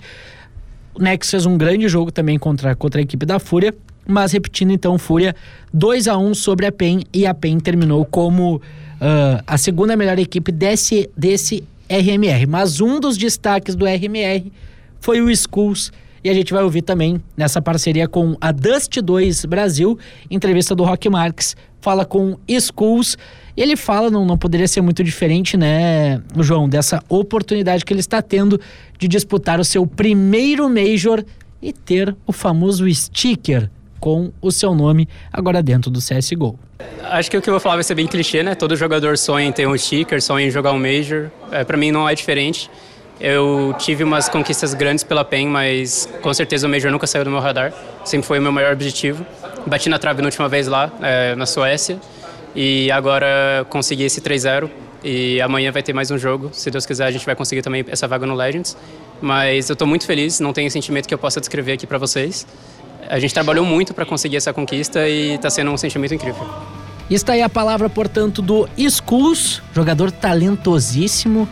O 0.95 1.03
Nex 1.03 1.29
fez 1.29 1.45
um 1.45 1.55
grande 1.55 1.87
jogo 1.87 2.11
também 2.11 2.39
contra, 2.39 2.75
contra 2.75 2.99
a 2.99 3.03
equipe 3.03 3.23
da 3.23 3.37
Fúria, 3.37 3.71
mas 4.07 4.31
repetindo 4.31 4.71
então, 4.71 4.97
Fúria 4.97 5.35
2 5.71 6.07
a 6.07 6.17
1 6.17 6.33
sobre 6.33 6.65
a 6.65 6.71
PEN 6.71 7.03
e 7.13 7.27
a 7.27 7.33
PEN 7.35 7.59
terminou 7.59 8.03
como 8.05 8.55
uh, 8.55 8.61
a 9.45 9.55
segunda 9.55 9.95
melhor 9.95 10.17
equipe 10.17 10.51
desse, 10.51 11.07
desse 11.15 11.63
RMR. 11.87 12.47
Mas 12.47 12.81
um 12.81 12.99
dos 12.99 13.17
destaques 13.17 13.75
do 13.75 13.85
RMR 13.85 14.51
foi 15.01 15.19
o 15.19 15.35
Schools. 15.35 15.91
E 16.23 16.29
a 16.29 16.33
gente 16.33 16.53
vai 16.53 16.63
ouvir 16.63 16.83
também 16.83 17.19
nessa 17.35 17.59
parceria 17.59 18.07
com 18.07 18.37
a 18.39 18.51
Dust 18.51 18.95
2 19.01 19.45
Brasil, 19.45 19.97
entrevista 20.29 20.75
do 20.75 20.83
Rock 20.83 21.09
Marques, 21.09 21.55
fala 21.81 22.05
com 22.05 22.37
Schools. 22.47 23.17
E 23.57 23.61
ele 23.61 23.75
fala, 23.75 24.09
não, 24.11 24.23
não 24.23 24.37
poderia 24.37 24.67
ser 24.67 24.81
muito 24.81 25.03
diferente, 25.03 25.57
né, 25.57 26.21
João, 26.39 26.69
dessa 26.69 27.03
oportunidade 27.09 27.83
que 27.83 27.91
ele 27.91 27.99
está 27.99 28.21
tendo 28.21 28.61
de 28.97 29.07
disputar 29.07 29.59
o 29.59 29.65
seu 29.65 29.85
primeiro 29.85 30.69
Major 30.69 31.23
e 31.61 31.73
ter 31.73 32.15
o 32.25 32.31
famoso 32.31 32.89
sticker 32.93 33.69
com 33.99 34.31
o 34.41 34.51
seu 34.51 34.73
nome 34.73 35.07
agora 35.33 35.61
dentro 35.61 35.91
do 35.91 35.99
CSGO. 35.99 36.57
Acho 37.03 37.29
que 37.29 37.37
o 37.37 37.41
que 37.41 37.49
eu 37.49 37.53
vou 37.53 37.59
falar 37.59 37.75
vai 37.75 37.83
ser 37.83 37.93
bem 37.93 38.07
clichê, 38.07 38.41
né? 38.41 38.55
Todo 38.55 38.75
jogador 38.75 39.17
sonha 39.17 39.45
em 39.47 39.51
ter 39.51 39.67
um 39.67 39.77
sticker, 39.77 40.21
sonha 40.21 40.47
em 40.47 40.51
jogar 40.51 40.71
um 40.71 40.79
Major. 40.79 41.29
É, 41.51 41.63
para 41.63 41.77
mim 41.77 41.91
não 41.91 42.07
é 42.07 42.15
diferente. 42.15 42.69
Eu 43.21 43.75
tive 43.77 44.03
umas 44.03 44.27
conquistas 44.27 44.73
grandes 44.73 45.03
pela 45.03 45.23
PEN, 45.23 45.47
mas 45.47 46.09
com 46.23 46.33
certeza 46.33 46.65
o 46.65 46.69
Major 46.69 46.89
nunca 46.89 47.05
saiu 47.05 47.23
do 47.23 47.29
meu 47.29 47.39
radar. 47.39 47.71
Sempre 48.03 48.25
foi 48.25 48.39
o 48.39 48.41
meu 48.41 48.51
maior 48.51 48.73
objetivo. 48.73 49.23
Bati 49.67 49.89
na 49.89 49.99
trave 49.99 50.23
na 50.23 50.27
última 50.27 50.49
vez 50.49 50.67
lá, 50.67 50.91
é, 51.03 51.35
na 51.35 51.45
Suécia, 51.45 51.99
e 52.55 52.89
agora 52.89 53.63
consegui 53.69 54.03
esse 54.03 54.19
3-0. 54.21 54.67
E 55.03 55.39
amanhã 55.39 55.71
vai 55.71 55.83
ter 55.83 55.93
mais 55.93 56.09
um 56.09 56.17
jogo. 56.17 56.49
Se 56.51 56.71
Deus 56.71 56.83
quiser, 56.83 57.05
a 57.05 57.11
gente 57.11 57.23
vai 57.23 57.35
conseguir 57.35 57.61
também 57.61 57.85
essa 57.89 58.07
vaga 58.07 58.25
no 58.25 58.33
Legends. 58.33 58.75
Mas 59.21 59.69
eu 59.69 59.73
estou 59.73 59.87
muito 59.87 60.07
feliz, 60.07 60.39
não 60.39 60.51
tenho 60.51 60.69
sentimento 60.71 61.07
que 61.07 61.13
eu 61.13 61.17
possa 61.19 61.39
descrever 61.39 61.73
aqui 61.73 61.85
para 61.85 61.99
vocês. 61.99 62.47
A 63.07 63.19
gente 63.19 63.35
trabalhou 63.35 63.63
muito 63.63 63.93
para 63.93 64.05
conseguir 64.05 64.37
essa 64.37 64.51
conquista 64.51 65.07
e 65.07 65.35
está 65.35 65.49
sendo 65.49 65.69
um 65.69 65.77
sentimento 65.77 66.13
incrível. 66.15 66.47
Está 67.07 67.33
aí 67.33 67.41
a 67.43 67.49
palavra, 67.49 67.87
portanto, 67.87 68.41
do 68.41 68.67
Skulls, 68.77 69.61
jogador 69.73 70.11
talentosíssimo. 70.11 71.47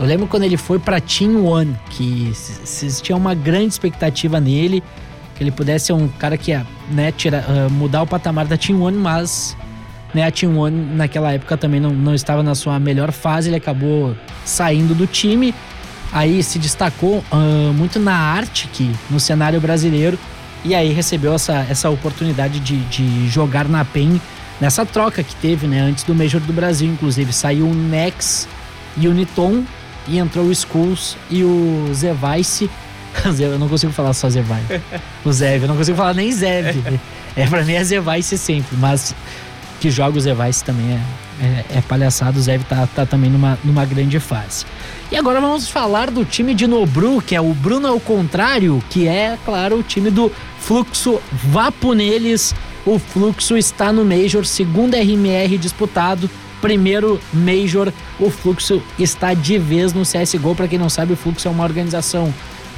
Eu 0.00 0.06
lembro 0.06 0.26
quando 0.26 0.44
ele 0.44 0.56
foi 0.56 0.78
para 0.78 0.98
Team 0.98 1.44
One, 1.44 1.76
que 1.90 2.32
existia 2.62 3.14
uma 3.14 3.34
grande 3.34 3.66
expectativa 3.66 4.40
nele, 4.40 4.82
que 5.36 5.44
ele 5.44 5.50
pudesse 5.50 5.86
ser 5.86 5.92
um 5.92 6.08
cara 6.08 6.38
que 6.38 6.52
ia 6.52 6.66
né, 6.90 7.12
tira, 7.12 7.44
uh, 7.46 7.70
mudar 7.70 8.00
o 8.00 8.06
patamar 8.06 8.46
da 8.46 8.56
Team 8.56 8.80
One, 8.80 8.96
mas 8.96 9.54
né, 10.14 10.26
a 10.26 10.30
Team 10.30 10.56
One 10.56 10.96
naquela 10.96 11.32
época 11.32 11.54
também 11.54 11.80
não, 11.80 11.90
não 11.90 12.14
estava 12.14 12.42
na 12.42 12.54
sua 12.54 12.80
melhor 12.80 13.12
fase, 13.12 13.50
ele 13.50 13.56
acabou 13.56 14.16
saindo 14.42 14.94
do 14.94 15.06
time. 15.06 15.54
Aí 16.10 16.42
se 16.42 16.58
destacou 16.58 17.22
uh, 17.30 17.74
muito 17.74 17.98
na 18.00 18.16
Arctic, 18.16 18.96
no 19.10 19.20
cenário 19.20 19.60
brasileiro, 19.60 20.18
e 20.64 20.74
aí 20.74 20.94
recebeu 20.94 21.34
essa, 21.34 21.66
essa 21.68 21.90
oportunidade 21.90 22.58
de, 22.58 22.78
de 22.86 23.28
jogar 23.28 23.68
na 23.68 23.84
PEN 23.84 24.18
nessa 24.58 24.86
troca 24.86 25.22
que 25.22 25.34
teve, 25.36 25.66
né? 25.66 25.82
Antes 25.82 26.04
do 26.04 26.14
Major 26.14 26.40
do 26.40 26.54
Brasil, 26.54 26.90
inclusive. 26.90 27.34
Saiu 27.34 27.66
o 27.66 27.74
Nex 27.74 28.48
e 28.96 29.06
o 29.06 29.12
Niton 29.12 29.62
e 30.10 30.18
entrou 30.18 30.46
o 30.46 30.52
Skulls 30.52 31.16
e 31.30 31.44
o 31.44 31.88
Zevice. 31.94 32.68
Eu 33.38 33.58
não 33.58 33.68
consigo 33.68 33.92
falar 33.92 34.12
só 34.12 34.28
Zevice. 34.28 34.80
O 35.24 35.32
Zev, 35.32 35.62
eu 35.62 35.68
não 35.68 35.76
consigo 35.76 35.98
falar 35.98 36.14
nem 36.14 36.32
Zev. 36.32 36.82
É, 37.36 37.46
pra 37.46 37.62
mim 37.62 37.74
é 37.74 37.84
Zevice 37.84 38.38
sempre, 38.38 38.74
mas 38.78 39.14
que 39.78 39.90
joga 39.90 40.16
o 40.16 40.20
Zevice 40.20 40.64
também 40.64 40.92
é, 40.92 41.44
é, 41.44 41.64
é 41.78 41.80
palhaçado. 41.82 42.38
O 42.38 42.42
Zev 42.42 42.62
tá, 42.64 42.86
tá 42.86 43.04
também 43.04 43.30
numa, 43.30 43.58
numa 43.62 43.84
grande 43.84 44.18
fase. 44.18 44.64
E 45.12 45.16
agora 45.16 45.40
vamos 45.40 45.68
falar 45.68 46.10
do 46.10 46.24
time 46.24 46.54
de 46.54 46.66
Nobru, 46.66 47.20
que 47.20 47.34
é 47.34 47.40
o 47.40 47.52
Bruno 47.52 47.86
ao 47.86 48.00
contrário, 48.00 48.82
que 48.88 49.06
é, 49.06 49.36
claro, 49.44 49.80
o 49.80 49.82
time 49.82 50.10
do 50.10 50.32
Fluxo 50.58 51.20
Vapo 51.30 51.92
neles. 51.92 52.54
O 52.86 52.98
Fluxo 52.98 53.58
está 53.58 53.92
no 53.92 54.04
Major, 54.04 54.46
segundo 54.46 54.94
RMR 54.94 55.58
disputado. 55.58 56.30
Primeiro 56.60 57.20
Major, 57.32 57.92
o 58.18 58.30
Fluxo 58.30 58.82
está 58.98 59.32
de 59.34 59.58
vez 59.58 59.92
no 59.92 60.02
CSGO. 60.02 60.54
Para 60.54 60.68
quem 60.68 60.78
não 60.78 60.90
sabe, 60.90 61.12
o 61.12 61.16
Fluxo 61.16 61.48
é 61.48 61.50
uma 61.50 61.64
organização 61.64 62.32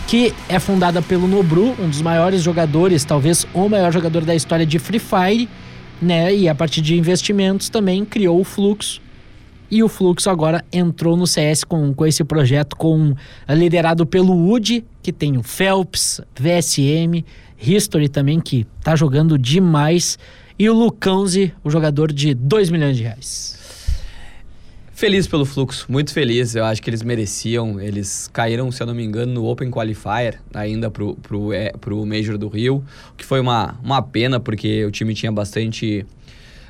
que 0.06 0.34
é 0.48 0.58
fundada 0.58 1.00
pelo 1.00 1.26
Nobru, 1.26 1.74
um 1.80 1.88
dos 1.88 2.02
maiores 2.02 2.42
jogadores, 2.42 3.04
talvez 3.04 3.46
o 3.54 3.68
maior 3.68 3.92
jogador 3.92 4.24
da 4.24 4.34
história 4.34 4.66
de 4.66 4.78
Free 4.78 4.98
Fire, 4.98 5.48
né? 6.00 6.34
E 6.34 6.48
a 6.48 6.54
partir 6.54 6.80
de 6.80 6.96
investimentos 6.96 7.68
também 7.68 8.04
criou 8.04 8.40
o 8.40 8.44
Fluxo. 8.44 9.00
E 9.70 9.82
o 9.82 9.88
Fluxo 9.88 10.28
agora 10.28 10.62
entrou 10.70 11.16
no 11.16 11.26
CS 11.26 11.64
com, 11.64 11.94
com 11.94 12.04
esse 12.04 12.22
projeto 12.24 12.76
com 12.76 13.14
liderado 13.48 14.04
pelo 14.04 14.34
Wood, 14.34 14.84
que 15.02 15.12
tem 15.12 15.38
o 15.38 15.42
Phelps, 15.42 16.20
VSM, 16.38 17.24
History 17.58 18.08
também, 18.08 18.38
que 18.38 18.66
tá 18.82 18.94
jogando 18.94 19.38
demais, 19.38 20.18
e 20.58 20.68
o 20.68 20.74
Lucãozi, 20.74 21.54
o 21.64 21.70
jogador 21.70 22.12
de 22.12 22.34
2 22.34 22.70
milhões 22.70 22.96
de 22.98 23.04
reais. 23.04 23.61
Feliz 25.02 25.26
pelo 25.26 25.44
fluxo, 25.44 25.84
muito 25.88 26.12
feliz. 26.12 26.54
Eu 26.54 26.64
acho 26.64 26.80
que 26.80 26.88
eles 26.88 27.02
mereciam. 27.02 27.80
Eles 27.80 28.30
caíram, 28.32 28.70
se 28.70 28.80
eu 28.80 28.86
não 28.86 28.94
me 28.94 29.02
engano, 29.02 29.32
no 29.32 29.44
Open 29.46 29.68
Qualifier, 29.68 30.40
ainda 30.54 30.92
pro, 30.92 31.16
pro, 31.16 31.52
é, 31.52 31.72
pro 31.72 32.06
Major 32.06 32.38
do 32.38 32.46
Rio, 32.46 32.84
o 33.12 33.16
que 33.16 33.24
foi 33.24 33.40
uma, 33.40 33.74
uma 33.82 34.00
pena, 34.00 34.38
porque 34.38 34.84
o 34.84 34.92
time 34.92 35.12
tinha 35.12 35.32
bastante. 35.32 36.06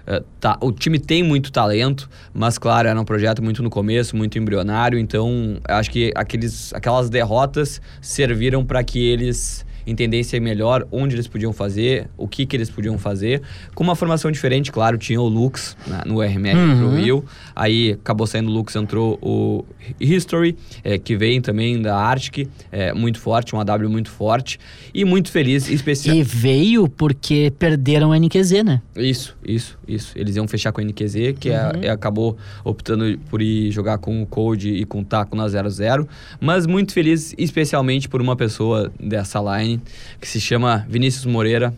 Uh, 0.08 0.24
tá, 0.40 0.56
o 0.62 0.72
time 0.72 0.98
tem 0.98 1.22
muito 1.22 1.52
talento, 1.52 2.08
mas 2.32 2.56
claro, 2.56 2.88
era 2.88 2.98
um 2.98 3.04
projeto 3.04 3.42
muito 3.42 3.62
no 3.62 3.68
começo, 3.68 4.16
muito 4.16 4.38
embrionário, 4.38 4.98
então 4.98 5.60
acho 5.68 5.90
que 5.90 6.10
aqueles, 6.16 6.72
aquelas 6.72 7.10
derrotas 7.10 7.82
serviram 8.00 8.64
para 8.64 8.82
que 8.82 8.98
eles 8.98 9.62
entendessem 9.86 10.40
melhor 10.40 10.86
onde 10.90 11.14
eles 11.14 11.26
podiam 11.26 11.52
fazer, 11.52 12.08
o 12.16 12.28
que, 12.28 12.46
que 12.46 12.56
eles 12.56 12.70
podiam 12.70 12.98
fazer. 12.98 13.42
Com 13.74 13.84
uma 13.84 13.96
formação 13.96 14.30
diferente, 14.30 14.70
claro, 14.70 14.96
tinha 14.98 15.20
o 15.20 15.28
Lux 15.28 15.76
né, 15.86 16.02
no 16.06 16.20
RMR 16.20 16.56
uhum. 16.56 16.78
pro 16.78 16.96
Rio. 16.96 17.24
Aí 17.54 17.92
acabou 17.92 18.26
saindo 18.26 18.50
o 18.50 18.52
Lux, 18.52 18.74
entrou 18.76 19.18
o 19.20 19.64
History, 20.00 20.56
é, 20.84 20.98
que 20.98 21.16
vem 21.16 21.40
também 21.40 21.80
da 21.80 21.96
Arctic, 21.96 22.48
é, 22.70 22.92
muito 22.92 23.18
forte, 23.18 23.54
um 23.54 23.60
AW 23.60 23.88
muito 23.88 24.10
forte. 24.10 24.58
E 24.94 25.04
muito 25.04 25.30
feliz, 25.30 25.68
especial. 25.68 26.16
E 26.16 26.22
veio 26.22 26.88
porque 26.88 27.52
perderam 27.58 28.10
o 28.10 28.14
NQZ, 28.14 28.64
né? 28.64 28.82
Isso, 28.96 29.36
isso, 29.44 29.78
isso. 29.86 30.12
Eles 30.16 30.36
iam 30.36 30.46
fechar 30.46 30.72
com 30.72 30.80
o 30.80 30.84
NQZ, 30.84 31.34
que 31.38 31.50
é, 31.50 31.62
uhum. 31.62 31.82
é, 31.82 31.90
acabou 31.90 32.36
optando 32.64 33.18
por 33.30 33.40
ir 33.40 33.70
jogar 33.70 33.98
com 33.98 34.22
o 34.22 34.26
Code 34.26 34.68
e 34.68 34.84
com 34.84 35.00
o 35.00 35.04
Taco 35.04 35.36
na 35.36 35.46
0-0. 35.46 36.06
Mas 36.40 36.66
muito 36.66 36.92
feliz, 36.92 37.34
especialmente 37.38 38.08
por 38.08 38.20
uma 38.20 38.36
pessoa 38.36 38.92
dessa 39.00 39.40
line 39.40 39.71
que 40.20 40.28
se 40.28 40.40
chama 40.40 40.86
Vinícius 40.88 41.24
Moreira, 41.26 41.74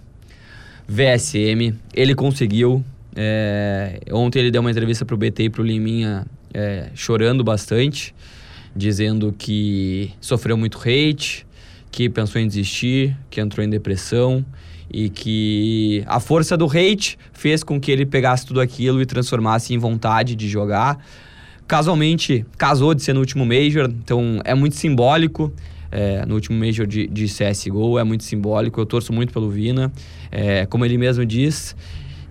VSM. 0.88 1.74
Ele 1.95 2.14
conseguiu. 2.14 2.84
É, 3.16 4.01
ontem 4.11 4.40
ele 4.40 4.51
deu 4.51 4.61
uma 4.61 4.70
entrevista 4.70 5.05
pro 5.05 5.16
BT 5.16 5.45
e 5.45 5.51
pro 5.51 5.62
Liminha 5.62 6.26
é, 6.53 6.88
chorando 6.95 7.45
bastante, 7.45 8.14
dizendo 8.74 9.34
que 9.36 10.11
sofreu 10.20 10.57
muito 10.57 10.78
hate, 10.78 11.47
que 11.90 12.09
pensou 12.09 12.40
em 12.40 12.47
desistir, 12.47 13.16
que 13.30 13.40
entrou 13.40 13.64
em 13.64 13.70
depressão 13.70 14.45
e 14.90 15.09
que 15.09 16.05
a 16.07 16.20
força 16.20 16.57
do 16.57 16.66
hate 16.66 17.18
fez 17.32 17.62
com 17.62 17.80
que 17.80 17.90
ele 17.90 18.07
pegasse 18.07 18.47
tudo 18.47 18.61
aquilo 18.61 19.01
e 19.01 19.07
transformasse 19.07 19.74
em 19.74 19.78
vontade 19.78 20.34
de 20.34 20.49
jogar. 20.49 21.05
Casualmente, 21.66 22.45
casou 22.59 22.95
de 22.95 23.03
ser 23.03 23.12
no 23.12 23.20
último 23.20 23.45
Major, 23.47 23.88
então 23.88 24.40
é 24.45 24.55
muito 24.55 24.76
simbólico 24.76 25.53
é, 25.95 26.26
no 26.26 26.34
último 26.34 26.59
Major 26.59 26.86
de, 26.86 27.07
de 27.07 27.26
CSGO, 27.26 27.99
é 27.99 28.05
muito 28.05 28.24
simbólico, 28.24 28.80
eu 28.80 28.84
torço 28.84 29.12
muito 29.12 29.32
pelo 29.32 29.49
Vina. 29.49 29.92
É, 30.30 30.66
como 30.66 30.84
ele 30.84 30.99
mesmo 30.99 31.24
diz, 31.24 31.76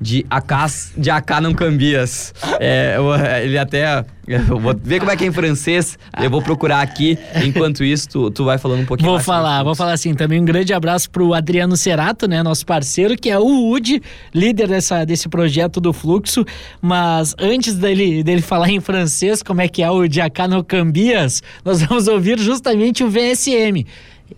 de 0.03 0.25
AK, 0.29 0.51
de 0.97 1.09
AK 1.09 1.29
não 1.41 1.53
cambias. 1.53 2.33
É, 2.59 2.95
eu, 2.97 3.15
ele 3.41 3.57
até. 3.57 4.05
Eu 4.27 4.59
vou 4.59 4.73
ver 4.81 4.99
como 4.99 5.11
é 5.11 5.17
que 5.17 5.23
é 5.23 5.27
em 5.27 5.31
francês. 5.31 5.97
Eu 6.21 6.29
vou 6.29 6.41
procurar 6.41 6.81
aqui. 6.81 7.17
Enquanto 7.43 7.83
isso, 7.83 8.07
tu, 8.09 8.31
tu 8.31 8.45
vai 8.45 8.57
falando 8.57 8.81
um 8.81 8.85
pouquinho 8.85 9.09
Vou 9.09 9.19
falar, 9.19 9.63
vou 9.63 9.75
falar 9.75 9.93
assim. 9.93 10.13
Também 10.13 10.41
um 10.41 10.45
grande 10.45 10.73
abraço 10.73 11.09
pro 11.09 11.33
Adriano 11.33 11.75
Cerato, 11.77 12.27
né? 12.27 12.43
Nosso 12.43 12.65
parceiro, 12.65 13.17
que 13.17 13.29
é 13.29 13.39
o 13.39 13.71
UD, 13.71 14.01
líder 14.33 14.67
dessa, 14.67 15.05
desse 15.05 15.29
projeto 15.29 15.79
do 15.79 15.93
Fluxo. 15.93 16.45
Mas 16.81 17.33
antes 17.39 17.75
dele, 17.75 18.23
dele 18.23 18.41
falar 18.41 18.69
em 18.69 18.81
francês, 18.81 19.41
como 19.41 19.61
é 19.61 19.67
que 19.69 19.81
é 19.81 19.89
o 19.89 20.05
de 20.07 20.19
AK 20.19 20.39
no 20.49 20.63
cambias, 20.63 21.41
nós 21.63 21.81
vamos 21.81 22.07
ouvir 22.07 22.37
justamente 22.39 23.03
o 23.03 23.09
VSM. 23.09 23.85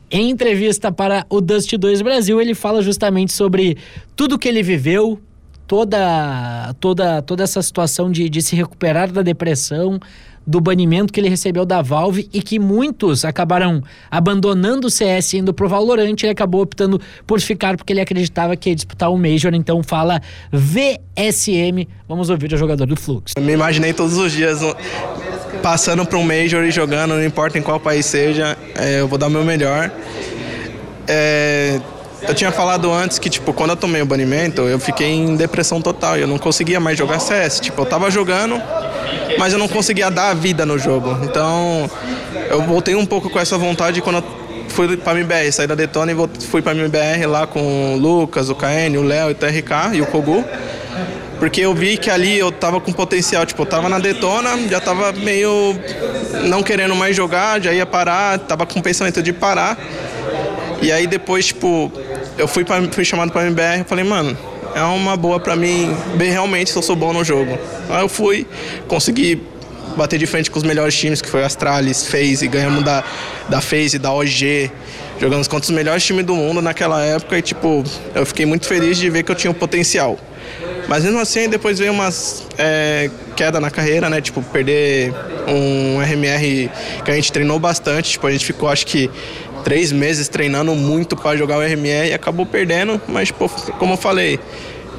Em 0.09 0.29
entrevista 0.29 0.91
para 0.91 1.25
o 1.29 1.41
Dust 1.41 1.71
2 1.75 2.01
Brasil, 2.01 2.39
ele 2.39 2.53
fala 2.53 2.81
justamente 2.81 3.33
sobre 3.33 3.77
tudo 4.15 4.37
que 4.37 4.47
ele 4.47 4.61
viveu, 4.61 5.19
toda 5.67 6.73
toda 6.79 7.21
toda 7.21 7.43
essa 7.43 7.61
situação 7.61 8.11
de, 8.11 8.29
de 8.29 8.41
se 8.41 8.55
recuperar 8.55 9.11
da 9.11 9.21
depressão, 9.21 9.99
do 10.45 10.61
banimento 10.61 11.11
que 11.11 11.19
ele 11.19 11.29
recebeu 11.29 11.65
da 11.65 11.81
Valve 11.81 12.29
e 12.31 12.41
que 12.41 12.59
muitos 12.59 13.25
acabaram 13.25 13.81
abandonando 14.11 14.87
o 14.87 14.89
CS 14.89 15.33
indo 15.35 15.53
pro 15.53 15.67
Valorant 15.67 16.15
e 16.21 16.27
acabou 16.27 16.61
optando 16.61 17.01
por 17.25 17.41
ficar 17.41 17.75
porque 17.75 17.93
ele 17.93 18.01
acreditava 18.01 18.55
que 18.55 18.69
ia 18.69 18.75
disputar 18.75 19.11
o 19.11 19.17
Major, 19.17 19.53
então 19.53 19.81
fala 19.81 20.21
VSM. 20.51 21.87
Vamos 22.07 22.29
ouvir 22.29 22.53
o 22.53 22.57
jogador 22.57 22.85
do 22.85 22.95
Flux. 22.95 23.33
Eu 23.35 23.41
me 23.41 23.53
imaginei 23.53 23.93
todos 23.93 24.17
os 24.17 24.31
dias 24.31 24.59
passando 25.63 26.05
para 26.05 26.19
um 26.19 26.23
Major 26.23 26.63
e 26.63 26.71
jogando, 26.71 27.15
não 27.15 27.25
importa 27.25 27.57
em 27.57 27.61
qual 27.61 27.79
país 27.79 28.05
seja, 28.05 28.55
é, 28.75 29.01
eu 29.01 29.07
vou 29.07 29.17
dar 29.17 29.27
o 29.27 29.31
meu 29.31 29.43
melhor. 29.43 29.91
É, 31.07 31.79
eu 32.27 32.33
tinha 32.33 32.51
falado 32.51 32.91
antes 32.91 33.19
que, 33.19 33.29
tipo, 33.29 33.53
quando 33.53 33.71
eu 33.71 33.75
tomei 33.75 34.01
o 34.01 34.05
banimento, 34.05 34.63
eu 34.63 34.79
fiquei 34.79 35.07
em 35.07 35.35
depressão 35.35 35.81
total. 35.81 36.17
Eu 36.17 36.27
não 36.27 36.37
conseguia 36.37 36.79
mais 36.79 36.97
jogar 36.97 37.19
CS. 37.19 37.59
Tipo, 37.59 37.81
eu 37.81 37.85
tava 37.85 38.09
jogando, 38.09 38.61
mas 39.37 39.53
eu 39.53 39.59
não 39.59 39.67
conseguia 39.67 40.09
dar 40.09 40.29
a 40.29 40.33
vida 40.33 40.65
no 40.65 40.77
jogo. 40.77 41.17
Então, 41.23 41.89
eu 42.49 42.61
voltei 42.63 42.95
um 42.95 43.05
pouco 43.05 43.29
com 43.29 43.39
essa 43.39 43.57
vontade 43.57 44.01
quando 44.01 44.17
eu 44.17 44.23
fui 44.69 44.97
pra 44.97 45.13
MBR. 45.13 45.51
Saí 45.51 45.67
da 45.67 45.75
Detona 45.75 46.11
e 46.11 46.15
fui 46.45 46.61
pra 46.61 46.73
MBR 46.73 47.25
lá 47.27 47.47
com 47.47 47.95
o 47.95 47.97
Lucas, 47.97 48.49
o 48.49 48.55
KN, 48.55 48.97
o 48.97 49.03
Léo, 49.03 49.31
o 49.31 49.35
TRK 49.35 49.95
e 49.95 50.01
o 50.01 50.05
Kogu. 50.07 50.43
Porque 51.39 51.61
eu 51.61 51.73
vi 51.73 51.97
que 51.97 52.09
ali 52.09 52.39
eu 52.39 52.51
tava 52.51 52.79
com 52.79 52.91
potencial. 52.91 53.45
Tipo, 53.45 53.63
eu 53.63 53.65
tava 53.65 53.89
na 53.89 53.99
Detona, 53.99 54.57
já 54.69 54.79
tava 54.79 55.11
meio 55.11 55.75
não 56.47 56.63
querendo 56.63 56.95
mais 56.95 57.15
jogar, 57.15 57.61
já 57.61 57.73
ia 57.73 57.85
parar, 57.85 58.39
tava 58.39 58.65
com 58.65 58.81
pensamento 58.81 59.21
de 59.21 59.33
parar. 59.33 59.77
E 60.85 60.91
aí 60.91 61.07
depois, 61.07 61.47
tipo, 61.47 61.91
eu 62.37 62.47
fui, 62.47 62.63
pra, 62.63 62.79
fui 62.91 63.03
chamado 63.03 63.31
para 63.31 63.47
MBR 63.47 63.81
e 63.81 63.83
falei, 63.85 64.05
mano, 64.05 64.37
é 64.75 64.83
uma 64.83 65.17
boa 65.17 65.39
para 65.39 65.55
mim 65.55 65.97
ver 66.15 66.29
realmente 66.29 66.69
se 66.69 66.77
eu 66.77 66.81
sou 66.83 66.95
bom 66.95 67.11
no 67.11 67.23
jogo. 67.23 67.57
Aí 67.89 68.03
eu 68.03 68.07
fui, 68.07 68.45
consegui 68.87 69.41
bater 69.97 70.19
de 70.19 70.27
frente 70.27 70.51
com 70.51 70.59
os 70.59 70.63
melhores 70.63 70.95
times, 70.95 71.23
que 71.23 71.27
foi 71.27 71.43
Astralis, 71.43 72.05
FaZe, 72.05 72.47
ganhamos 72.47 72.83
da, 72.83 73.03
da 73.49 73.61
FaZe, 73.61 73.97
da 73.97 74.13
OG, 74.13 74.69
jogamos 75.19 75.47
contra 75.47 75.63
os 75.63 75.75
melhores 75.75 76.03
times 76.03 76.23
do 76.23 76.35
mundo 76.35 76.61
naquela 76.61 77.03
época 77.03 77.35
e, 77.35 77.41
tipo, 77.41 77.83
eu 78.13 78.23
fiquei 78.23 78.45
muito 78.45 78.67
feliz 78.67 78.95
de 78.95 79.09
ver 79.09 79.23
que 79.23 79.31
eu 79.31 79.35
tinha 79.35 79.49
o 79.49 79.55
potencial. 79.55 80.19
Mas 80.87 81.03
mesmo 81.03 81.19
assim, 81.19 81.49
depois 81.49 81.79
veio 81.79 81.91
umas 81.91 82.45
é, 82.57 83.09
queda 83.35 83.59
na 83.59 83.71
carreira, 83.71 84.09
né? 84.09 84.21
Tipo, 84.21 84.41
perder 84.41 85.13
um 85.47 85.99
RMR 85.99 86.69
que 87.03 87.11
a 87.11 87.15
gente 87.15 87.31
treinou 87.31 87.59
bastante. 87.59 88.11
Tipo, 88.11 88.27
a 88.27 88.31
gente 88.31 88.45
ficou, 88.45 88.69
acho 88.69 88.85
que, 88.85 89.09
três 89.65 89.91
meses 89.91 90.29
treinando 90.29 90.75
muito 90.75 91.17
para 91.17 91.35
jogar 91.35 91.57
o 91.57 91.61
RMR 91.61 92.09
e 92.09 92.13
acabou 92.13 92.45
perdendo. 92.45 93.01
Mas, 93.07 93.29
tipo, 93.29 93.49
como 93.79 93.93
eu 93.93 93.97
falei, 93.97 94.39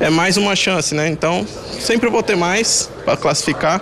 é 0.00 0.10
mais 0.10 0.36
uma 0.36 0.56
chance, 0.56 0.92
né? 0.92 1.08
Então, 1.08 1.46
sempre 1.78 2.10
vou 2.10 2.22
ter 2.22 2.36
mais 2.36 2.90
para 3.04 3.16
classificar. 3.16 3.80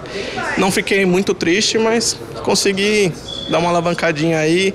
Não 0.59 0.71
fiquei 0.71 1.07
muito 1.07 1.33
triste, 1.33 1.79
mas 1.79 2.17
consegui 2.43 3.11
dar 3.51 3.59
uma 3.59 3.71
alavancadinha 3.71 4.39
aí 4.39 4.75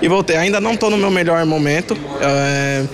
e 0.00 0.08
voltei. 0.08 0.36
Ainda 0.36 0.60
não 0.60 0.72
estou 0.72 0.88
no 0.88 0.96
meu 0.96 1.10
melhor 1.10 1.44
momento. 1.44 1.94
É, 2.22 2.84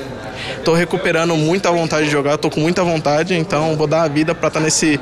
Tô 0.65 0.75
recuperando 0.75 1.37
muita 1.37 1.71
vontade 1.71 2.07
de 2.07 2.13
jogar, 2.13 2.39
tô 2.39 2.51
com 2.51 2.61
muita 2.61 2.83
vontade, 2.83 3.35
então 3.35 3.77
vou 3.77 3.87
dar 3.87 4.03
a 4.03 4.09
vida 4.09 4.35
para 4.35 4.49
estar 4.49 4.59
tá 4.59 4.65
nesse 4.65 4.99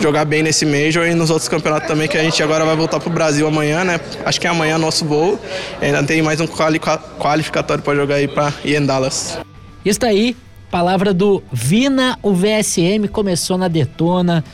jogar 0.00 0.24
bem 0.24 0.42
nesse 0.42 0.64
Major 0.66 1.06
e 1.06 1.14
nos 1.14 1.30
outros 1.30 1.48
campeonatos 1.48 1.88
também, 1.88 2.08
que 2.08 2.16
a 2.16 2.22
gente 2.22 2.42
agora 2.42 2.64
vai 2.64 2.76
voltar 2.76 3.00
pro 3.00 3.10
Brasil 3.10 3.46
amanhã, 3.46 3.84
né? 3.84 4.00
Acho 4.24 4.40
que 4.40 4.46
é 4.46 4.50
amanhã 4.50 4.78
nosso 4.78 5.04
voo. 5.04 5.38
Ainda 5.80 6.02
tem 6.02 6.22
mais 6.22 6.40
um 6.40 6.46
qualificatório 6.46 7.82
para 7.82 7.94
jogar 7.94 8.16
aí 8.16 8.28
para 8.28 8.52
em 8.64 8.84
Dallas. 8.84 9.38
Está 9.84 10.08
aí, 10.08 10.36
palavra 10.70 11.12
do 11.12 11.42
Vina, 11.52 12.18
o 12.22 12.32
VSM 12.32 13.06
começou 13.10 13.56
na 13.56 13.68
Detona, 13.68 14.44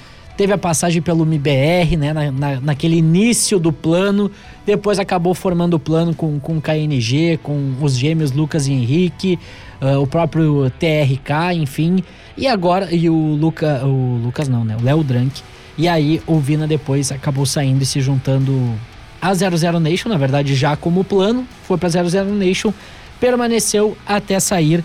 teve 0.41 0.55
a 0.55 0.59
passagem 0.59 1.03
pelo 1.03 1.26
MBR, 1.26 1.99
né, 1.99 2.14
na, 2.14 2.32
na, 2.32 2.61
naquele 2.62 2.97
início 2.97 3.59
do 3.59 3.70
plano, 3.70 4.30
depois 4.64 4.99
acabou 4.99 5.34
formando 5.34 5.74
o 5.74 5.78
plano 5.78 6.14
com, 6.14 6.41
com 6.41 6.57
o 6.57 6.62
KNG, 6.62 7.38
com 7.43 7.74
os 7.78 7.95
gêmeos 7.95 8.32
Lucas 8.32 8.66
e 8.66 8.72
Henrique, 8.72 9.38
uh, 9.82 10.01
o 10.01 10.07
próprio 10.07 10.72
TRK, 10.78 11.53
enfim, 11.57 12.03
e 12.38 12.47
agora, 12.47 12.88
e 12.91 13.11
o, 13.11 13.14
Luca, 13.14 13.84
o 13.84 14.18
Lucas 14.24 14.49
não, 14.49 14.64
né, 14.64 14.78
o 14.80 14.82
Léo 14.82 15.05
Drank, 15.05 15.43
e 15.76 15.86
aí 15.86 16.22
o 16.26 16.38
Vina 16.38 16.66
depois 16.66 17.12
acabou 17.12 17.45
saindo 17.45 17.82
e 17.82 17.84
se 17.84 18.01
juntando 18.01 18.74
a 19.20 19.34
00 19.34 19.78
Nation, 19.78 20.09
na 20.09 20.16
verdade 20.16 20.55
já 20.55 20.74
como 20.74 21.05
plano, 21.05 21.47
foi 21.64 21.76
para 21.76 21.91
00 21.91 22.34
Nation, 22.34 22.72
permaneceu 23.20 23.95
até 24.07 24.41
sair 24.41 24.82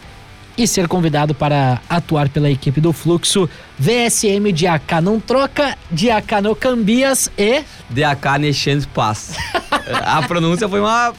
e 0.58 0.68
ser 0.68 0.88
convidado 0.88 1.34
para 1.34 1.82
atuar 1.90 2.30
pela 2.30 2.50
equipe 2.50 2.80
do 2.80 2.94
Fluxo. 2.94 3.50
VSM 3.78 4.54
de 4.54 4.68
AK 4.68 5.02
não 5.04 5.20
troca, 5.20 5.78
de 5.92 6.10
AK 6.10 6.42
no 6.42 6.56
cambias 6.56 7.30
e. 7.38 7.64
DAK 7.90 8.40
Nechance 8.40 8.88
Pass. 8.88 9.36
A 10.04 10.24
pronúncia 10.24 10.68
foi 10.68 10.80
uma. 10.80 11.14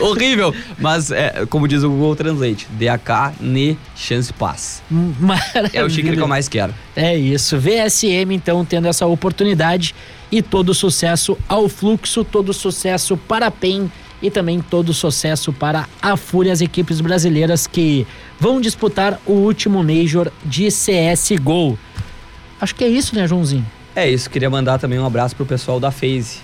horrível. 0.00 0.54
Mas, 0.78 1.10
é, 1.10 1.46
como 1.48 1.66
diz 1.66 1.82
o 1.82 1.88
Google 1.88 2.14
Translate, 2.14 2.66
DAK 2.70 3.34
Nechance 3.40 4.32
Pass. 4.32 4.82
Maravilha. 4.90 5.70
É 5.72 5.84
o 5.84 5.90
xícara 5.90 6.14
que 6.14 6.22
eu 6.22 6.28
mais 6.28 6.48
quero. 6.48 6.74
É 6.94 7.16
isso. 7.16 7.58
VSM, 7.58 8.32
então, 8.32 8.64
tendo 8.64 8.86
essa 8.86 9.06
oportunidade 9.06 9.94
e 10.30 10.42
todo 10.42 10.74
sucesso 10.74 11.36
ao 11.48 11.68
Fluxo, 11.68 12.24
todo 12.24 12.52
sucesso 12.52 13.16
para 13.16 13.46
a 13.46 13.50
PEN 13.50 13.90
e 14.22 14.30
também 14.30 14.60
todo 14.60 14.92
sucesso 14.92 15.52
para 15.52 15.88
a 16.00 16.16
Fúria, 16.16 16.52
as 16.52 16.60
equipes 16.60 17.00
brasileiras 17.00 17.66
que 17.66 18.06
vão 18.40 18.60
disputar 18.60 19.20
o 19.26 19.32
último 19.32 19.84
Major 19.84 20.32
de 20.44 20.68
CSGO. 20.68 21.78
Acho 22.58 22.74
que 22.74 22.82
é 22.82 22.88
isso, 22.88 23.14
né, 23.14 23.28
Joãozinho? 23.28 23.66
É 23.94 24.08
isso, 24.08 24.30
queria 24.30 24.48
mandar 24.48 24.78
também 24.78 24.98
um 24.98 25.04
abraço 25.04 25.36
pro 25.36 25.44
pessoal 25.44 25.78
da 25.78 25.90
FaZe. 25.90 26.38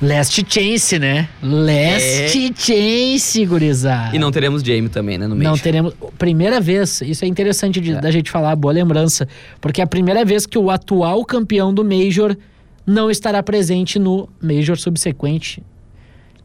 Last 0.00 0.44
Chance, 0.48 0.98
né? 0.98 1.28
Last 1.42 2.36
é. 2.36 2.52
Chance, 2.56 3.46
gurizada. 3.46 4.14
E 4.14 4.18
não 4.18 4.32
teremos 4.32 4.62
Jamie 4.62 4.88
também, 4.88 5.18
né, 5.18 5.26
no 5.26 5.36
Major. 5.36 5.52
Não 5.52 5.58
teremos. 5.58 5.94
Primeira 6.18 6.60
vez, 6.60 7.00
isso 7.02 7.24
é 7.24 7.28
interessante 7.28 7.80
de, 7.80 7.92
é. 7.92 8.00
da 8.00 8.10
gente 8.10 8.30
falar, 8.30 8.54
boa 8.56 8.72
lembrança, 8.72 9.28
porque 9.60 9.80
é 9.80 9.84
a 9.84 9.86
primeira 9.86 10.24
vez 10.24 10.46
que 10.46 10.58
o 10.58 10.70
atual 10.70 11.24
campeão 11.24 11.72
do 11.72 11.84
Major 11.84 12.36
não 12.84 13.10
estará 13.10 13.42
presente 13.42 13.98
no 13.98 14.28
Major 14.40 14.76
subsequente 14.76 15.62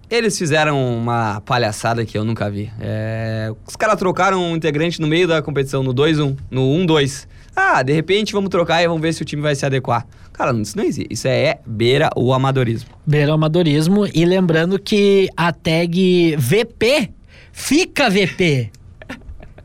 eles 0.09 0.37
fizeram 0.37 0.97
uma 0.97 1.41
palhaçada 1.41 2.05
que 2.05 2.17
eu 2.17 2.23
nunca 2.23 2.49
vi. 2.49 2.71
É... 2.79 3.51
Os 3.65 3.75
caras 3.75 3.97
trocaram 3.97 4.41
um 4.41 4.55
integrante 4.55 5.01
no 5.01 5.07
meio 5.07 5.27
da 5.27 5.41
competição, 5.41 5.83
no 5.83 5.93
2-1, 5.93 6.37
no 6.49 6.61
1-2. 6.61 7.27
Ah, 7.55 7.81
de 7.81 7.91
repente 7.91 8.33
vamos 8.33 8.49
trocar 8.49 8.83
e 8.83 8.87
vamos 8.87 9.01
ver 9.01 9.13
se 9.13 9.21
o 9.21 9.25
time 9.25 9.41
vai 9.41 9.55
se 9.55 9.65
adequar. 9.65 10.05
Cara, 10.31 10.55
isso 10.59 10.77
não 10.77 10.83
existe. 10.83 11.07
Isso 11.11 11.27
é 11.27 11.59
beira 11.65 12.09
o 12.15 12.31
amadorismo. 12.31 12.89
Beira 13.05 13.31
o 13.31 13.33
amadorismo. 13.33 14.05
E 14.13 14.23
lembrando 14.23 14.77
que 14.79 15.27
a 15.35 15.51
tag 15.51 16.35
VP 16.37 17.09
fica 17.51 18.09
VP. 18.09 18.71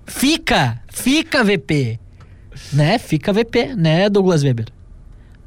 Fica, 0.07 0.81
fica 0.89 1.45
VP. 1.45 2.01
Né? 2.73 2.99
Fica 2.99 3.33
VP, 3.33 3.75
né, 3.77 4.09
Douglas 4.09 4.43
Weber? 4.43 4.67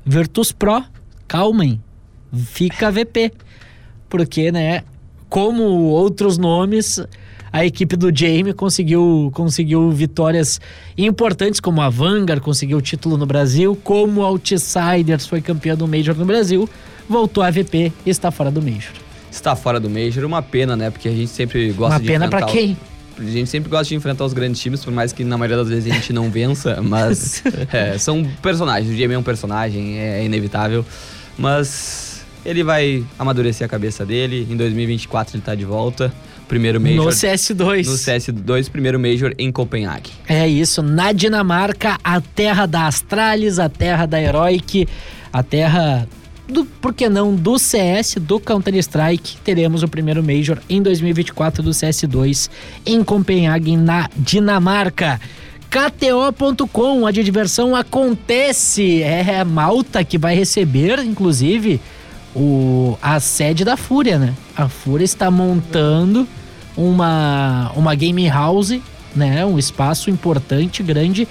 Virtus 0.06 0.52
Pro, 0.52 0.84
calmem. 1.28 1.82
Fica 2.32 2.92
VP 2.92 3.32
porque, 4.16 4.50
né, 4.50 4.82
como 5.28 5.62
outros 5.62 6.38
nomes, 6.38 7.06
a 7.52 7.66
equipe 7.66 7.98
do 7.98 8.18
Jamie 8.18 8.54
conseguiu, 8.54 9.30
conseguiu 9.34 9.92
vitórias 9.92 10.62
importantes, 10.98 11.60
como 11.60 11.82
a 11.82 11.90
Vanguard 11.90 12.42
conseguiu 12.42 12.78
o 12.78 12.82
título 12.82 13.18
no 13.18 13.26
Brasil, 13.26 13.78
como 13.84 14.22
o 14.22 14.24
Outsiders 14.24 15.28
foi 15.28 15.42
campeão 15.42 15.76
do 15.76 15.86
Major 15.86 16.16
no 16.16 16.24
Brasil, 16.24 16.70
voltou 17.10 17.44
a 17.44 17.52
VP 17.52 17.92
e 18.06 18.10
está 18.10 18.32
fora 18.32 18.50
do 18.50 18.62
Major. 18.62 18.94
Está 19.30 19.54
fora 19.54 19.82
do 19.82 19.90
Major, 19.90 20.24
uma 20.24 20.42
pena, 20.42 20.78
né? 20.78 20.90
Porque 20.90 21.10
a 21.10 21.14
gente 21.14 21.32
sempre 21.32 21.74
gosta 21.74 21.96
uma 21.96 22.00
de 22.00 22.08
pena 22.08 22.30
para 22.30 22.44
quem? 22.44 22.78
A 23.20 23.24
gente 23.24 23.50
sempre 23.50 23.70
gosta 23.70 23.90
de 23.90 23.96
enfrentar 23.96 24.24
os 24.24 24.32
grandes 24.32 24.62
times, 24.62 24.82
por 24.82 24.94
mais 24.94 25.12
que 25.12 25.26
na 25.26 25.38
maioria 25.38 25.58
das 25.58 25.68
vezes 25.68 25.92
a 25.92 25.94
gente 25.94 26.14
não 26.14 26.32
vença, 26.32 26.80
mas 26.82 27.44
é, 27.74 27.98
são 27.98 28.26
personagens. 28.42 28.90
O 28.90 28.98
Jamie 28.98 29.16
é 29.16 29.20
um 29.20 29.24
personagem, 29.24 30.00
é 30.00 30.24
inevitável. 30.24 30.86
Mas 31.38 32.15
ele 32.46 32.64
vai 32.64 33.04
amadurecer 33.18 33.66
a 33.66 33.70
cabeça 33.70 34.06
dele. 34.06 34.48
Em 34.50 34.56
2024 34.56 35.36
ele 35.36 35.44
tá 35.44 35.56
de 35.56 35.66
volta. 35.66 36.14
Primeiro 36.48 36.80
Major. 36.80 37.06
No 37.06 37.10
CS2. 37.10 37.86
No 37.86 37.94
CS2, 37.94 38.70
primeiro 38.70 39.00
Major 39.00 39.34
em 39.38 39.52
Copenhague. 39.52 40.12
É 40.28 40.48
isso, 40.48 40.84
na 40.84 41.12
Dinamarca, 41.12 41.98
a 42.04 42.22
terra 42.22 42.68
da 42.68 42.86
Astralis, 42.86 43.58
a 43.58 43.68
terra 43.68 44.06
da 44.06 44.22
Heroic, 44.22 44.88
a 45.34 45.42
terra 45.42 46.08
do, 46.48 46.64
por 46.64 46.94
que 46.94 47.10
não, 47.10 47.36
do 47.36 47.58
CS, 47.58 48.18
do 48.22 48.40
Counter-Strike. 48.40 49.38
Teremos 49.44 49.82
o 49.82 49.88
primeiro 49.88 50.24
Major 50.24 50.60
em 50.70 50.82
2024 50.82 51.64
do 51.64 51.72
CS2 51.72 52.50
em 52.86 53.04
Copenhague, 53.04 53.76
na 53.76 54.08
Dinamarca. 54.16 55.20
KTO.com, 55.70 57.06
a 57.06 57.12
diversão 57.12 57.76
acontece. 57.76 59.02
É 59.02 59.44
Malta 59.44 60.04
que 60.04 60.18
vai 60.18 60.36
receber, 60.36 61.00
inclusive, 61.00 61.82
o, 62.36 62.98
a 63.02 63.20
sede 63.20 63.64
da 63.64 63.78
Fúria, 63.78 64.20
né? 64.20 64.34
A 64.56 64.68
Fúria 64.68 65.06
está 65.06 65.32
montando 65.32 66.28
uma, 66.76 67.72
uma 67.76 67.96
game 67.96 68.28
house, 68.28 68.80
né? 69.16 69.46
Um 69.46 69.58
espaço 69.58 70.10
importante, 70.10 70.84
grande 70.84 71.28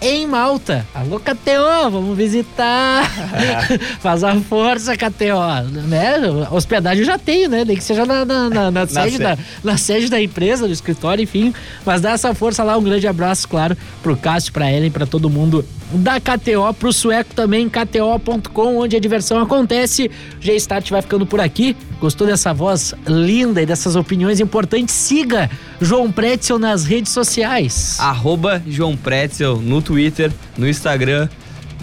em 0.00 0.26
Malta. 0.26 0.86
Alô, 0.94 1.18
KTO, 1.18 1.90
vamos 1.90 2.16
visitar. 2.16 3.10
Faz 4.00 4.22
a 4.22 4.34
força, 4.36 4.94
KTO. 4.96 5.70
Né? 5.88 6.16
Hospedagem 6.50 7.00
eu 7.00 7.06
já 7.06 7.18
tenho, 7.18 7.48
né? 7.48 7.64
Nem 7.64 7.76
que 7.76 7.82
seja 7.82 8.04
na, 8.04 8.22
na, 8.24 8.50
na, 8.50 8.70
na 8.70 8.86
sede 8.86 9.18
da, 9.18 9.38
na 9.62 9.78
sede 9.78 10.10
da 10.10 10.20
empresa, 10.20 10.66
do 10.66 10.72
escritório, 10.72 11.22
enfim. 11.22 11.54
Mas 11.86 12.02
dá 12.02 12.10
essa 12.10 12.34
força 12.34 12.62
lá. 12.62 12.76
Um 12.76 12.82
grande 12.82 13.06
abraço, 13.08 13.48
claro, 13.48 13.76
pro 14.02 14.14
Cássio, 14.14 14.52
pra 14.52 14.70
Ellen, 14.70 14.90
pra 14.90 15.06
todo 15.06 15.30
mundo 15.30 15.64
da 15.92 16.20
KTO, 16.20 16.72
pro 16.78 16.92
sueco 16.92 17.34
também, 17.34 17.68
kto.com, 17.68 18.78
onde 18.78 18.96
a 18.96 19.00
diversão 19.00 19.38
acontece. 19.40 20.10
O 20.38 20.42
G-Start 20.42 20.90
vai 20.90 21.02
ficando 21.02 21.26
por 21.26 21.40
aqui. 21.40 21.76
Gostou 22.00 22.26
dessa 22.26 22.52
voz 22.52 22.94
linda 23.06 23.62
e 23.62 23.66
dessas 23.66 23.96
opiniões 23.96 24.40
importantes? 24.40 24.94
Siga 24.94 25.50
João 25.80 26.10
Pretzel 26.10 26.58
nas 26.58 26.84
redes 26.84 27.12
sociais. 27.12 27.96
Arroba 27.98 28.62
João 28.66 28.96
Pretzel 28.96 29.60
no 29.60 29.80
Twitter, 29.80 30.32
no 30.56 30.68
Instagram 30.68 31.28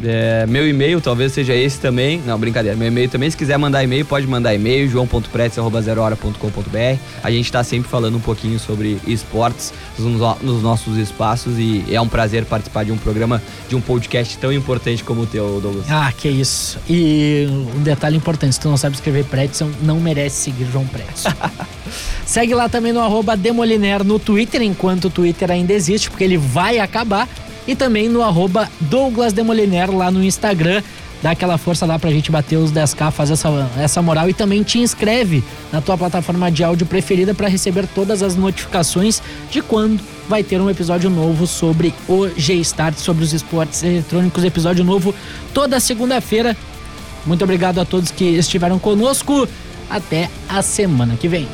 é, 0.03 0.45
meu 0.47 0.67
e-mail 0.67 0.99
talvez 1.01 1.33
seja 1.33 1.53
esse 1.53 1.79
também. 1.79 2.21
Não, 2.25 2.39
brincadeira. 2.39 2.77
Meu 2.77 2.87
e-mail 2.87 3.09
também. 3.09 3.29
Se 3.29 3.37
quiser 3.37 3.57
mandar 3.57 3.83
e-mail, 3.83 4.05
pode 4.05 4.25
mandar 4.27 4.53
e-mail, 4.53 4.89
joão.pretz.com.br. 4.89 6.99
A 7.23 7.31
gente 7.31 7.45
está 7.45 7.63
sempre 7.63 7.89
falando 7.89 8.15
um 8.15 8.21
pouquinho 8.21 8.59
sobre 8.59 8.99
esportes 9.05 9.73
nos, 9.99 10.41
nos, 10.41 10.63
nossos 10.63 10.97
espaços 10.97 11.57
e 11.57 11.85
é 11.89 12.01
um 12.01 12.07
prazer 12.07 12.45
participar 12.45 12.85
de 12.85 12.91
um 12.91 12.97
programa, 12.97 13.41
de 13.69 13.75
um 13.75 13.81
podcast 13.81 14.37
tão 14.37 14.51
importante 14.51 15.03
como 15.03 15.21
o 15.21 15.25
teu, 15.25 15.59
Douglas. 15.61 15.85
Ah, 15.89 16.11
que 16.15 16.29
isso. 16.29 16.79
E 16.89 17.47
um 17.75 17.83
detalhe 17.83 18.17
importante: 18.17 18.53
se 18.53 18.59
tu 18.59 18.69
não 18.69 18.77
sabe 18.77 18.95
escrever 18.95 19.25
Pretzel, 19.25 19.69
não 19.81 19.99
merece 19.99 20.37
seguir 20.37 20.67
João 20.71 20.85
Pretzel. 20.87 21.31
Segue 22.25 22.53
lá 22.53 22.69
também 22.69 22.93
no 22.93 23.01
arroba 23.01 23.35
Demoliner 23.35 24.03
no 24.03 24.17
Twitter, 24.17 24.61
enquanto 24.61 25.05
o 25.05 25.09
Twitter 25.09 25.51
ainda 25.51 25.73
existe, 25.73 26.09
porque 26.09 26.23
ele 26.23 26.37
vai 26.37 26.79
acabar 26.79 27.27
e 27.67 27.75
também 27.75 28.09
no 28.09 28.21
arroba 28.21 28.69
Douglas 28.79 29.33
Demoliner 29.33 29.91
lá 29.91 30.09
no 30.11 30.23
Instagram. 30.23 30.81
dá 31.21 31.31
aquela 31.31 31.57
força 31.57 31.85
lá 31.85 31.99
pra 31.99 32.09
gente 32.09 32.31
bater 32.31 32.57
os 32.57 32.71
10k, 32.71 33.11
faz 33.11 33.29
essa, 33.29 33.49
essa 33.77 34.01
moral 34.01 34.27
e 34.29 34.33
também 34.33 34.63
te 34.63 34.79
inscreve 34.79 35.43
na 35.71 35.79
tua 35.79 35.97
plataforma 35.97 36.51
de 36.51 36.63
áudio 36.63 36.87
preferida 36.87 37.33
para 37.33 37.47
receber 37.47 37.87
todas 37.87 38.23
as 38.23 38.35
notificações 38.35 39.21
de 39.51 39.61
quando 39.61 40.01
vai 40.27 40.43
ter 40.43 40.59
um 40.59 40.69
episódio 40.69 41.09
novo 41.09 41.45
sobre 41.45 41.93
o 42.07 42.27
G-Start, 42.35 42.97
sobre 42.97 43.23
os 43.23 43.33
esportes 43.33 43.83
eletrônicos, 43.83 44.43
episódio 44.43 44.83
novo 44.83 45.13
toda 45.53 45.79
segunda-feira. 45.79 46.57
Muito 47.25 47.43
obrigado 47.43 47.79
a 47.79 47.85
todos 47.85 48.11
que 48.11 48.25
estiveram 48.25 48.79
conosco. 48.79 49.47
Até 49.89 50.29
a 50.47 50.61
semana 50.61 51.15
que 51.17 51.27
vem. 51.27 51.47